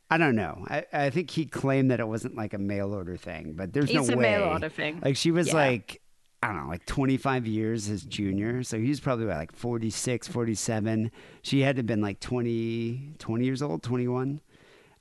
[0.10, 0.66] I don't know.
[0.68, 3.92] I, I think he claimed that it wasn't like a mail order thing, but there's
[3.92, 4.24] It's no a way.
[4.24, 5.00] mail order thing.
[5.04, 5.54] Like she was Yeah.
[5.54, 6.02] like,
[6.42, 8.64] I don't know, like 25 years his junior.
[8.64, 11.12] So he's probably what, like 46, 47.
[11.42, 14.40] She had to have been like 20, 20 years old, 21.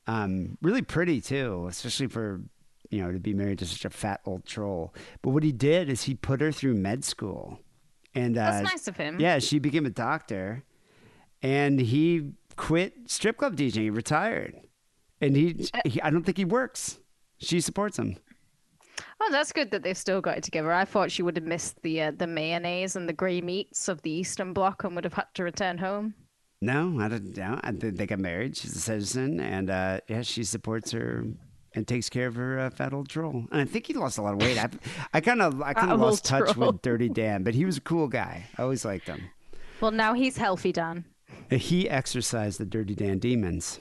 [0.09, 2.41] Um, really pretty too, especially for,
[2.91, 4.95] you know, to be married to such a fat old troll.
[5.23, 7.61] But what he did is he put her through med school.
[8.15, 9.21] And uh, That's nice of him.
[9.21, 10.65] yeah, she became a doctor,
[11.43, 13.75] and he quit strip club DJing.
[13.83, 14.57] He retired,
[15.21, 16.99] and he, Uh, he I don't think he works.
[17.37, 18.17] She supports him.
[19.21, 20.73] Oh, that's good that they've still got it together.
[20.73, 24.03] I thought she would have missed the uh, the mayonnaise and the grey meats of
[24.03, 26.15] the Eastern Bloc and would have had to return home.
[26.61, 27.61] No, I don't know.
[27.63, 28.57] I think they got married.
[28.57, 31.25] She's a citizen, and uh, yeah, she supports her
[31.75, 33.45] and takes care of her uh, fat old troll.
[33.53, 34.59] And I think he lost a lot of weight.
[34.59, 34.69] I,
[35.15, 36.73] I kind of, I kind of lost touch troll.
[36.73, 38.47] with Dirty Dan, but he was a cool guy.
[38.57, 39.31] I always liked him.
[39.81, 41.05] Well, now he's healthy, Dan.
[41.51, 43.79] He exorcised the Dirty Dan demons.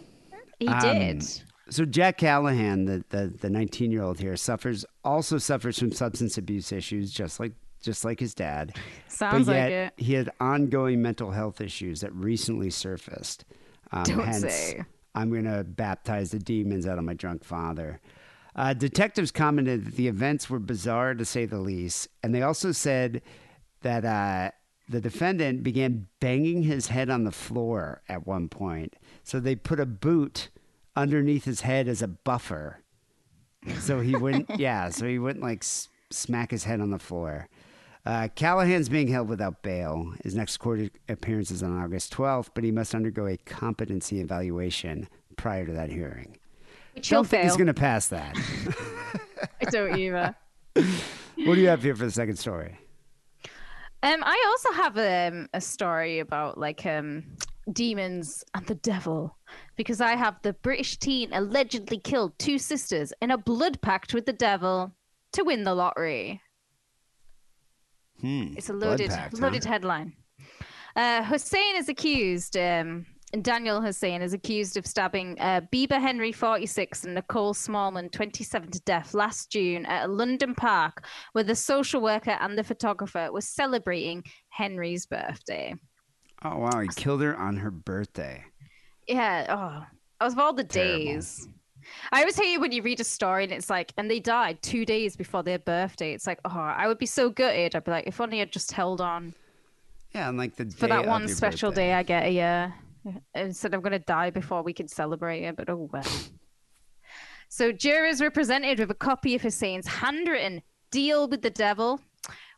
[0.59, 1.23] He Um, did.
[1.69, 6.37] So Jack Callahan, the the the 19 year old here, suffers also suffers from substance
[6.37, 8.75] abuse issues, just like just like his dad.
[9.07, 9.93] Sounds but like it.
[9.97, 13.45] he had ongoing mental health issues that recently surfaced.
[13.91, 14.83] Um, Don't hence, say.
[15.15, 18.01] I'm going to baptize the demons out of my drunk father.
[18.55, 22.71] Uh, detectives commented that the events were bizarre to say the least, and they also
[22.71, 23.21] said
[23.81, 24.51] that uh,
[24.89, 28.95] the defendant began banging his head on the floor at one point.
[29.23, 30.49] So they put a boot
[30.97, 32.81] underneath his head as a buffer,
[33.79, 34.49] so he wouldn't.
[34.59, 37.47] yeah, so he wouldn't like s- smack his head on the floor.
[38.05, 40.13] Uh, Callahan's being held without bail.
[40.23, 45.07] His next court appearance is on August 12th, but he must undergo a competency evaluation
[45.35, 46.37] prior to that hearing.
[46.95, 48.35] Which Don't think he's going to pass that.
[49.61, 50.35] I don't either.
[50.73, 52.79] what do you have here for the second story?
[54.03, 57.23] Um, I also have um, a story about like um
[57.73, 59.35] demons and the devil
[59.77, 64.25] because I have the British teen allegedly killed two sisters in a blood pact with
[64.25, 64.93] the devil
[65.33, 66.41] to win the lottery.
[68.19, 68.55] Hmm.
[68.57, 69.43] It's a loaded pact, huh?
[69.43, 70.13] loaded headline.
[70.95, 72.57] Uh, Hussein is accused.
[72.57, 73.05] Um,
[73.41, 78.79] Daniel Hussein is accused of stabbing uh, Bibaa Henry, 46, and Nicole Smallman, 27, to
[78.81, 83.41] death last June at a London park where the social worker and the photographer were
[83.41, 85.75] celebrating Henry's birthday.
[86.43, 86.79] Oh, wow.
[86.79, 88.43] He killed her on her birthday.
[89.07, 89.45] Yeah.
[89.49, 90.97] Oh, of all the Terrible.
[91.05, 91.47] days.
[92.11, 94.85] I always hate when you read a story and it's like, and they died two
[94.85, 96.13] days before their birthday.
[96.13, 97.75] It's like, oh, I would be so gutted.
[97.75, 99.33] I'd be like, if only I'd just held on.
[100.13, 101.87] Yeah, and like the for that one special birthday.
[101.87, 102.73] day I get a year.
[103.07, 106.03] Uh, Instead, I'm going to die before we can celebrate it, but oh well.
[107.49, 110.61] so, jurors were presented with a copy of Hussein's handwritten
[110.91, 112.01] Deal with the Devil,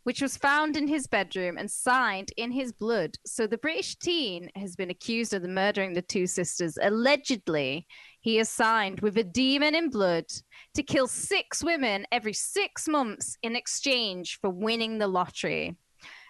[0.09, 3.15] which was found in his bedroom and signed in his blood.
[3.27, 6.79] So, the British teen has been accused of the murdering the two sisters.
[6.81, 7.85] Allegedly,
[8.19, 10.25] he has signed with a demon in blood
[10.73, 15.77] to kill six women every six months in exchange for winning the lottery.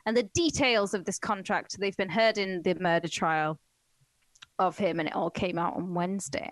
[0.05, 3.61] And the details of this contract, they've been heard in the murder trial
[4.59, 6.51] of him, and it all came out on Wednesday.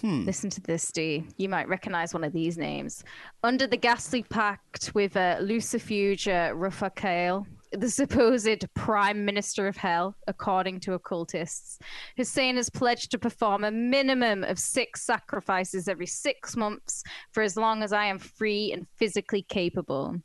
[0.00, 0.24] Hmm.
[0.24, 1.24] Listen to this, D.
[1.38, 3.02] You might recognize one of these names.
[3.42, 10.14] Under the ghastly pact with uh, Lucifuge uh, Rofocale, the supposed prime minister of hell,
[10.26, 11.78] according to occultists,
[12.16, 17.02] Hussein has pledged to perform a minimum of six sacrifices every six months
[17.32, 20.16] for as long as I am free and physically capable.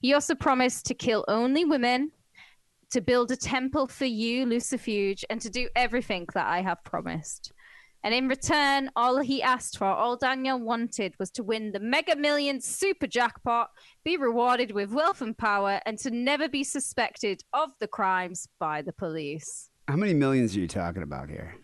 [0.00, 2.10] He also promised to kill only women,
[2.90, 7.52] to build a temple for you, Lucifuge, and to do everything that I have promised.
[8.04, 12.14] And in return, all he asked for, all Daniel wanted, was to win the Mega
[12.14, 13.70] Millions super jackpot,
[14.04, 18.82] be rewarded with wealth and power, and to never be suspected of the crimes by
[18.82, 19.68] the police.
[19.88, 21.56] How many millions are you talking about here?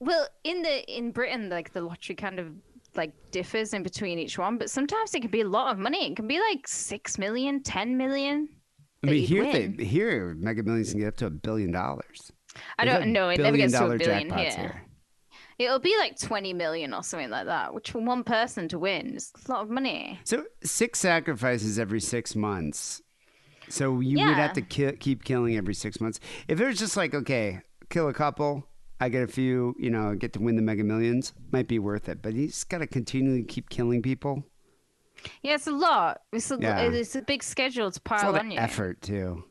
[0.00, 2.52] Well, in the in Britain, like the lottery kind of
[2.96, 6.10] like differs in between each one, but sometimes it can be a lot of money.
[6.10, 8.48] It can be like six million, ten million.
[9.04, 9.76] I mean, here win.
[9.76, 12.32] they here Mega Millions can get up to a billion dollars.
[12.78, 13.28] I don't know.
[13.28, 14.82] It never gets to a billion jackpots here.
[15.60, 19.14] It'll be like 20 million or something like that, which for one person to win
[19.16, 20.18] is a lot of money.
[20.24, 23.02] So six sacrifices every six months.
[23.68, 26.18] So you would have to ki- keep killing every six months.
[26.48, 27.60] If it was just like, okay,
[27.90, 28.66] kill a couple,
[29.00, 32.08] I get a few, you know, get to win the Mega Millions, might be worth
[32.08, 32.22] it.
[32.22, 34.42] But he's got to continually keep killing people.
[35.42, 36.22] Yeah, it's a lot.
[36.32, 36.80] It's a, Yeah.
[36.80, 38.58] it's a big schedule to It's all pile the on you.
[38.58, 39.44] effort too.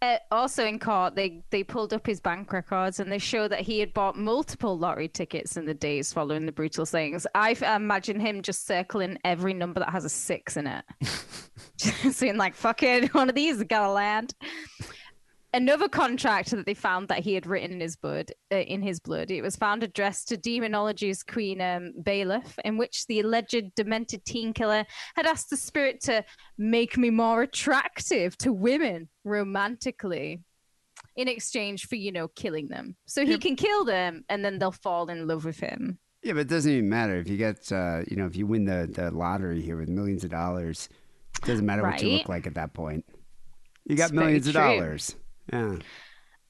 [0.00, 3.60] Uh, also in court, they they pulled up his bank records and they show that
[3.60, 7.26] he had bought multiple lottery tickets in the days following the brutal things.
[7.34, 10.84] I imagine him just circling every number that has a six in it,
[12.12, 14.34] saying like, "Fuck it, one of these is gonna land."
[15.54, 19.00] Another contract that they found that he had written in his blood, uh, in his
[19.00, 24.24] blood, it was found addressed to demonology's queen um, bailiff, in which the alleged demented
[24.26, 24.84] teen killer
[25.16, 26.22] had asked the spirit to
[26.58, 30.42] make me more attractive to women romantically
[31.16, 34.72] in exchange for you know killing them so he can kill them and then they'll
[34.72, 38.02] fall in love with him Yeah, but it doesn't even matter if you get, uh,
[38.08, 40.88] you know, if you win the, the lottery here with millions of dollars.
[41.40, 43.04] It doesn't matter what you look like at that point.
[43.84, 44.62] You got It's millions of true.
[44.62, 45.14] dollars.
[45.52, 45.76] Yeah.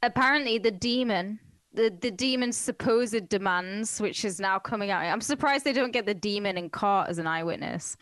[0.02, 1.40] apparently the demon
[1.74, 6.06] the, the demon's supposed demands which is now coming out i'm surprised they don't get
[6.06, 7.96] the demon in court as an eyewitness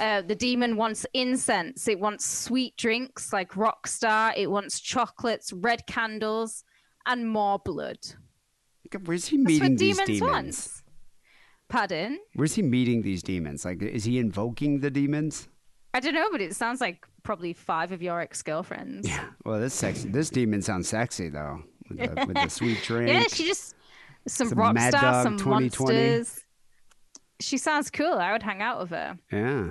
[0.00, 5.86] uh, the demon wants incense it wants sweet drinks like rockstar it wants chocolates red
[5.86, 6.62] candles
[7.06, 7.98] and more blood
[9.04, 10.82] Where's he that's meeting what these demons demons?
[11.68, 13.64] pardon Where's he meeting these demons?
[13.64, 15.48] Like, is he invoking the demons?
[15.92, 19.06] I don't know, but it sounds like probably five of your ex girlfriends.
[19.08, 19.24] Yeah.
[19.44, 20.08] Well, this sexy.
[20.08, 23.10] This demon sounds sexy though, with the, with the sweet drink.
[23.10, 23.74] yeah, she just
[24.28, 25.94] some, Some rock stars, some 2020.
[25.94, 26.44] monsters.
[27.40, 28.14] She sounds cool.
[28.14, 29.18] I would hang out with her.
[29.30, 29.70] yeah.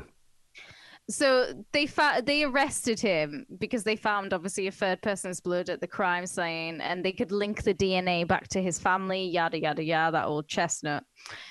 [1.07, 5.79] So they fa- they arrested him because they found obviously a third person's blood at
[5.79, 9.27] the crime scene, and they could link the DNA back to his family.
[9.27, 10.13] Yada yada yada.
[10.13, 11.03] That old chestnut.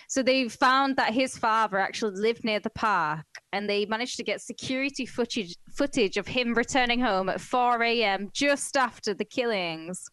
[0.09, 4.24] So they found that his father actually lived near the park, and they managed to
[4.24, 8.31] get security footage footage of him returning home at 4 a.m.
[8.32, 10.05] just after the killings.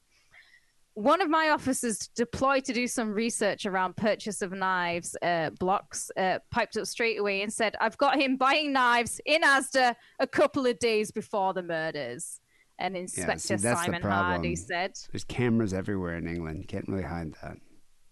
[0.93, 6.11] One of my officers deployed to do some research around purchase of knives uh, blocks
[6.17, 10.27] uh, piped up straight away and said, "I've got him buying knives in Asda a
[10.27, 12.41] couple of days before the murders."
[12.81, 14.01] And Inspector see, Simon.
[14.01, 16.61] Hardy said, There's cameras everywhere in England.
[16.61, 17.57] You can't really hide that.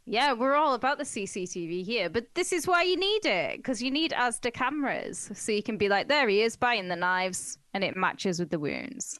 [0.06, 3.82] Yeah, we're all about the CCTV here, but this is why you need it because
[3.82, 7.58] you need Asda cameras so you can be like, there he is buying the knives,
[7.74, 9.20] and it matches with the wounds.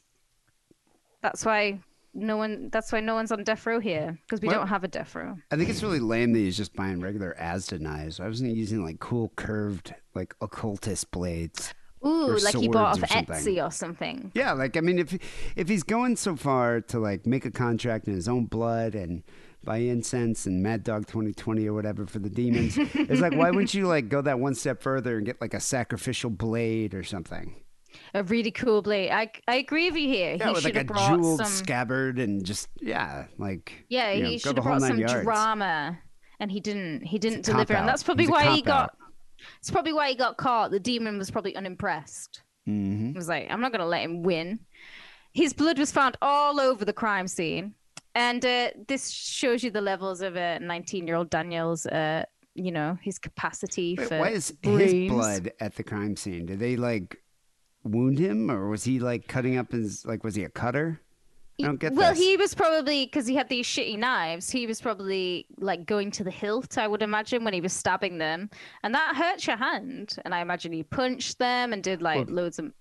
[1.22, 1.80] That's why
[2.14, 2.68] no one.
[2.70, 4.54] That's why no one's on death row here because we What?
[4.54, 5.36] don't have a death row.
[5.50, 8.20] I think it's really lame that he's just buying regular Asda knives.
[8.20, 11.72] I wasn't using like cool curved like occultist blades.
[12.04, 13.10] Ooh, like he bought off.
[13.10, 14.32] Etsy or something.
[14.34, 15.16] Yeah, like I mean, if
[15.56, 19.22] if he's going so far to like make a contract in his own blood and
[19.62, 23.74] buy incense and Mad Dog 2020 or whatever for the demons, it's like why wouldn't
[23.74, 27.54] you like go that one step further and get like a sacrificial blade or something?
[28.14, 29.10] A really cool blade.
[29.10, 30.36] I, I agree with you here.
[30.38, 31.46] Yeah, he with like a jeweled some.
[31.46, 35.22] scabbard and just yeah, like Yeah, you know, he should have brought some yards.
[35.22, 35.98] drama,
[36.40, 37.02] and he didn't.
[37.02, 38.96] He didn't deliver, and that's probably why he got.
[39.58, 40.70] It's probably why he got caught.
[40.70, 42.42] The demon was probably unimpressed.
[42.68, 43.08] Mm-hmm.
[43.08, 44.60] He was like, "I'm not going to let him win."
[45.32, 47.74] His blood was found all over the crime scene,
[48.14, 51.86] and uh, this shows you the levels of a 19-year-old Daniel's.
[51.86, 52.24] Uh,
[52.54, 56.46] you know his capacity Wait, for why is his blood at the crime scene?
[56.46, 57.16] Did they like
[57.84, 60.24] wound him, or was he like cutting up his like?
[60.24, 61.00] Was he a cutter?
[61.62, 62.22] I don't get well, this.
[62.22, 64.50] he was probably because he had these shitty knives.
[64.50, 68.18] He was probably like going to the hilt, I would imagine, when he was stabbing
[68.18, 68.50] them,
[68.82, 70.16] and that hurts your hand.
[70.24, 72.72] And I imagine he punched them and did like Well, loads of.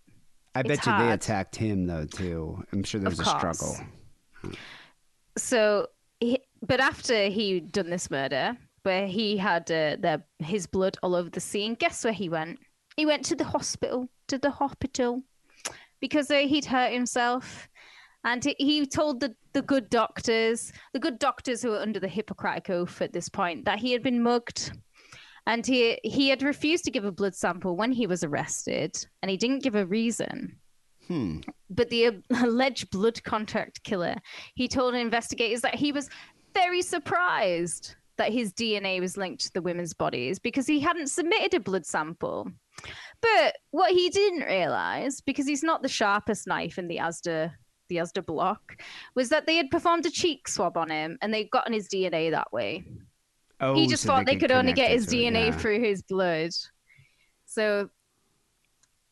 [0.55, 2.63] I it's bet you they attacked him though too.
[2.71, 3.77] I'm sure there was a struggle.
[5.37, 5.87] So,
[6.19, 11.15] he, but after he'd done this murder, where he had uh, the his blood all
[11.15, 12.59] over the scene, guess where he went?
[12.95, 15.23] He went to the hospital, to the hospital,
[15.99, 17.69] because he'd hurt himself.
[18.25, 22.69] And he, told the, the good doctors, the good doctors who were under the Hippocratic
[22.69, 24.73] Oath at this point, that he had been mugged.
[25.47, 29.31] And he, he had refused to give a blood sample when he was arrested, and
[29.31, 30.57] he didn't give a reason.
[31.07, 31.39] Hmm.
[31.69, 34.15] But the alleged blood contact killer,
[34.53, 36.09] he told investigators that he was
[36.53, 41.53] very surprised that his DNA was linked to the women's bodies because he hadn't submitted
[41.53, 42.51] a blood sample.
[43.21, 47.51] But what he didn't realize, because he's not the sharpest knife in the Asda
[47.89, 48.81] the Asda block,
[49.15, 52.31] was that they had performed a cheek swab on him and they'd gotten his DNA
[52.31, 52.85] that way.
[53.59, 55.57] Oh, he just so thought they, could could only get his to it, DNA yeah.
[55.57, 56.51] through his blood.
[57.45, 57.89] So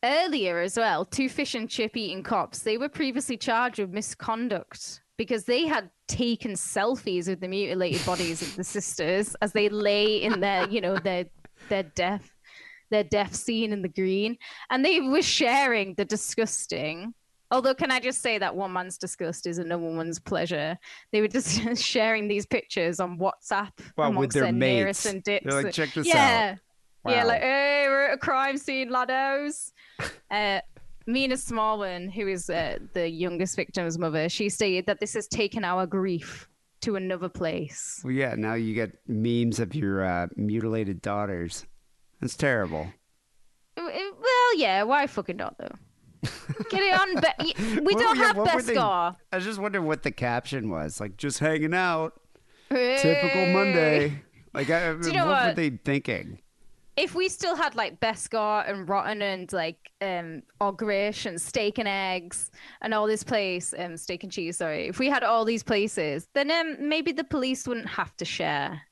[0.04, 5.02] earlier as well, two fish and chip eating cops, they were previously charged with misconduct
[5.16, 10.22] because they had taken selfies with the mutilated bodies of the sisters as they lay
[10.22, 11.26] in their, you know, their
[11.68, 12.37] their death
[12.90, 14.38] their death scene in the green.
[14.70, 17.14] And they were sharing the disgusting.
[17.50, 20.78] Although, can I just say that one man's disgust is another woman's pleasure?
[21.12, 25.06] They were just sharing these pictures on WhatsApp Well, with their their mates.
[25.06, 25.46] and dips.
[25.46, 26.56] They're like, "Check this yeah.
[27.06, 29.72] out." Yeah, like, hey, we're at a crime scene, laddos.
[30.30, 30.60] uh,
[31.06, 35.64] Mina Smallman, who is uh, the youngest victim's mother, she stated that this has taken
[35.64, 36.46] our grief
[36.82, 38.00] to another place.
[38.04, 38.34] Well, yeah.
[38.36, 41.64] Now you get memes of your uh, mutilated daughters.
[42.20, 42.88] That's terrible.
[43.76, 45.74] Well, yeah, why fucking not, though?
[46.70, 47.14] Get it on.
[47.14, 50.68] Be- we don't yeah, have what were they- I was just wondering what the caption
[50.70, 51.00] was.
[51.00, 52.20] Like, just hanging out.
[52.70, 54.22] Typical Monday.
[54.52, 55.56] Like, I, Do you know what, were what?
[55.56, 56.40] they thinking?
[56.96, 61.86] if we still had like Beskar and Rotten and like um Ogrish and Steak and
[61.86, 62.50] Eggs
[62.82, 66.26] and all this place, um Steak and Cheese, sorry, if we had all these places,
[66.34, 68.82] then um maybe the police wouldn't have to share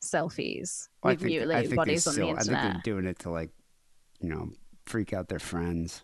[0.00, 2.72] selfies Well, with think, mutilated bodies on the still, I think internet.
[2.72, 3.50] they're doing it to like,
[4.20, 4.50] you know,
[4.86, 6.02] freak out their friends.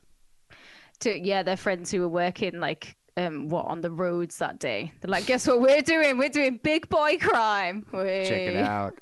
[1.00, 4.92] To yeah, their friends who were working like um what on the roads that day.
[5.00, 6.18] They're like, guess what we're doing?
[6.18, 7.84] We're doing big boy crime.
[7.92, 8.94] Check it out.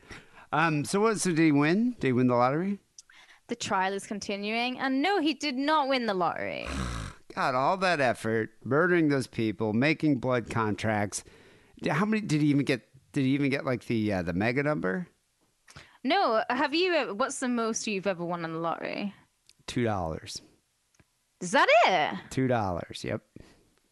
[0.53, 0.85] Um.
[0.85, 1.21] So what?
[1.21, 1.97] So did he win?
[2.01, 2.79] Did he win the lottery?
[3.49, 6.67] The trial is continuing, and no, he did not win the lottery.
[7.35, 11.25] God, all that effort, murdering those people, making blood contracts.
[11.89, 12.83] How many did he even get?
[13.15, 15.07] Did you even get like the uh, the mega number?
[16.05, 17.15] No, have you?
[17.17, 19.15] What's the most you've ever won on the lottery?
[19.67, 20.43] Two dollars.
[21.41, 22.19] Is that it?
[22.31, 23.03] Two dollars.
[23.03, 23.23] Yep.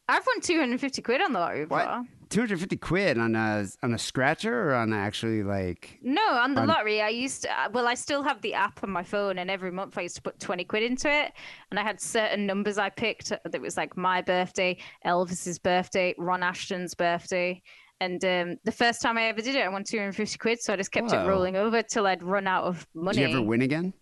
[0.08, 2.04] I've won 250 quid on the lottery before.
[2.28, 6.54] Two hundred fifty quid on a on a scratcher or on actually like No, on
[6.54, 9.02] the On- lottery, I used to, uh, well, I still have the app on my
[9.02, 11.32] phone, and every month I used to put 20 quid into it.
[11.70, 16.40] And I had certain numbers I picked that was like my birthday, Elvis's birthday, Ron
[16.40, 17.62] Asheton's birthday.
[18.02, 20.60] And um, the first time I ever did it, I won 250 quid.
[20.60, 21.22] So I just kept Whoa.
[21.22, 23.18] it rolling over till I'd run out of money.
[23.18, 23.94] Did you ever win again?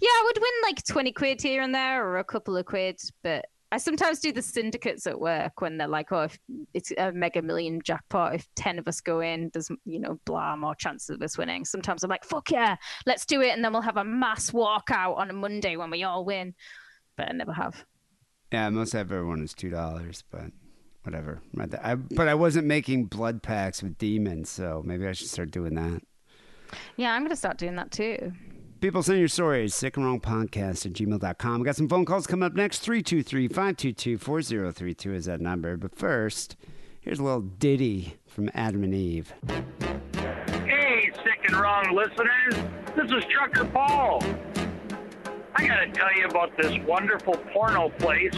[0.00, 2.98] Yeah, I would win like 20 quid here and there or a couple of quid,
[3.22, 6.38] but I sometimes do the syndicates at work when they're like, oh, if
[6.72, 10.56] it's a mega million jackpot, if 10 of us go in, there's, you know, blah,
[10.56, 11.66] more chances of us winning.
[11.66, 13.50] Sometimes I'm like, fuck yeah, let's do it.
[13.50, 16.54] And then we'll have a mass walkout on a Monday when we all win.
[17.18, 17.84] But I never have.
[18.50, 20.50] Yeah, most I've ever won is two dollars, but
[21.02, 21.40] whatever.
[21.54, 21.72] Right.
[21.82, 25.74] I, but I wasn't making blood packs with demons, so maybe I should start doing
[25.74, 26.02] that.
[26.96, 28.32] Yeah, I'm going to start doing that too.
[28.80, 31.60] People send your stories, sick and wrong podcast at gmail.com.
[31.60, 32.78] We got some phone calls coming up next.
[32.78, 35.76] 323 522 4032 is that number.
[35.76, 36.56] But first,
[37.00, 39.34] here's a little ditty from Adam and Eve.
[40.64, 42.54] Hey, sick and wrong listeners.
[42.96, 44.22] This is Trucker Paul.
[45.56, 48.34] I gotta tell you about this wonderful porno place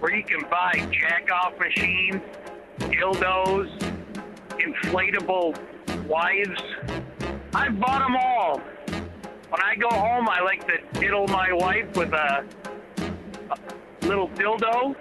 [0.00, 2.20] where you can buy jack off machines,
[2.78, 3.70] dildos,
[4.50, 5.58] inflatable
[6.06, 6.60] wives.
[7.54, 8.60] I've bought them all.
[9.48, 12.44] When I go home, I like to diddle my wife with a,
[13.50, 13.56] a
[14.06, 14.96] little dildo.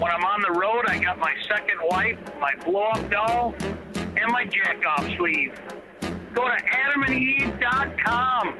[0.00, 4.32] When I'm on the road, I got my second wife, my blow up doll, and
[4.32, 5.52] my jack off sleeve.
[6.34, 8.58] Go to adamandeve.com.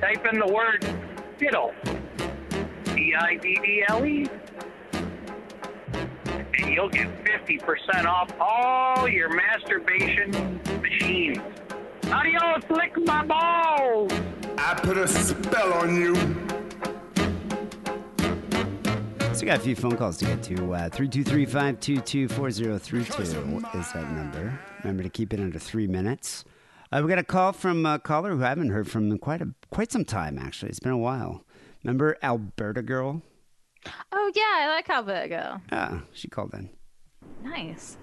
[0.00, 0.86] Type in the word
[1.38, 1.74] diddle.
[3.00, 4.28] D I D D L E.
[4.92, 11.38] And you'll get 50% off all your masturbation machines.
[12.12, 14.12] Adios, lick my balls!
[14.58, 16.14] I put a spell on you.
[19.32, 20.54] So we got a few phone calls to get to.
[20.74, 24.60] Uh, 323 522 4032 is that number.
[24.84, 26.44] Remember to keep it under three minutes.
[26.92, 29.40] Uh, we got a call from a caller who I haven't heard from in quite,
[29.40, 30.68] a, quite some time, actually.
[30.68, 31.46] It's been a while.
[31.82, 33.22] Remember Alberta Girl?
[34.12, 35.62] Oh, yeah, I like Alberta Girl.
[35.72, 36.68] Ah, she called in.
[37.42, 37.96] Nice.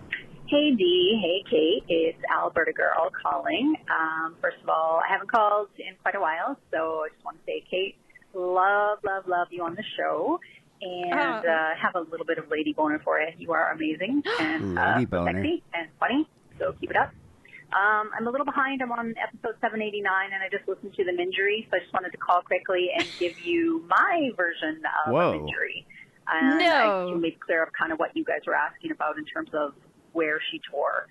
[0.47, 3.75] Hey Dee, hey Kate, it's Alberta Girl calling.
[3.91, 7.37] Um, first of all, I haven't called in quite a while, so I just want
[7.37, 7.95] to say, Kate,
[8.33, 10.39] love, love, love you on the show,
[10.81, 11.49] and Oh.
[11.51, 13.27] uh, have a little bit of lady boner for you.
[13.37, 15.33] You are amazing and uh, boner.
[15.33, 17.11] sexy and funny, so keep it up.
[17.77, 18.81] Um, I'm a little behind.
[18.81, 20.01] I'm on episode 789,
[20.33, 23.05] and I just listened to the injury, so I just wanted to call quickly and
[23.19, 25.33] give you my version of Whoa.
[25.35, 25.85] injury.
[26.27, 27.13] And No.
[27.13, 29.73] I made clear of kind of what you guys were asking about in terms of
[30.13, 31.07] where she tore.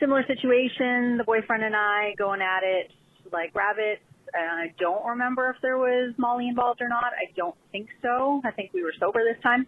[0.00, 2.90] Similar situation, the boyfriend and I going at it
[3.32, 4.02] like rabbits.
[4.32, 7.12] And I don't remember if there was Molly involved or not.
[7.14, 8.42] I don't think so.
[8.44, 9.66] I think we were sober this time.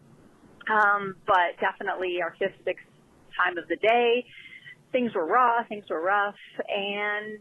[0.68, 2.84] Um, but definitely our fifth, sixth
[3.38, 4.26] time of the day.
[4.96, 6.34] Things were raw, things were rough,
[6.74, 7.38] and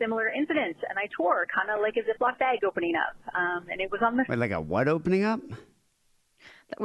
[0.00, 0.80] similar incidents.
[0.88, 3.14] And I tore kind of like a Ziploc bag opening up.
[3.38, 5.40] Um, and it was on the Wait, like a what opening up?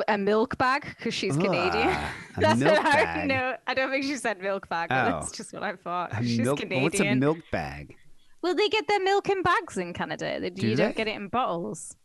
[0.09, 1.87] A milk bag because she's Canadian.
[1.87, 3.27] Ah, That's what I bag.
[3.29, 4.89] No, I don't think she said milk bag.
[4.89, 5.11] But Oh.
[5.21, 6.11] That's just what I thought.
[6.19, 6.83] A she's milk, Canadian.
[6.83, 7.95] what's a milk bag?
[8.43, 10.39] Well, they get their milk in bags in Canada.
[10.41, 10.83] They, Do you they?
[10.83, 11.95] don't get it in bottles.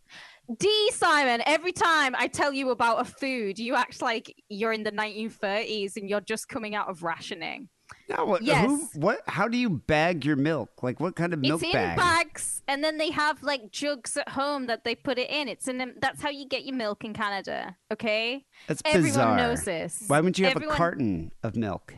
[0.59, 4.83] D Simon, every time I tell you about a food, you act like you're in
[4.83, 7.67] the 1930s and you're just coming out of rationing.
[8.09, 8.65] No, what, Yes.
[8.65, 9.21] who, what?
[9.27, 10.81] How do you bag your milk?
[10.81, 11.97] Like, what kind of milk it's in bag?
[11.97, 15.47] bags, and then they have like jugs at home that they put it in.
[15.47, 15.81] It's in.
[15.81, 17.75] A, that's how you get your milk in Canada.
[17.91, 18.45] Okay.
[18.67, 19.37] That's Everyone bizarre.
[19.37, 20.03] knows this.
[20.07, 21.95] Why wouldn't you have Everyone- a carton of milk?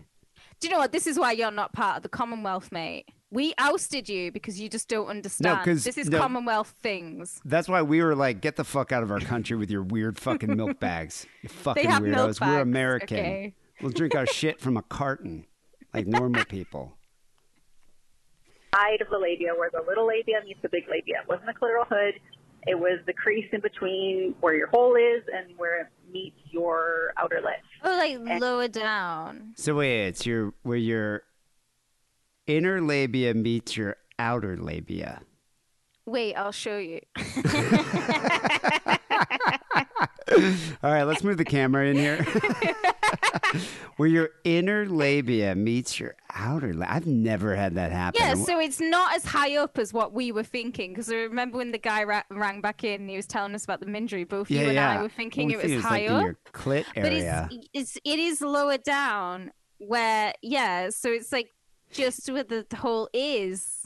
[0.60, 0.92] Do you know what?
[0.92, 3.06] This is why you're not part of the Commonwealth, mate.
[3.32, 5.64] We ousted you because you just don't understand.
[5.64, 6.18] 'cause- this is no.
[6.20, 7.40] Commonwealth things.
[7.46, 10.18] That's why we were like, get the fuck out of our country with your weird
[10.20, 11.28] fucking milk bags.
[11.44, 12.42] You fucking weirdos.
[12.42, 13.18] We're American.
[13.20, 13.54] okay.
[13.82, 15.46] We'll drink our shit from a carton
[15.94, 16.94] like normal people.
[18.76, 21.16] side of the labia where the little labia meets the big labia.
[21.24, 22.16] It wasn't the clitoral hood.
[22.68, 27.14] It was the crease in between where your hole is and where it meets your
[27.18, 27.54] outer lip.
[27.84, 29.54] Oh, like lower down.
[29.56, 31.24] So wait, it's your where your
[32.48, 35.22] inner labia meets your outer labia.
[36.06, 37.00] Wait, I'll show you.
[40.84, 42.26] All right, let's move the camera in here.
[43.98, 46.74] where your inner labia meets your outer.
[46.74, 48.22] La- I've never had that happen.
[48.22, 50.92] Yeah, so it's not as high up as what we were thinking.
[50.92, 53.64] Because I remember when the guy ra- rang back in and he was telling us
[53.64, 55.00] about the Mindry, both yeah, you and yeah.
[55.00, 56.24] I were thinking We it think was like high in up.
[56.24, 57.50] your clit but area.
[57.52, 61.50] it's, it's it is lower down where yeah, so it's like
[61.92, 63.79] just where the hole is.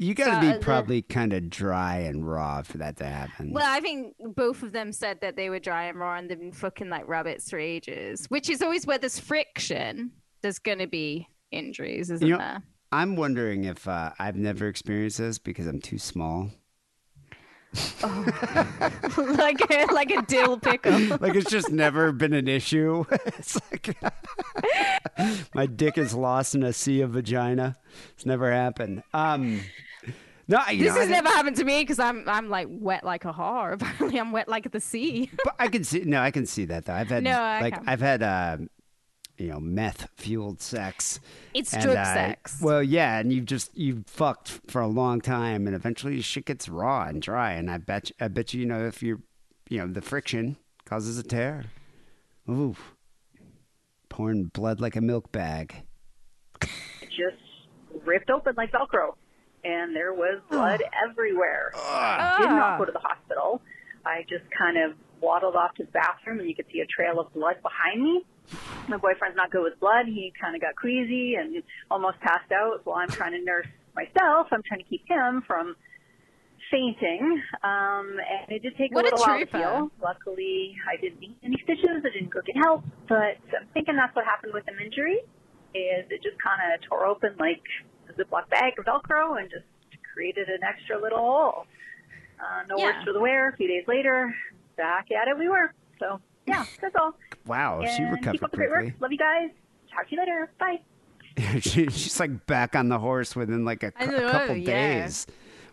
[0.00, 3.04] You got to So, be uh, probably kind of dry and raw for that to
[3.04, 3.52] happen.
[3.52, 6.40] Well, I think both of them said that they were dry and raw and they've
[6.40, 10.12] been fucking like rabbits for ages, which is always where there's friction.
[10.40, 12.62] There's gonna be injuries, isn't You know, there?
[12.90, 16.50] I'm wondering if uh, I've never experienced this because I'm too small.
[18.02, 20.92] like a, like a dill pickle.
[21.20, 23.04] like it's just never been an issue.
[23.26, 23.96] it's like
[25.54, 27.76] my dick is lost in a sea of vagina.
[28.14, 29.02] It's never happened.
[29.12, 29.60] Um,
[30.50, 33.04] no, you this know, has I- never happened to me because I'm I'm like wet
[33.04, 33.72] like a whore.
[33.80, 35.30] Apparently, I'm wet like the sea.
[35.44, 36.00] But I can see.
[36.00, 36.94] No, I can see that though.
[36.94, 37.88] I've had No, I like can't.
[37.88, 38.56] I've had uh,
[39.38, 41.20] you know meth fueled sex.
[41.54, 42.58] It's And, drug uh, sex.
[42.60, 46.68] Well, yeah, and you've just you've fucked for a long time, and eventually shit gets
[46.68, 47.52] raw and dry.
[47.52, 49.20] And I bet I bet you, you know if you're
[49.68, 51.66] you know the friction causes a tear.
[52.48, 52.74] Ooh,
[54.08, 55.74] pouring blood like a milk bag.
[56.60, 57.36] just
[58.04, 59.14] ripped open like Velcro,
[59.64, 61.72] and there was blood everywhere.
[61.76, 62.56] I did Ah.
[62.56, 63.60] not go to the hospital.
[64.04, 67.20] I just kind of waddled off to the bathroom, and you could see a trail
[67.20, 68.24] of blood behind me.
[68.88, 70.06] My boyfriend's not good with blood.
[70.06, 72.80] He kind of got queasy and almost passed out.
[72.84, 75.76] While I'm trying to nurse myself, I'm trying to keep him from
[76.70, 77.42] fainting.
[77.62, 79.90] Um, and it did take What a a little while to heal.
[80.02, 82.02] Luckily, I didn't need any stitches.
[82.04, 82.84] I didn't go get help.
[83.08, 85.18] But I'm thinking that's what happened with the injury
[85.72, 87.62] is it just kind of tore open like
[88.10, 89.64] a Ziploc bag of Velcro and just
[90.14, 91.66] created an extra little hole.
[92.40, 92.96] Uh, no Yeah.
[92.96, 93.48] worse for the wear.
[93.50, 94.34] A few days later,
[94.76, 95.72] back at it we were.
[95.98, 97.14] So, yeah, that's all.
[97.46, 98.80] Wow, she recovered keep up the great work.
[98.82, 98.98] quickly.
[99.00, 99.50] Love you guys.
[99.94, 100.50] Talk to you later.
[100.58, 100.80] Bye.
[101.60, 105.02] she, she's like back on the horse within like a, I cou- know, couple yeah.
[105.04, 105.26] days.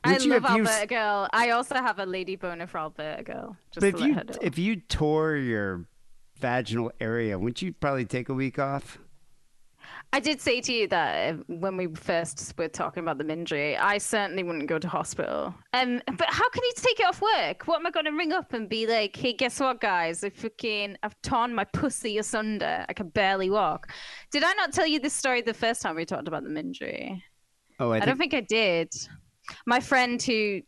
[0.03, 1.27] I you- love if you Alberta Girl.
[1.33, 3.57] I also have a lady boner for Alberta Girl.
[3.71, 5.85] Just But if you if you tore your
[6.39, 8.99] vaginal area, wouldn't you probably take a week off?
[10.13, 13.77] I did say to you that uh, when we first were talking about the Mindry,
[13.77, 15.53] I certainly wouldn't go to hospital.
[15.73, 17.67] Um, but how can you take it off work?
[17.67, 20.23] What am I going to ring up and be like, hey, guess what, guys?
[20.23, 22.85] I fucking, I've torn my pussy asunder.
[22.87, 23.91] I can barely walk.
[24.31, 27.21] Did I not tell you this story the first time we talked about the Mindry?
[27.79, 28.93] Oh, I, I, don't think I did.
[29.65, 30.61] My friend who,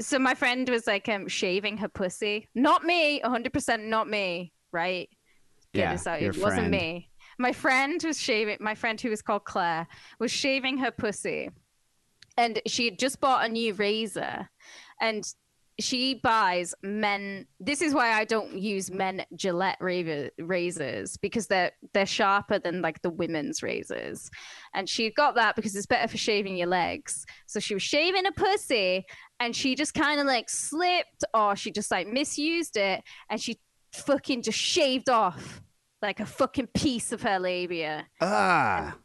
[0.00, 2.48] so my friend was like um shaving her pussy.
[2.54, 5.08] Not me, 100% not me, right?
[5.72, 6.20] Get Yeah, this out.
[6.22, 7.08] It wasn't me.
[7.38, 8.58] My friend was shaving.
[8.60, 9.86] My friend who was called Claire
[10.18, 11.50] was shaving her pussy,
[12.36, 14.48] and she had just bought a new razor,
[15.00, 15.24] and
[15.80, 17.46] she buys men.
[17.58, 22.82] This is why I don't use men Gillette razor, razors because they're they're sharper than
[22.82, 24.30] like the women's razors,
[24.74, 27.24] and she got that because it's better for shaving your legs.
[27.46, 29.04] So she was shaving a pussy,
[29.40, 33.58] and she just kind of like slipped, or she just like misused it, and she
[33.92, 35.62] fucking just shaved off
[36.02, 38.06] like a fucking piece of her labia.
[38.20, 38.96] ah,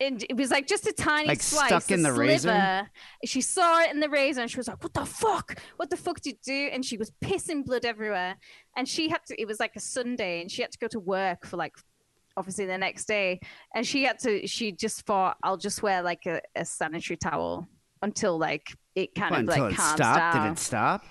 [0.00, 2.48] And it was like just a tiny Like slice, stuck in the razor?
[2.50, 2.90] sliver.
[3.24, 5.58] She saw it in the razor and she was like, "What the fuck?
[5.76, 8.36] What the fuck did you do?" And she was pissing blood everywhere.
[8.76, 9.40] And she had to.
[9.40, 11.74] It was like a Sunday, and she had to go to work for like,
[12.36, 13.40] obviously the next day.
[13.74, 14.46] And she had to.
[14.46, 17.68] She just thought, "I'll just wear like a, a sanitary towel
[18.02, 20.18] until like it kind What, of like calms stopped.
[20.34, 21.04] down." Did it stop?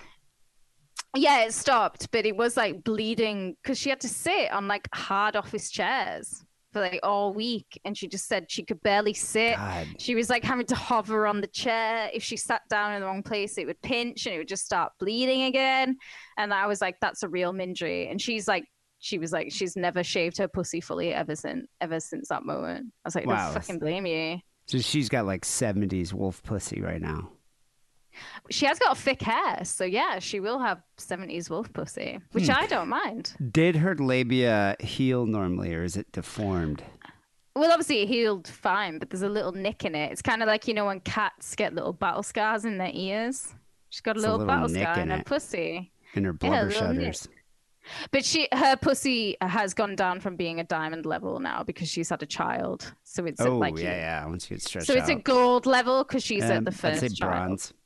[1.14, 4.88] Yeah, it stopped, but it was like bleeding because she had to sit on like
[4.94, 7.78] hard office chairs for like all week.
[7.84, 9.56] And she just said she could barely sit.
[9.56, 9.88] God.
[9.98, 12.08] She was like having to hover on the chair.
[12.14, 14.64] If she sat down in the wrong place, it would pinch and it would just
[14.64, 15.98] start bleeding again.
[16.38, 18.10] And I was like, that's a real Mindry.
[18.10, 18.64] And she's like
[19.04, 22.86] she was like, she's never shaved her pussy fully ever since ever since that moment.
[23.04, 23.52] I was like, Wow.
[23.52, 24.38] don't fucking blame you.
[24.66, 27.32] So she's got like 70s wolf pussy right now.
[28.50, 32.52] She has got thick hair, so yeah, she will have 70s wolf pussy, which Hmm.
[32.56, 33.34] I don't mind.
[33.50, 36.82] Did her labia heal normally or is it deformed?
[37.54, 40.10] Well, obviously it healed fine, but there's a little nick in it.
[40.12, 43.54] It's kind of like you know when cats get little battle scars in their ears.
[43.90, 45.92] She's got a It's a little, little battle scar in in her pussy.
[46.14, 47.00] In her Yeah, blubber little nick.
[47.14, 47.28] shutters.
[48.12, 52.08] But she, her pussy has gone down from being a diamond level now because she's
[52.10, 52.94] had a child.
[53.02, 54.26] So it's Oh, like yeah, yeah.
[54.26, 57.02] Once you get stretched So it's a gold level because she's Um, at the first.
[57.02, 57.72] I'd say bronze.
[57.74, 57.78] No,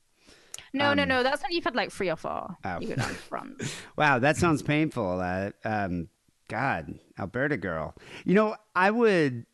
[0.72, 1.22] no, Um, no.
[1.22, 2.56] That's when you've had like three or four.
[2.64, 2.80] Oh.
[2.80, 3.68] You go down to.
[3.96, 5.20] Wow, that sounds painful.
[5.20, 6.08] Uh, um,
[6.48, 7.94] God, Alberta girl.
[8.24, 9.46] You know, I would,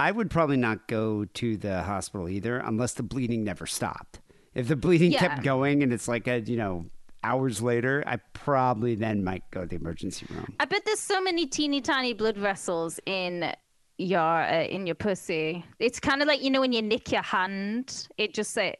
[0.00, 4.20] I would probably not go to the hospital either unless the bleeding never stopped.
[4.54, 5.20] If the bleeding Yeah.
[5.20, 6.86] kept going and it's like a, you know,
[7.22, 10.54] hours later, I probably then might go to the emergency room.
[10.60, 13.52] I bet there's so many teeny tiny blood vessels in
[13.96, 15.64] your uh, in your pussy.
[15.78, 18.74] It's kind of like you know when you nick your hand, it just say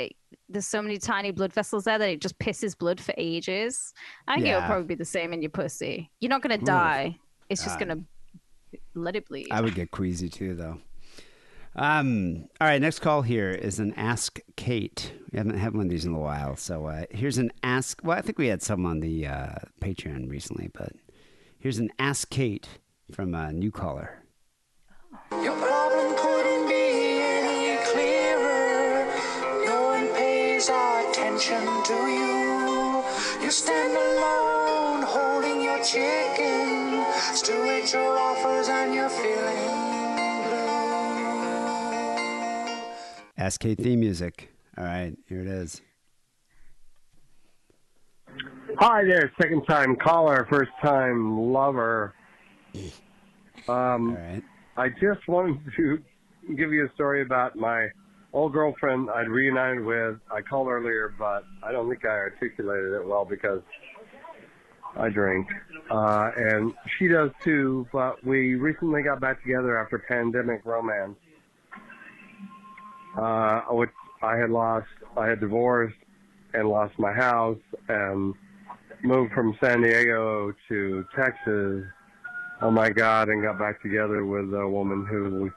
[0.49, 3.93] there's so many tiny blood vessels there that it just pisses blood for ages.
[4.29, 4.59] I think Yeah.
[4.59, 6.11] it'll probably be the same in your pussy.
[6.21, 6.65] You're not gonna Ooh.
[6.67, 7.19] die.
[7.49, 7.89] It's just God.
[7.89, 8.01] gonna
[8.95, 9.49] let it bleed.
[9.51, 10.79] I would get queasy too, though.
[11.77, 15.13] Um, all right, next call here is an Ask Kate.
[15.33, 16.55] We haven't had one of these in a while.
[16.57, 18.01] So uh, here's an Ask.
[18.05, 20.93] Well, I think we had some on the uh, Patreon recently, but
[21.59, 22.69] here's an Ask Kate
[23.11, 24.23] from a new caller.
[25.33, 25.57] Your
[31.35, 33.03] attention to you.
[33.43, 37.05] You stand alone, holding your chicken.
[37.35, 39.85] Still at your offers and you're feeling
[43.37, 44.53] Ask Kate theme music.
[44.79, 45.83] All right, here it is.
[48.79, 52.15] Hi there, second time caller, first time lover.
[53.69, 54.17] Um,
[54.77, 55.99] I just wanted to
[56.57, 57.89] give you a story about my
[58.35, 60.17] old girlfriend I'd reunited with.
[60.31, 63.63] I called earlier, but I don't think I articulated it well because
[64.97, 65.47] I drink.
[65.91, 71.17] Uh, and she does too, but we recently got back together after pandemic romance.
[73.17, 73.91] Uh, which
[74.23, 75.95] I had lost, I had divorced
[76.53, 77.59] and lost my house
[77.89, 78.35] and
[79.05, 81.85] moved from San Diego to Texas.
[82.61, 83.29] Oh my God!
[83.29, 85.53] And got back together with a woman who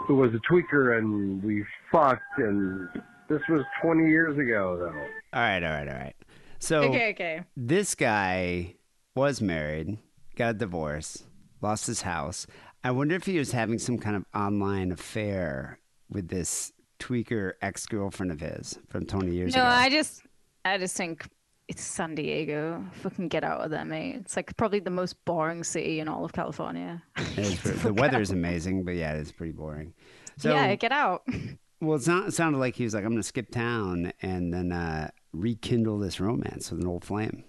[0.00, 2.22] who was a tweaker, and we fucked.
[2.38, 2.88] And
[3.28, 5.38] this was 20 years ago, though.
[5.38, 6.14] All right, all right, all right.
[6.58, 7.42] So Okay, okay.
[7.56, 8.74] this guy
[9.14, 9.98] was married,
[10.36, 11.24] got a divorce,
[11.62, 12.46] lost his house.
[12.84, 15.78] I wonder if he was having some kind of online affair
[16.10, 19.70] with this tweaker ex girlfriend of his from 20 years no, ago.
[19.70, 20.22] I just,
[20.64, 21.26] I just think
[21.70, 22.84] it's San Diego.
[22.94, 24.16] Fucking get out of there, mate.
[24.16, 27.00] It's like probably the most boring city in all of California.
[27.14, 29.94] Pretty- the weather is amazing, but yeah, it's pretty boring.
[30.36, 31.22] So, yeah, get out.
[31.80, 34.52] well, it, sound, it sounded like he was like, I'm going to skip town and
[34.52, 37.44] then uh, rekindle this romance with an old flame.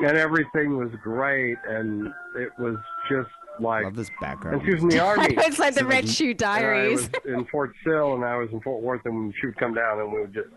[0.00, 2.06] And everything was great, and
[2.36, 2.76] it was
[3.10, 3.82] just like.
[3.82, 4.58] Love this background.
[4.58, 5.34] And she was in the army.
[5.38, 7.06] It's like the Red Shoe Diaries.
[7.06, 9.56] And I was in Fort Sill, and I was in Fort Worth, and she would
[9.56, 10.50] come down, and we would just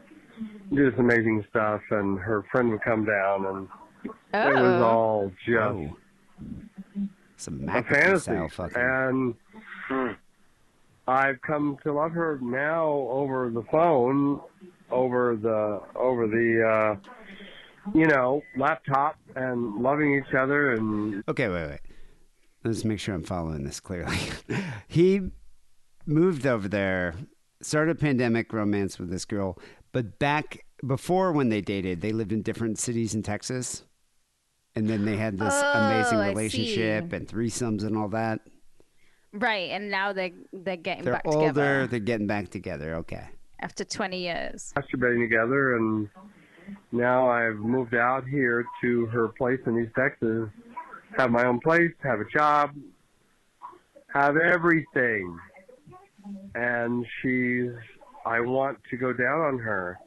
[0.74, 1.82] do this amazing stuff.
[1.92, 3.68] And her friend would come down, and
[4.34, 4.84] it was Oh.
[4.84, 5.94] all just
[7.38, 8.32] Some a fantasy.
[8.76, 9.36] And
[11.08, 14.40] I've come to love her now over the phone,
[14.92, 20.74] over the over the uh, you know laptop, and loving each other.
[20.74, 21.80] And Okay, wait, wait.
[22.64, 24.18] Let's make sure I'm following this clearly.
[24.88, 25.32] he
[26.06, 27.16] moved over there,
[27.62, 29.58] started a pandemic romance with this girl,
[29.92, 33.84] but back before when they dated, they lived in different cities in Texas.
[34.74, 38.40] And then they had this oh, amazing Oh, I relationship and threesomes and all that.
[39.34, 42.96] Right, and now they they're getting They're back older, together they're getting back together.
[42.96, 43.28] Okay.
[43.60, 44.74] after 20 years.
[44.76, 45.76] masturbating together.
[45.76, 46.10] And
[46.92, 50.50] now I've moved out here to her place in East Texas,
[51.18, 52.72] have my own place, have a job,
[54.14, 55.38] have everything.
[56.56, 57.72] And she's,
[58.26, 59.98] I want to go down on her.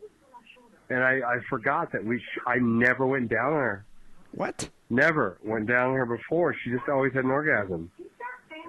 [0.91, 3.85] And I, I forgot that we, sh- I never went down on her.
[4.32, 4.69] What?
[4.91, 6.55] Never went down on her before.
[6.62, 7.91] She just always had an orgasm.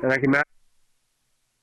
[0.02, 0.44] And I can imagine.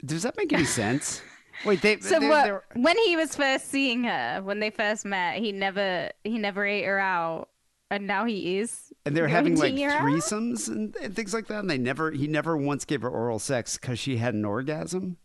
[0.05, 1.23] Does that make any sense?
[1.65, 2.01] Wait, they.
[2.01, 5.53] So they- what, they're- when he was first seeing her, when they first met, he
[5.53, 7.49] never he never ate her out,
[7.91, 8.93] and now he is.
[9.07, 10.03] And they're having like eat her out?
[10.03, 11.61] threesomes and, and things like that.
[11.61, 15.17] And they never, he never once gave her oral sex because she had an orgasm.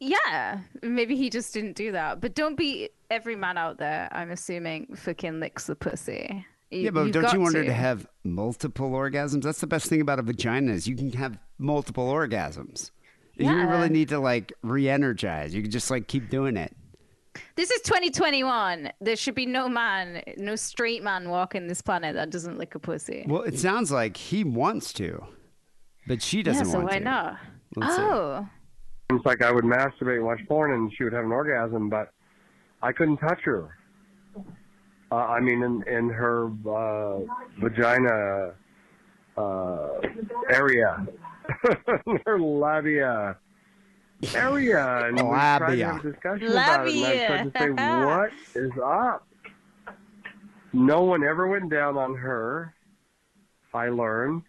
[0.00, 2.20] Yeah, maybe he just didn't do that.
[2.20, 4.08] But don't be every man out there.
[4.12, 6.44] I'm assuming fucking licks the pussy.
[6.70, 7.68] Yeah, but don't you want her to.
[7.68, 9.42] to have multiple orgasms?
[9.42, 12.90] That's the best thing about a vagina is you can have multiple orgasms.
[13.36, 15.54] You don't really need to like re-energize.
[15.54, 16.76] You can just like keep doing it.
[17.54, 18.90] This is 2021.
[19.00, 22.80] There should be no man, no straight man walking this planet that doesn't lick a
[22.80, 23.24] pussy.
[23.28, 25.24] Well, it sounds like he wants to,
[26.06, 27.04] but she doesn't yeah, so want why to.
[27.04, 27.38] not?
[27.76, 28.02] Let's see.
[28.02, 28.48] Oh.
[29.10, 32.12] It's like I would masturbate and watch porn, and she would have an orgasm, but
[32.82, 33.74] I couldn't touch her.
[35.10, 37.20] Uh, I mean, in in her uh,
[37.58, 38.52] vagina
[39.38, 39.88] uh,
[40.50, 41.06] area,
[42.26, 43.38] her labia
[44.34, 46.94] area, and we tried to have a discussion about it.
[46.94, 47.70] And I tried to say,
[48.04, 49.26] "What is up?"
[50.74, 52.74] No one ever went down on her.
[53.72, 54.42] I learned.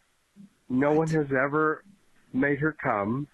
[0.68, 1.86] No one has ever
[2.34, 3.28] made her come.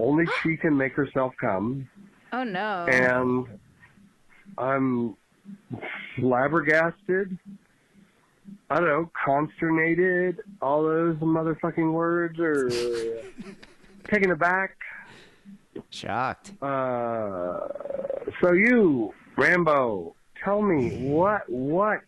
[0.00, 1.88] Only she can make herself come.
[2.32, 2.86] oh no.
[2.90, 3.46] And
[4.58, 5.16] I'm
[6.18, 7.36] flabbergasted.
[8.68, 10.38] I don't know, consternated.
[10.62, 12.68] All those motherfucking words are
[14.10, 14.76] taken aback.
[15.90, 16.52] Shocked.
[16.62, 17.58] Uh,
[18.40, 20.14] so you, Rambo,
[20.44, 22.00] tell me what what.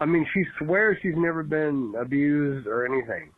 [0.00, 3.30] I mean, she swears she's never been abused or anything.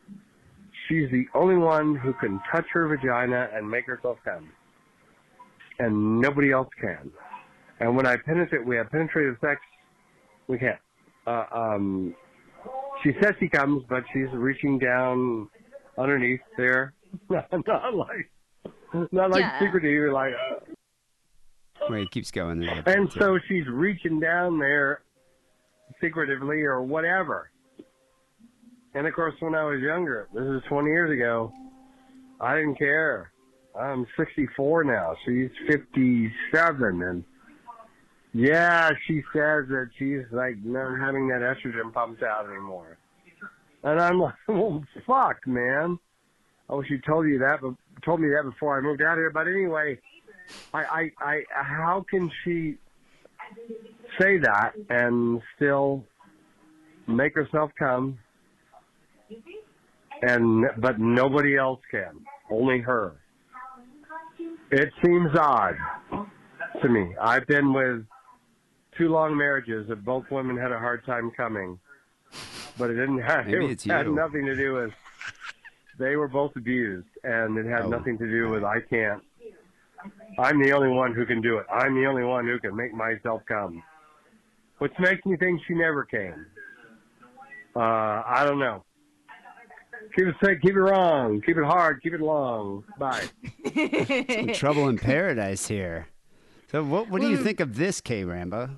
[0.87, 4.49] She's the only one who can touch her vagina and make herself come,
[5.79, 7.11] and nobody else can.
[7.79, 9.61] And when I penetrate, we have penetrative sex.
[10.47, 10.79] We can't.
[11.25, 12.15] Uh, um,
[13.03, 15.49] she says she comes, but she's reaching down
[15.97, 16.93] underneath there,
[17.29, 18.29] not like
[19.11, 19.59] not like Yeah.
[19.59, 19.91] secretly.
[19.91, 22.59] You're like, uh, Wait, it keeps going.
[22.59, 25.01] There's and so she's reaching down there
[26.01, 27.49] secretively or whatever.
[28.95, 31.51] And of course, when I was younger, this is 20 years ago,
[32.39, 33.31] I didn't care.
[33.79, 35.15] I'm 64 now.
[35.25, 37.01] She's 57.
[37.01, 37.23] And
[38.33, 42.97] yeah, she says that she's like not having that estrogen pumped out anymore.
[43.83, 45.97] And I'm like, well, fuck, man.
[46.69, 47.73] Oh, I wish you told you that, but
[48.05, 49.29] told me that before I moved out here.
[49.29, 49.99] But anyway,
[50.73, 52.77] I, I, I, how can she
[54.19, 56.03] say that and still
[57.07, 58.19] make herself come,
[60.27, 63.15] and but nobody else can, only her.
[64.71, 65.75] It seems odd
[66.81, 67.13] to me.
[67.21, 68.05] I've been with
[68.97, 71.79] two long marriages that both women had a hard time coming,
[72.77, 74.15] but it didn't have Maybe it had you.
[74.15, 74.91] nothing to do with.
[75.99, 77.89] They were both abused, and it had Oh.
[77.89, 79.21] nothing to do with I can't.
[80.39, 81.67] I'm the only one who can do it.
[81.71, 83.83] I'm the only one who can make myself come.
[84.79, 86.45] Which makes me think she never came.
[87.75, 87.79] Uh,
[88.25, 88.83] I don't know.
[90.15, 92.83] Keep it straight, keep it wrong, keep it hard, keep it long.
[92.99, 93.23] Bye.
[94.29, 96.07] Some trouble in paradise here.
[96.71, 98.77] So, what what do you think of this, Caye Rambo?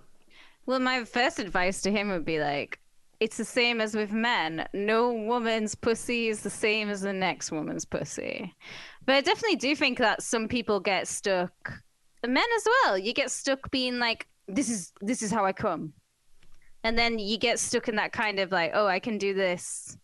[0.66, 2.80] Well, my first advice to him would be like,
[3.20, 4.68] it's the same as with men.
[4.74, 8.54] No woman's pussy is the same as the next woman's pussy.
[9.06, 11.74] But I definitely do think that some people get stuck.
[12.26, 12.98] Men as well.
[12.98, 15.94] You get stuck being like, this is this is how I come,
[16.84, 19.98] and then you get stuck in that kind of like, oh, I can do this.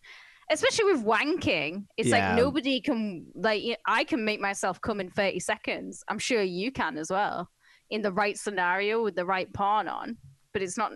[0.50, 2.34] Especially with wanking, it's Yeah.
[2.34, 3.62] like nobody can like.
[3.86, 6.04] I can make myself come in thirty seconds.
[6.08, 7.48] I'm sure you can as well,
[7.90, 10.16] in the right scenario with the right pawn on.
[10.52, 10.92] But it's not.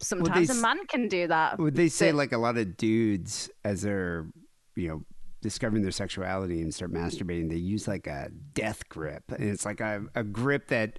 [0.00, 1.58] Sometimes a man can do that.
[1.58, 4.28] Would they say but- like a lot of dudes as they're,
[4.76, 5.02] you know,
[5.42, 9.80] discovering their sexuality and start masturbating, they use like a death grip, and it's like
[9.80, 10.98] a, a grip that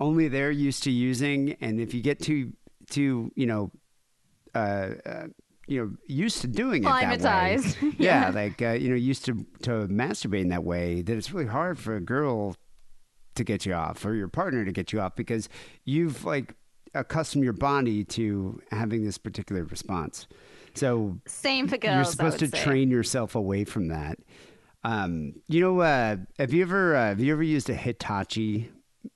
[0.00, 2.52] only they're used to using, and if you get too
[2.90, 3.70] too, you know,
[4.54, 5.26] uh, uh
[5.66, 7.58] you know, used to doing it that way,
[7.98, 8.30] yeah, Yeah.
[8.30, 11.96] like uh, you know, used to to masturbating that way, that it's really hard for
[11.96, 12.54] a girl
[13.34, 15.48] to get you off or your partner to get you off because
[15.84, 16.54] you've like
[16.94, 20.26] accustomed your body to having this particular response.
[20.74, 21.94] So Same for girls.
[21.94, 22.62] you're supposed to say.
[22.64, 24.18] train yourself away from that.
[24.84, 28.70] Um, you know, uh, have you ever uh, have you ever used a Hitachi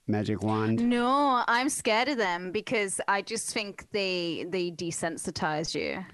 [0.09, 0.81] magic wand?
[0.89, 6.05] No, I'm scared of them because I just think they they desensitize you.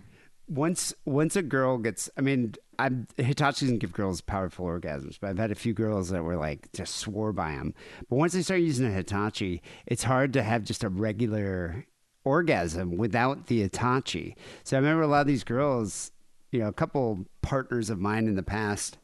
[0.49, 5.31] Once once a girl gets i mean i'm hitachi doesn't give girls powerful orgasms but
[5.31, 7.75] i've had a few girls that were like just swore by them
[8.09, 11.85] but once they start using a hitachi it's hard to have just a regular
[12.25, 16.13] orgasm without the hitachi so i remember a lot of these girls
[16.53, 18.99] you know a couple partners of mine in the past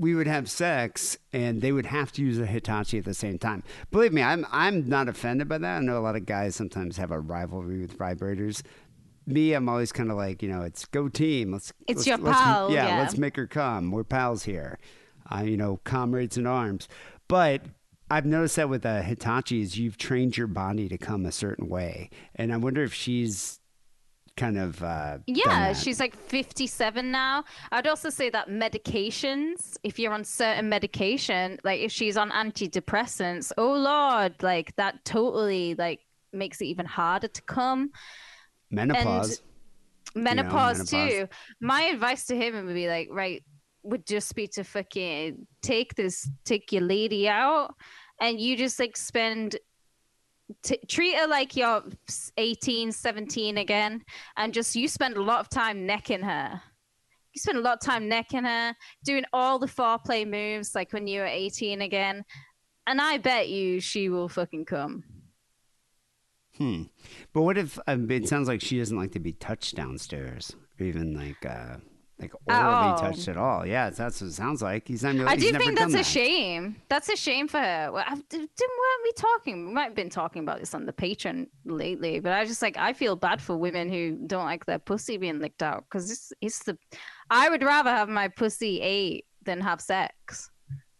[0.00, 3.38] we would have sex and they would have to use a Hitachi at the same
[3.38, 3.62] time.
[3.90, 5.76] Believe me, I'm I'm not offended by that.
[5.76, 8.62] I know a lot of guys sometimes have a rivalry with vibrators.
[9.26, 11.52] Me, I'm always kind of like, you know, it's go team.
[11.52, 12.98] Let's It's let's- your let's- pal, Yeah, yeah.
[13.00, 13.90] let's make her come.
[13.90, 14.78] We're pals here.
[15.30, 16.88] Uh, you know, comrades in arms.
[17.28, 17.62] But
[18.10, 19.02] I've noticed that with uh,
[19.52, 23.60] is you've trained your body to come a certain way, and I wonder if she's
[24.36, 27.44] kind of uh, Yeah, she's like 57 now.
[27.70, 33.52] I'd also say that medications, if you're on certain medication, like if she's on antidepressants,
[33.58, 36.00] oh lord, like that totally like
[36.32, 37.90] makes it even harder to come.
[38.70, 39.42] Menopause.
[40.14, 41.12] Menopause, menopause.
[41.12, 41.28] too.
[41.60, 43.42] My advice to him would be like, right,
[43.82, 47.74] would just be to fucking take this, take your lady out,
[48.20, 49.56] and you just like spend
[50.62, 51.82] t- treat her like you're
[52.36, 54.02] 18 17 again
[54.36, 56.60] and just you spend a lot of time necking her
[57.32, 58.74] you spend a lot of time necking her
[59.04, 62.24] doing all the foreplay moves like when you were 18 again
[62.86, 65.04] and i bet you she will fucking come
[66.60, 66.82] Hmm.
[67.32, 70.84] But what if um, it sounds like she doesn't like to be touched downstairs, or
[70.84, 71.78] even like uh,
[72.18, 72.98] like At orally all.
[72.98, 73.64] touched at all?
[73.66, 74.86] Yeah, that's what it sounds like.
[74.86, 75.16] He's not.
[75.20, 76.04] i he's do never think that's a that.
[76.04, 79.94] shame that's a shame for her well, I, didn't weren't we talking we might have
[79.94, 83.40] been talking about this on the patreon lately but i just like i feel bad
[83.40, 86.76] for women who don't like their pussy being licked out because it's, it's the
[87.30, 90.50] i would rather have my pussy ate than have sex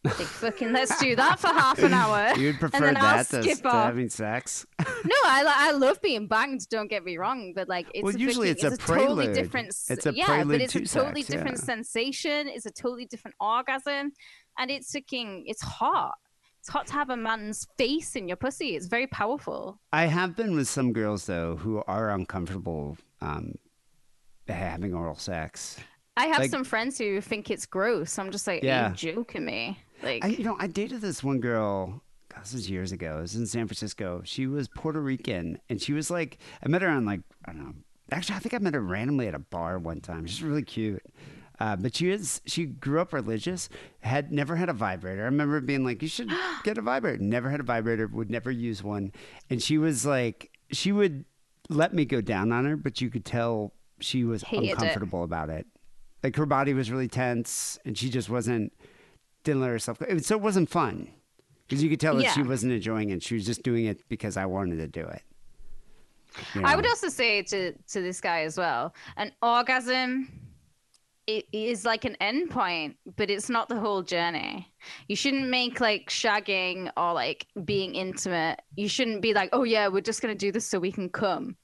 [0.02, 3.59] like fucking let's do that for half an hour You'd and prefer that to, skip
[3.59, 3.85] to off.
[3.86, 4.66] having sex?
[4.81, 4.86] no
[5.24, 8.48] I, I love being banged don't get me wrong but like it's Well, a usually
[8.55, 11.64] fucking- it's a totally different It's a yeah but it's a totally sex, different yeah.
[11.64, 14.12] sensation it's a totally different orgasm
[14.59, 16.14] and it's fucking it's hot
[16.60, 20.35] it's hot to have a man's face in your pussy it's very powerful I have
[20.35, 23.55] been with some girls though who are uncomfortable um,
[24.48, 25.77] having oral sex.
[26.16, 28.86] i have Like- some friends who think it's gross i'm just like Yeah.
[28.86, 32.02] are you joking me like I, you know, I dated this one girl.
[32.32, 33.18] God, this was years ago.
[33.18, 34.22] It was in San Francisco.
[34.24, 37.64] She was Puerto Rican, and she was like, I met her on like, I don't
[37.64, 37.74] know.
[38.12, 40.27] Actually, I think I met her randomly at a bar one time.
[40.27, 41.02] She's really cute.
[41.60, 43.68] Uh, but she is she grew up religious,
[44.01, 45.22] had never had a vibrator.
[45.22, 46.31] I remember being like, You should
[46.64, 47.18] get a vibrator.
[47.18, 49.12] Never had a vibrator, would never use one.
[49.51, 51.24] And she was like she would
[51.68, 54.72] let me go down on her, but you could tell she was Hated it.
[54.72, 55.66] uncomfortable about it.
[56.22, 58.72] Like her body was really tense and she just wasn't
[59.44, 60.18] didn't let herself go.
[60.18, 61.08] So it wasn't fun.
[61.66, 63.22] Because you could tell that she wasn't enjoying it.
[63.22, 65.22] She was just doing it because I wanted to do it.
[66.54, 70.28] You I would also say to to this guy as well, an orgasm
[71.26, 74.68] it is like an end point, but it's not the whole journey.
[75.06, 78.60] You shouldn't make like shagging or like being intimate.
[78.74, 81.56] You shouldn't be like, oh yeah, we're just gonna do this so we can come.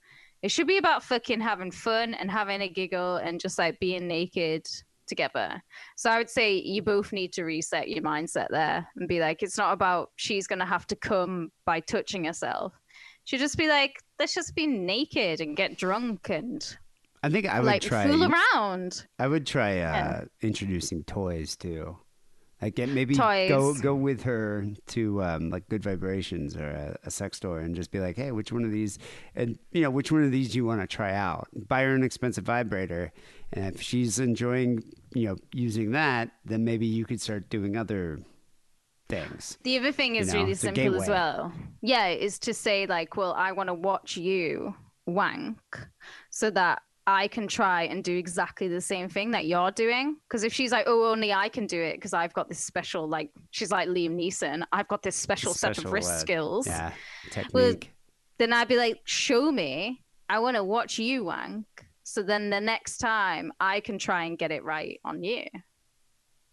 [0.42, 4.06] It should be about fucking having fun and having a giggle and just like being
[4.06, 4.68] naked
[5.06, 5.62] together.
[5.96, 9.42] So I would say you both need to reset your mindset there and be like,
[9.42, 12.72] it's not about she's gonna have to come by touching herself.
[13.24, 16.76] Should just be like, let's just be naked and get drunk and
[17.22, 18.06] I think I would like try.
[18.06, 19.06] fool around.
[19.18, 20.24] I would try uh, Yeah.
[20.42, 21.96] introducing toys too.
[22.62, 23.50] Like maybe Toys.
[23.50, 27.74] go go with her to um, like Good Vibrations or a, a sex store and
[27.74, 28.98] just be like, hey, which one of these,
[29.34, 31.48] and you know, which one of these do you want to try out?
[31.52, 33.12] Buy her an expensive vibrator,
[33.52, 34.82] and if she's enjoying,
[35.14, 38.18] you know, using that, then maybe you could start doing other
[39.08, 39.58] things.
[39.62, 41.52] The other thing You is know, really it's a simple as well.
[41.80, 44.74] Yeah, is to say like, well, I want to watch you
[45.06, 45.58] wank
[46.30, 50.16] so that I can try and do exactly the same thing that you're doing.
[50.28, 53.08] Because if she's like, oh, only I can do it because I've got this special,
[53.08, 56.66] like, she's like Liam Neeson, I've got this special, set of Special, wrist uh, skills.
[56.66, 56.90] Yeah,
[57.30, 57.54] technique.
[57.54, 57.74] Well,
[58.38, 60.02] then I'd be like, show me.
[60.28, 61.85] I want to watch you wank.
[62.08, 65.42] So then the next time I can try and get it right on you.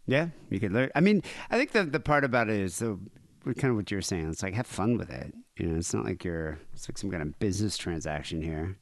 [0.07, 0.89] Yeah, you could learn.
[0.95, 1.21] I mean,
[1.51, 2.97] I think the the part about it is the
[3.45, 4.27] kind of what you're saying.
[4.30, 5.31] It's like have fun with it.
[5.57, 8.80] You know, it's not like you're it's like some kind of business transaction here.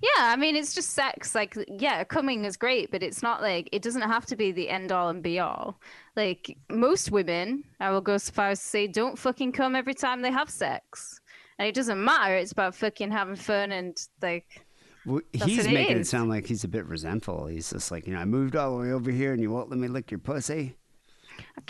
[0.00, 1.34] Yeah, I mean, it's just sex.
[1.34, 4.68] Like, yeah, coming is great, but it's not like it doesn't have to be the
[4.68, 5.80] end all and be all.
[6.16, 9.94] Like, most women, I will go so far as to say, don't fucking come every
[9.94, 11.20] time they have sex.
[11.58, 12.34] And it doesn't matter.
[12.36, 14.66] It's about fucking having fun and, like,
[15.08, 16.08] Well, he's it making it is.
[16.08, 17.46] sound like he's a bit resentful.
[17.46, 19.70] He's just like, you know, I moved all the way over here and you won't
[19.70, 20.76] let me lick your pussy.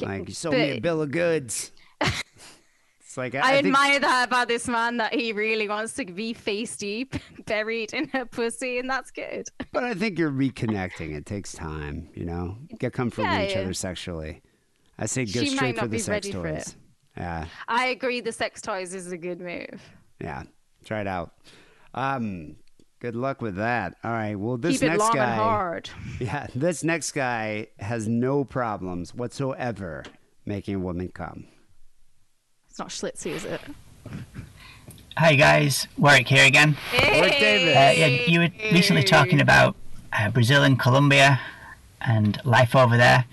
[0.01, 1.73] like you sold me a bill of goods.
[2.01, 5.95] it's like I, I, I think- admire that about this man that he really wants
[5.95, 7.15] to be face deep,
[7.47, 9.47] buried in her pussy, and that's good.
[9.73, 11.15] but I think you're reconnecting.
[11.17, 12.57] It takes time, you know.
[12.79, 13.63] Get comfortable Yeah, with each yeah.
[13.63, 14.43] other sexually.
[14.99, 16.77] I say go She straight for the sex toys.
[17.17, 17.47] Yeah.
[17.69, 19.81] I agree the sex toys is a good move.
[20.21, 20.43] Yeah,
[20.85, 21.35] try it out.
[21.95, 22.57] Um,
[23.01, 23.97] good luck with that.
[24.03, 24.35] All right.
[24.35, 25.91] Well, this Keep it next long guy, and hard.
[26.21, 30.05] yeah, this next guy has no problems whatsoever
[30.45, 31.47] making a woman come.
[32.69, 33.61] It's not Schlitzy, is it?
[35.17, 36.77] Hi guys, Warwick here again.
[36.93, 37.77] Warwick Davis.
[37.77, 39.75] Uh, yeah, you were recently talking about
[40.13, 41.41] uh, Brazil and Colombia
[42.01, 43.25] and life over there.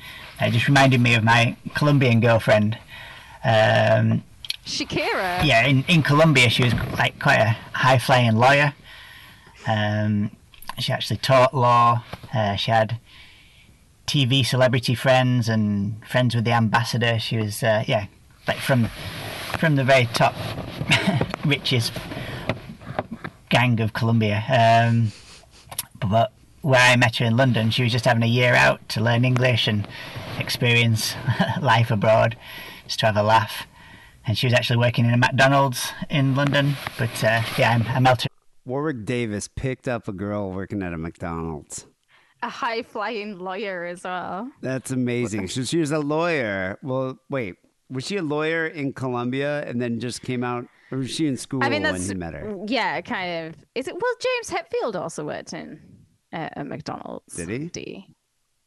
[0.41, 2.79] It just reminded me of my Colombian girlfriend.
[3.43, 4.23] Um,
[4.65, 5.45] Shakira.
[5.45, 8.73] yeah, in, in Colombia she was like quite a high flying lawyer.
[9.67, 10.31] Um,
[10.79, 12.03] she actually taught law.
[12.33, 12.99] Uh, she had
[14.07, 17.17] TV celebrity friends and friends with the ambassador.
[17.19, 18.07] She was, uh, yeah,
[18.47, 18.89] like from
[19.57, 20.35] from the very top
[21.45, 21.93] richest
[23.49, 24.43] gang of Colombia.
[24.49, 25.11] Um,
[25.99, 26.31] but
[26.61, 29.23] where I met her in London, she was just having a year out to learn
[29.23, 29.87] English and
[30.39, 31.15] experience
[31.61, 32.35] life abroad,
[32.85, 33.65] just to have a laugh.
[34.27, 36.75] And she was actually working in a McDonald's in London.
[36.97, 38.25] But uh, yeah, I, I met.
[38.65, 41.85] Warwick Davis picked up a girl working at a McDonald's.
[42.41, 44.51] A high flying lawyer as well.
[44.61, 45.47] That's amazing.
[45.47, 46.77] So she was a lawyer.
[46.83, 47.55] Well, wait,
[47.89, 51.37] was she a lawyer in Colombia and then just came out, or was she in
[51.37, 52.57] school I mean, when he met her?
[52.67, 53.55] yeah, kind of.
[53.75, 53.93] Is it?
[53.93, 55.79] Well, James Hetfield also worked in
[56.33, 57.35] uh, a McDonald's.
[57.35, 57.57] Did he?
[57.69, 58.15] D.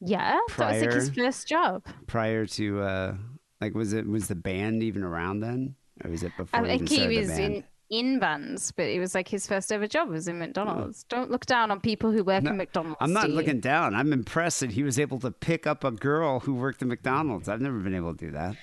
[0.01, 1.85] Yeah, that was like his first job.
[2.07, 3.15] Prior to, uh,
[3.61, 6.61] like, was it was the band even around then, or was it before?
[6.61, 7.55] I think he was band?
[7.57, 11.05] in in bands, but it was like his first ever job was in McDonald's.
[11.05, 12.99] Don't look down on people who work in McDonald's.
[13.01, 13.35] I'm not Steve.
[13.35, 13.95] looking down.
[13.95, 17.49] I'm impressed that he was able to pick up a girl who worked at McDonald's.
[17.49, 18.57] I've never been able to do that.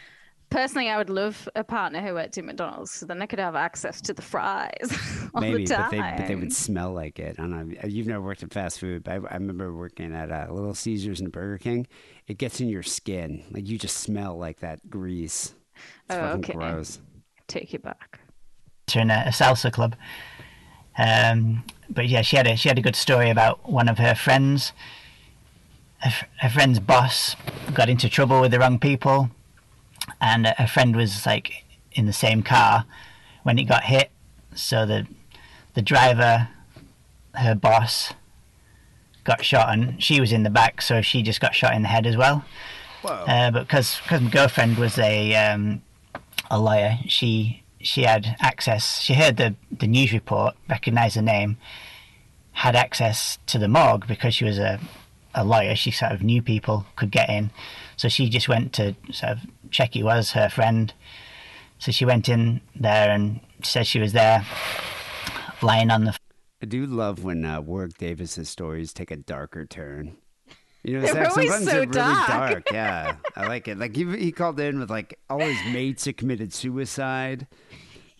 [0.52, 3.56] Personally, I would love a partner who worked in McDonald's, so then I could have
[3.56, 4.70] access to the fries
[5.34, 5.90] all Maybe, the time.
[5.90, 7.36] but they but they would smell like it.
[7.40, 7.76] I don't know.
[7.88, 11.20] You've never worked in fast food, but I, I remember working at uh, Little Caesars
[11.20, 11.88] and Burger King.
[12.28, 15.56] It gets in your skin, like you just smell like that grease.
[15.76, 16.54] It's Oh, fucking okay.
[16.54, 17.02] gross.
[17.48, 18.20] Take it back.
[18.94, 19.96] In a, a salsa club.
[20.98, 24.16] Um, but yeah, she had a she had a good story about one of her
[24.16, 24.74] friends.
[26.00, 27.36] Her, her friend's boss
[27.74, 29.30] got into trouble with the wrong people,
[30.22, 31.64] and her friend was like
[31.94, 32.86] in the same car
[33.44, 34.12] when it got hit.
[34.54, 35.08] So the
[35.74, 36.50] the driver,
[37.34, 38.14] her boss,
[39.24, 41.88] got shot, and she was in the back, so she just got shot in the
[41.90, 42.46] head as well.
[43.02, 43.12] Whoa.
[43.12, 45.82] Uh, but because my girlfriend was a um,
[46.50, 49.00] a lawyer, she she had access.
[49.02, 51.58] She heard the the news report, recognised the name,
[52.52, 54.80] had access to the morgue because she was a
[55.34, 55.76] a lawyer.
[55.76, 57.52] She sort of knew people could get in,
[57.96, 59.40] so she just went to sort of
[59.72, 60.94] check it was her friend.
[61.78, 64.46] So she went in there and said she was there,
[65.62, 66.16] lying on the
[66.62, 70.16] I do love when uh, Warwick Davis's stories take a darker turn.
[70.86, 72.28] You know, They're Zach, always sometimes so they're really dark.
[72.28, 72.64] dark.
[72.72, 73.78] Yeah, I like it.
[73.80, 77.48] Like he, he called in with like all his mates had committed suicide.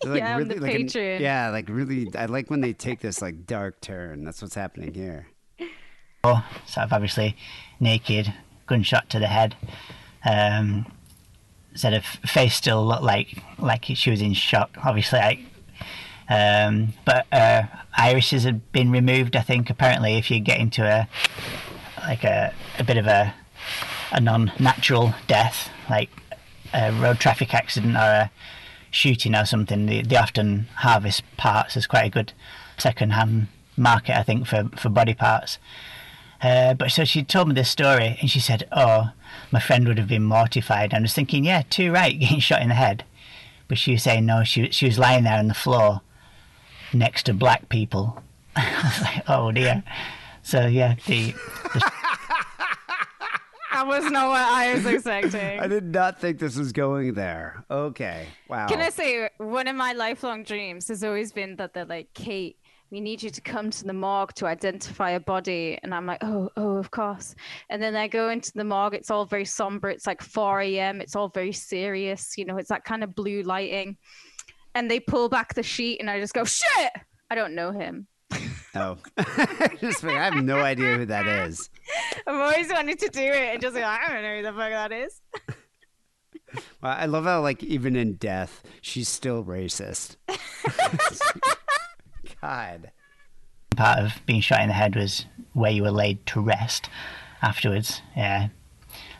[0.02, 2.08] They're, like, Yeah, on the like an- yeah, like really.
[2.18, 4.24] I like when they take this like dark turn.
[4.24, 5.28] That's what's happening here.
[6.22, 7.36] floor, sort of obviously
[7.78, 8.34] naked,
[8.66, 9.54] gunshot to the head.
[10.28, 10.90] Um,
[11.74, 14.70] said her face still looked like like she was in shock.
[14.84, 15.38] Obviously, I,
[16.28, 17.62] um, but uh,
[17.96, 19.36] irises had been removed.
[19.36, 21.08] I think apparently, if you get into a
[22.06, 23.34] like a, a bit of a
[24.12, 26.10] a non-natural death, like
[26.72, 28.30] a road traffic accident or a
[28.90, 31.76] shooting or something, they, they often harvest parts.
[31.76, 32.32] as quite a good
[32.78, 35.58] second-hand market, I think, for, for body parts.
[36.42, 39.10] Uh, but so she told me this story, and she said, "Oh,
[39.50, 42.68] my friend would have been mortified." I was thinking, "Yeah, too right, getting shot in
[42.68, 43.04] the head."
[43.68, 46.02] But she was saying, "No, she she was lying there on the floor,
[46.92, 48.22] next to black people."
[48.56, 49.82] I was like, "Oh dear."
[50.42, 51.32] So yeah, the,
[51.74, 51.92] the
[53.76, 55.60] That was not what I was expecting.
[55.60, 57.62] I did not think this was going there.
[57.70, 58.66] Okay, wow.
[58.68, 62.56] Can I say one of my lifelong dreams has always been that they're like, Kate,
[62.90, 65.78] we need you to come to the morgue to identify a body.
[65.82, 67.34] And I'm like, oh, oh, of course.
[67.68, 68.94] And then I go into the morgue.
[68.94, 69.90] It's all very somber.
[69.90, 71.02] It's like 4 a.m.
[71.02, 72.38] It's all very serious.
[72.38, 73.98] You know, it's that kind of blue lighting.
[74.74, 76.92] And they pull back the sheet, and I just go, shit!
[77.28, 78.06] I don't know him.
[78.76, 78.98] Oh,
[79.80, 81.70] just like, I have no idea who that is.
[82.26, 84.70] I've always wanted to do it and just like I don't know who the fuck
[84.70, 85.20] that is.
[86.80, 90.16] Well, I love how, like, even in death, she's still racist.
[92.40, 92.92] God.
[93.76, 96.88] part of being shot in the head was where you were laid to rest
[97.42, 98.00] afterwards.
[98.16, 98.48] Yeah.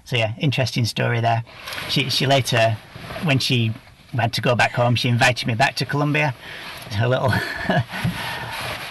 [0.04, 1.42] So yeah, interesting story there.
[1.88, 2.76] She she later,
[3.24, 3.74] when she
[4.12, 6.34] had to go back home, she invited me back to Colombia.
[6.98, 7.32] A little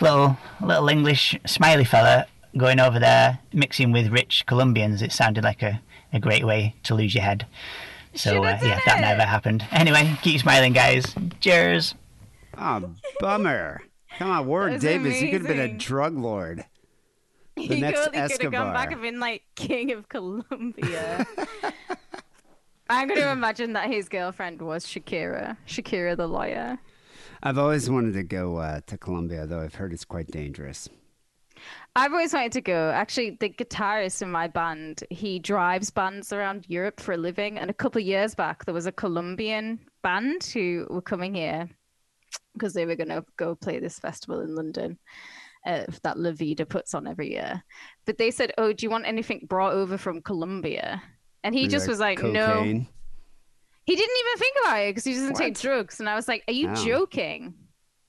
[0.01, 2.25] little little English smiley fella
[2.57, 5.01] going over there, mixing with rich Colombians.
[5.01, 5.81] It sounded like a,
[6.13, 7.45] a great way to lose your head.
[8.13, 9.65] So uh, yeah, that never happened.
[9.71, 11.13] Anyway, keep smiling, guys.
[11.41, 11.95] Cheers.
[12.57, 13.81] Oh, bummer.
[14.17, 15.21] Come on, Warwick That's Davis.
[15.21, 16.65] You could have been a drug lord.
[17.57, 18.65] The he next totally could have Escobar.
[18.65, 21.25] gone back and been like king of Colombia.
[22.89, 26.77] I'm going to imagine that his girlfriend was Shakira, Shakira the lawyer.
[27.45, 30.89] I've always wanted to go uh, to Colombia, though I've heard it's quite dangerous.
[31.95, 32.89] I've always wanted to go.
[32.89, 37.59] Actually, the guitarist in my band, he drives bands around Europe for a living.
[37.59, 41.69] And a couple of years back, there was a Colombian band who were coming here
[42.53, 44.97] because they were going to go play this festival in London.
[45.65, 47.63] uh, that La Vida puts on every year.
[48.05, 51.01] But they said, "Oh, do you want anything brought over from Colombia?"
[51.43, 52.85] And he You're just was like, "No."
[53.85, 55.99] He didn't even think about it because he doesn't take drugs.
[55.99, 56.83] And I was like, "Are you Wow.
[56.83, 57.53] joking?"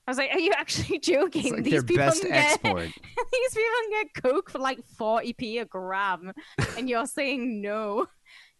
[0.07, 3.89] I was like, "Are you actually joking?" like These people can get these people can
[3.91, 6.31] get coke for like forty p a gram,
[6.77, 8.07] and you're saying no.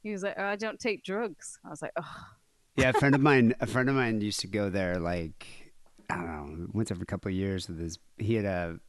[0.03, 2.15] He was like, oh, "I don't take drugs." I was like, "Oh."
[2.75, 5.73] Yeah, a friend of mine, a friend of mine used to go there like
[6.09, 6.25] I don't
[6.59, 7.97] know, once every couple of years with his.
[8.17, 8.79] He had a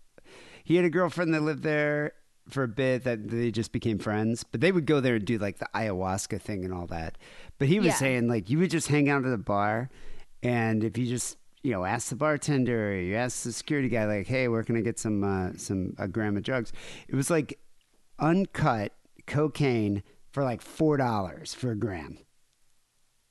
[0.64, 2.12] he had a girlfriend that lived there
[2.50, 4.44] for a bit that they just became friends.
[4.44, 7.18] But they would go there and do like the ayahuasca thing and all that.
[7.58, 7.94] But he was Yeah.
[7.94, 9.90] saying like you would just hang out at the bar,
[10.42, 14.04] and if you just you know ask the bartender, or you ask the security guy
[14.06, 16.72] like, hey, where can I get some uh, some a gram of drugs?
[17.08, 17.58] It was like
[18.18, 18.92] uncut
[19.26, 20.02] cocaine
[20.32, 22.18] for like four dollars for a gram.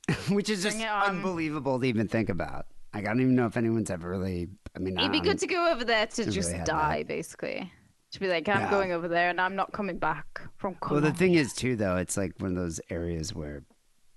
[0.29, 1.03] which is just Bring it on.
[1.17, 2.67] unbelievable to even think about.
[2.93, 4.47] Like, I don't even know if anyone's ever really.
[4.75, 7.71] I mean, It'd be good to go over there to just really die, basically.
[8.11, 8.69] To be like, I'm Yeah.
[8.71, 11.03] going over there and I'm not coming back from Colorado.
[11.03, 13.63] Well, the thing is, too, though, it's like one of those areas where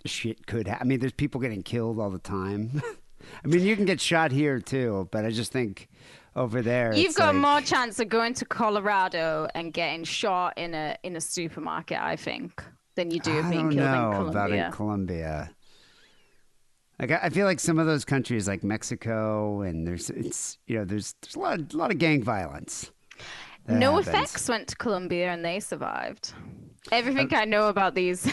[0.07, 0.69] shit could.
[0.69, 2.81] Ha- I mean, there's people getting killed all the time.
[3.45, 5.89] I mean, you can get shot here too, but I just think
[6.37, 10.73] over there, You've got like- more chance of going to Colorado and getting shot in
[10.73, 12.63] a in a supermarket, I think,
[12.95, 14.67] than you do of being don't killed know in about Colombia.
[14.67, 15.51] in Colombia.
[16.99, 20.79] Like I I feel like some of those countries, like Mexico, and there's it's you
[20.79, 22.91] know there's there's a lot a lot of gang violence.
[23.67, 24.09] That no happens.
[24.09, 26.33] effects went to Colombia and they survived.
[26.91, 28.23] Everything I know about these,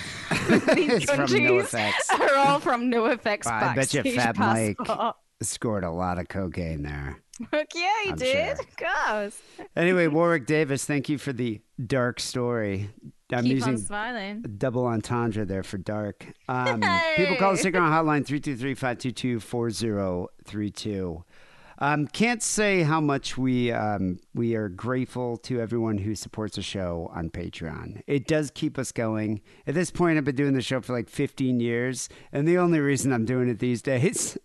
[0.74, 1.92] these countries NoFX.
[2.20, 3.46] are all from NoFX.
[3.46, 4.78] I bet you Fat Mike
[5.42, 7.20] scored a lot of cocaine there.
[7.54, 8.58] Heck yeah, he I'm did.
[8.58, 8.66] sure.
[8.78, 9.34] Gosh.
[9.76, 12.90] Anyway, Warwick Davis, thank you for the dark story.
[13.32, 14.44] I'm Keep using smiling.
[14.58, 16.26] double entendre there for dark.
[16.48, 16.82] Um,
[17.18, 21.24] People call the Sticker Hotline 323-522-4032.
[21.80, 26.62] Um, can't say how much we um, we are grateful to everyone who supports the
[26.64, 28.02] show on Patreon.
[28.08, 29.42] It does keep us going.
[29.68, 32.80] At this point, I've been doing the show for like 15 years, and the only
[32.80, 34.38] reason I'm doing it these days,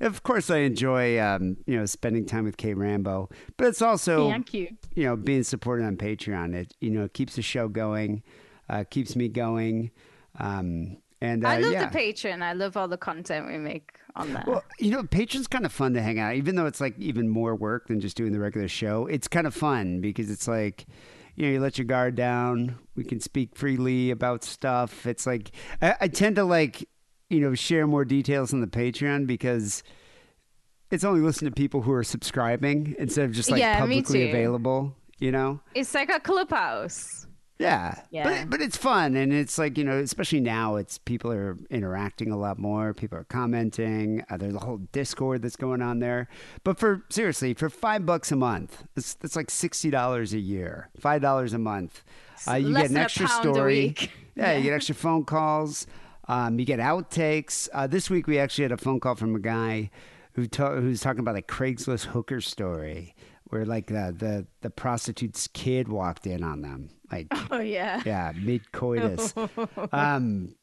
[0.00, 4.28] of course, I enjoy um, you know spending time with Caye Rambo, but it's also
[4.28, 4.76] Thank you.
[4.94, 8.24] you know, being supported on Patreon, it you know keeps the show going,
[8.68, 9.92] uh, keeps me going,
[10.40, 11.88] um, and uh, I love yeah.
[11.88, 12.42] the Patreon.
[12.42, 14.46] I love all the content we make on that.
[14.46, 17.28] Well, you know, Patreon's kind of fun to hang out, even though it's like even
[17.28, 19.06] more work than just doing the regular show.
[19.06, 20.86] It's kind of fun because it's like,
[21.36, 22.78] you know, you let your guard down.
[22.96, 25.06] We can speak freely about stuff.
[25.06, 25.52] It's like
[25.82, 26.88] I, I tend to like,
[27.28, 29.82] you know, share more details on the Patreon because
[30.90, 34.96] it's only listen to people who are subscribing instead of just like Yeah, publicly available.
[35.18, 35.60] You know.
[35.74, 37.19] It's like a clubhouse.
[37.60, 38.00] Yeah.
[38.10, 38.24] Yeah.
[38.24, 42.32] But but it's fun and it's like, you know, especially now it's people are interacting
[42.32, 46.26] a lot more, people are commenting, uh, there's a whole Discord that's going on there.
[46.64, 50.88] But for seriously, for 5 bucks a month, it's that's like $60 a year.
[51.00, 52.02] $5 a month.
[52.48, 53.74] Uh, you Less get an extra story.
[53.88, 54.10] week.
[54.36, 55.86] Yeah, you get extra phone calls.
[56.26, 57.68] Um, you get outtakes.
[57.74, 59.90] Uh, this week we actually had a phone call from a guy
[60.32, 63.14] who ta- who's talking about a Craigslist hooker story
[63.50, 66.88] where like the, the the prostitute's kid walked in on them.
[67.10, 68.02] Like Oh yeah.
[68.04, 69.34] yeah, mid coitus.
[69.92, 70.54] um,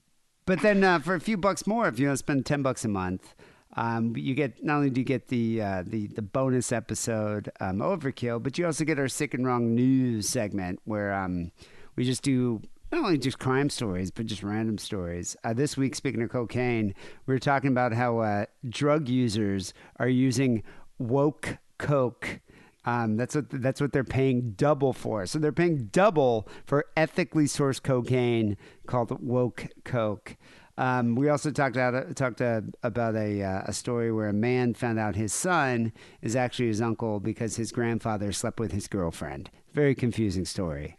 [0.46, 2.86] but then uh, for a few bucks more, if you want to spend ten bucks
[2.86, 3.36] a month,
[3.76, 7.80] um, you get not only do you get the uh, the the bonus episode um,
[7.80, 11.52] Overkill, but you also get our sick and wrong news segment where um,
[11.96, 12.62] we just do.
[12.90, 15.36] Not only just crime stories, but just random stories.
[15.44, 16.96] Uh, this week, speaking of cocaine,
[17.26, 20.64] we are talking about how uh, drug users are using
[20.98, 22.40] woke coke
[22.88, 25.26] um, that's what that's what they're paying double for.
[25.26, 28.56] So they're paying double for ethically sourced cocaine
[28.88, 30.38] called woke coke.
[30.78, 34.74] Um, we also talked about talked uh, about a uh, a story where a man
[34.74, 35.92] found out his son
[36.22, 39.50] is actually his uncle because his grandfather slept with his girlfriend.
[39.74, 40.96] Very confusing story.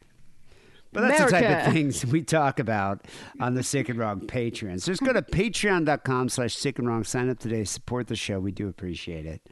[0.92, 3.06] But that's the type of things we talk about
[3.40, 4.80] on the Sick and Wrong Patreon.
[4.82, 7.04] So just go to patreon.com slash sick and wrong.
[7.04, 7.64] Sign up today.
[7.64, 8.40] Support the show.
[8.40, 9.42] We do appreciate it.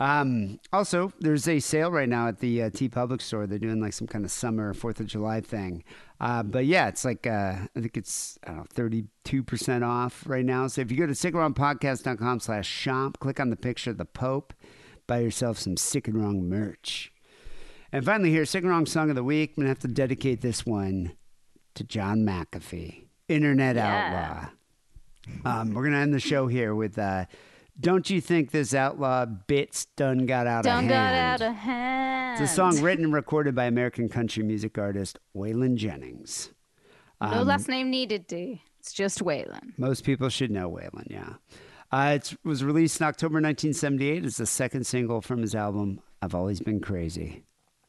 [0.00, 3.46] Um, also, there's a sale right now at the uh, TeePublic store.
[3.46, 5.84] They're doing like some kind of summer Fourth of July thing.
[6.18, 9.84] Uh, but yeah, it's like uh, I think it's I don't know thirty two percent
[9.84, 10.66] off right now.
[10.68, 14.54] So if you go to sickandwrongpodcast.com slash shop, click on the picture of the Pope,
[15.06, 17.12] buy yourself some Sick and Wrong merch.
[17.92, 19.50] And finally, here, Sick and Wrong song of the week.
[19.50, 21.12] I'm gonna have to dedicate this one
[21.74, 24.48] to John McAfee, Internet Yeah.
[25.44, 25.60] Outlaw.
[25.60, 27.26] Um, we're gonna end the show here with uh,
[27.80, 31.56] "Don't You Think This Outlaw Bits Done Got Out Done of got Hand." out of
[31.56, 32.42] hand.
[32.42, 36.50] It's a song written and recorded by American country music artist Waylon Jennings.
[37.20, 38.62] no Um, last name needed, D.
[38.78, 39.72] It's just Waylon.
[39.78, 41.34] Most people should know Waylon, yeah.
[41.92, 44.24] Uh, it was released in October 1978.
[44.24, 47.44] It's the second single from his album, I've Always Been Crazy.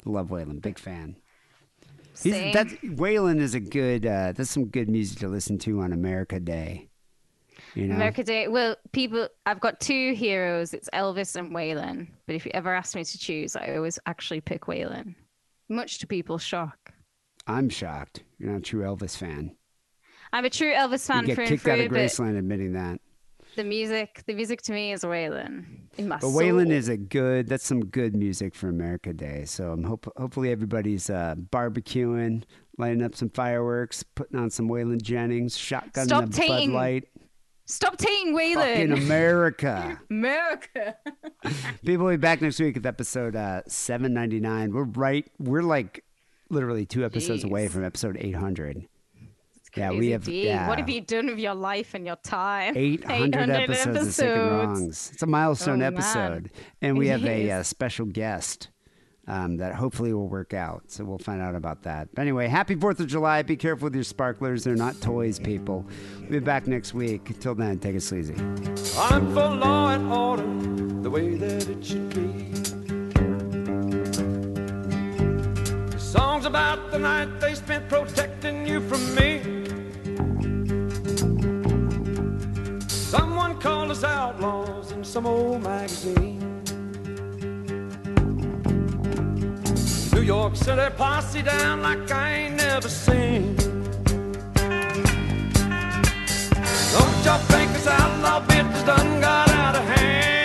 [0.05, 0.61] Love Waylon.
[0.61, 1.15] Big fan.
[2.21, 2.53] He's, Same.
[2.53, 4.05] that's Waylon is a good.
[4.05, 6.89] Uh, that's some good music to listen to on America Day.
[7.75, 8.47] You know, America Day.
[8.47, 10.73] Well, people, I've got two heroes.
[10.73, 12.07] It's Elvis and Waylon.
[12.25, 15.15] But if you ever ask me to choose, I always actually pick Waylon,
[15.69, 16.93] much to people's shock.
[17.47, 18.23] I'm shocked.
[18.37, 19.55] You're not a true Elvis fan.
[20.33, 22.99] I'm a true Elvis fan you get through kicked out of Graceland admitting that.
[23.55, 25.65] the music, the music to me is Waylon
[25.97, 26.33] in my But soul.
[26.33, 27.47] Waylon is a good.
[27.47, 29.43] That's some good music for America Day.
[29.45, 32.43] So I'm hope hopefully everybody's uh, barbecuing,
[32.77, 37.07] lighting up some fireworks, putting on some Waylon Jennings, shotgun Stop a Bud Light.
[37.71, 39.97] Stop taking Fucking In America.
[40.09, 40.95] America.
[41.85, 44.73] People will be back next week with episode uh, 799.
[44.73, 45.25] We're right.
[45.39, 46.03] We're like
[46.49, 47.47] literally two episodes Jeez.
[47.47, 48.87] away from episode 800.
[49.77, 50.27] Yeah, we have.
[50.27, 52.75] Yeah, What have you done with your life and your time?
[52.75, 55.11] 800, episodes, of Sick and Wrongs.
[55.13, 55.93] It's a milestone Oh, man.
[55.93, 56.51] episode.
[56.81, 58.67] And we It have a uh, special guest
[59.31, 60.83] um, that hopefully will work out.
[60.87, 62.09] So we'll find out about that.
[62.13, 63.41] But anyway, happy 4th of July.
[63.43, 64.65] Be careful with your sparklers.
[64.65, 65.85] They're not toys, people.
[66.19, 67.29] We'll be back next week.
[67.29, 68.35] Until then, take it sleazy.
[68.97, 72.51] I'm for law and order the way that it should be.
[75.97, 79.39] Songs about the night they spent protecting you from me.
[82.89, 86.50] Someone called us outlaws in some old magazine.
[90.13, 93.55] New York City posse down like I ain't never seen.
[96.95, 100.41] Don't y'all think this outlaw business done got out of hand?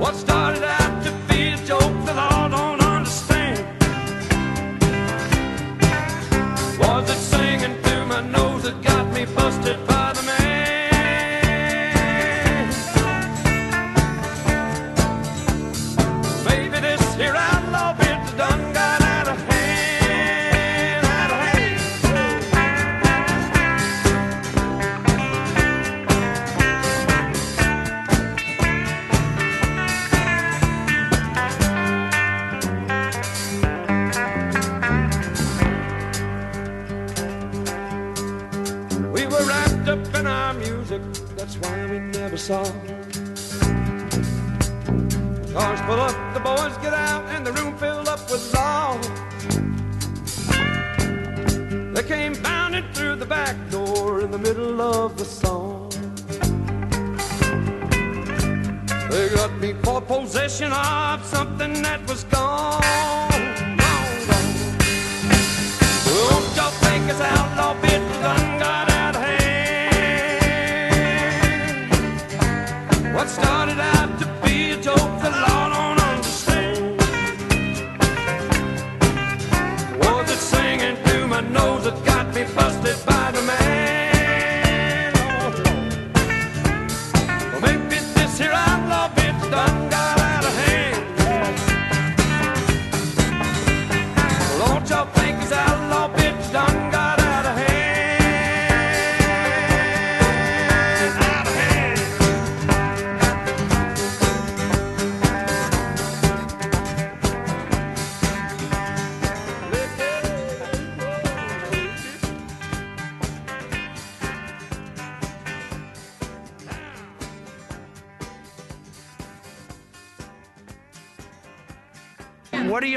[0.00, 0.81] What started out
[42.42, 42.64] saw.
[45.52, 48.98] Cars pull up, the boys get out, and the room filled up with law.
[51.94, 55.90] They came bounding through the back door in the middle of the song.
[59.08, 62.80] They got me for possession of something that was gone.
[63.82, 64.50] gone, gone.
[66.08, 68.91] Don't y'all think it's outlaw bit done got
[75.34, 75.71] a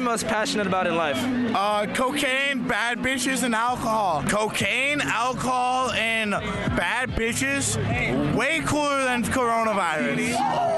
[0.05, 1.17] most passionate about in life?
[1.55, 4.23] Uh, cocaine, bad bitches, and alcohol.
[4.29, 7.75] Cocaine, alcohol, and bad bitches.
[8.35, 10.74] Way cooler than coronavirus.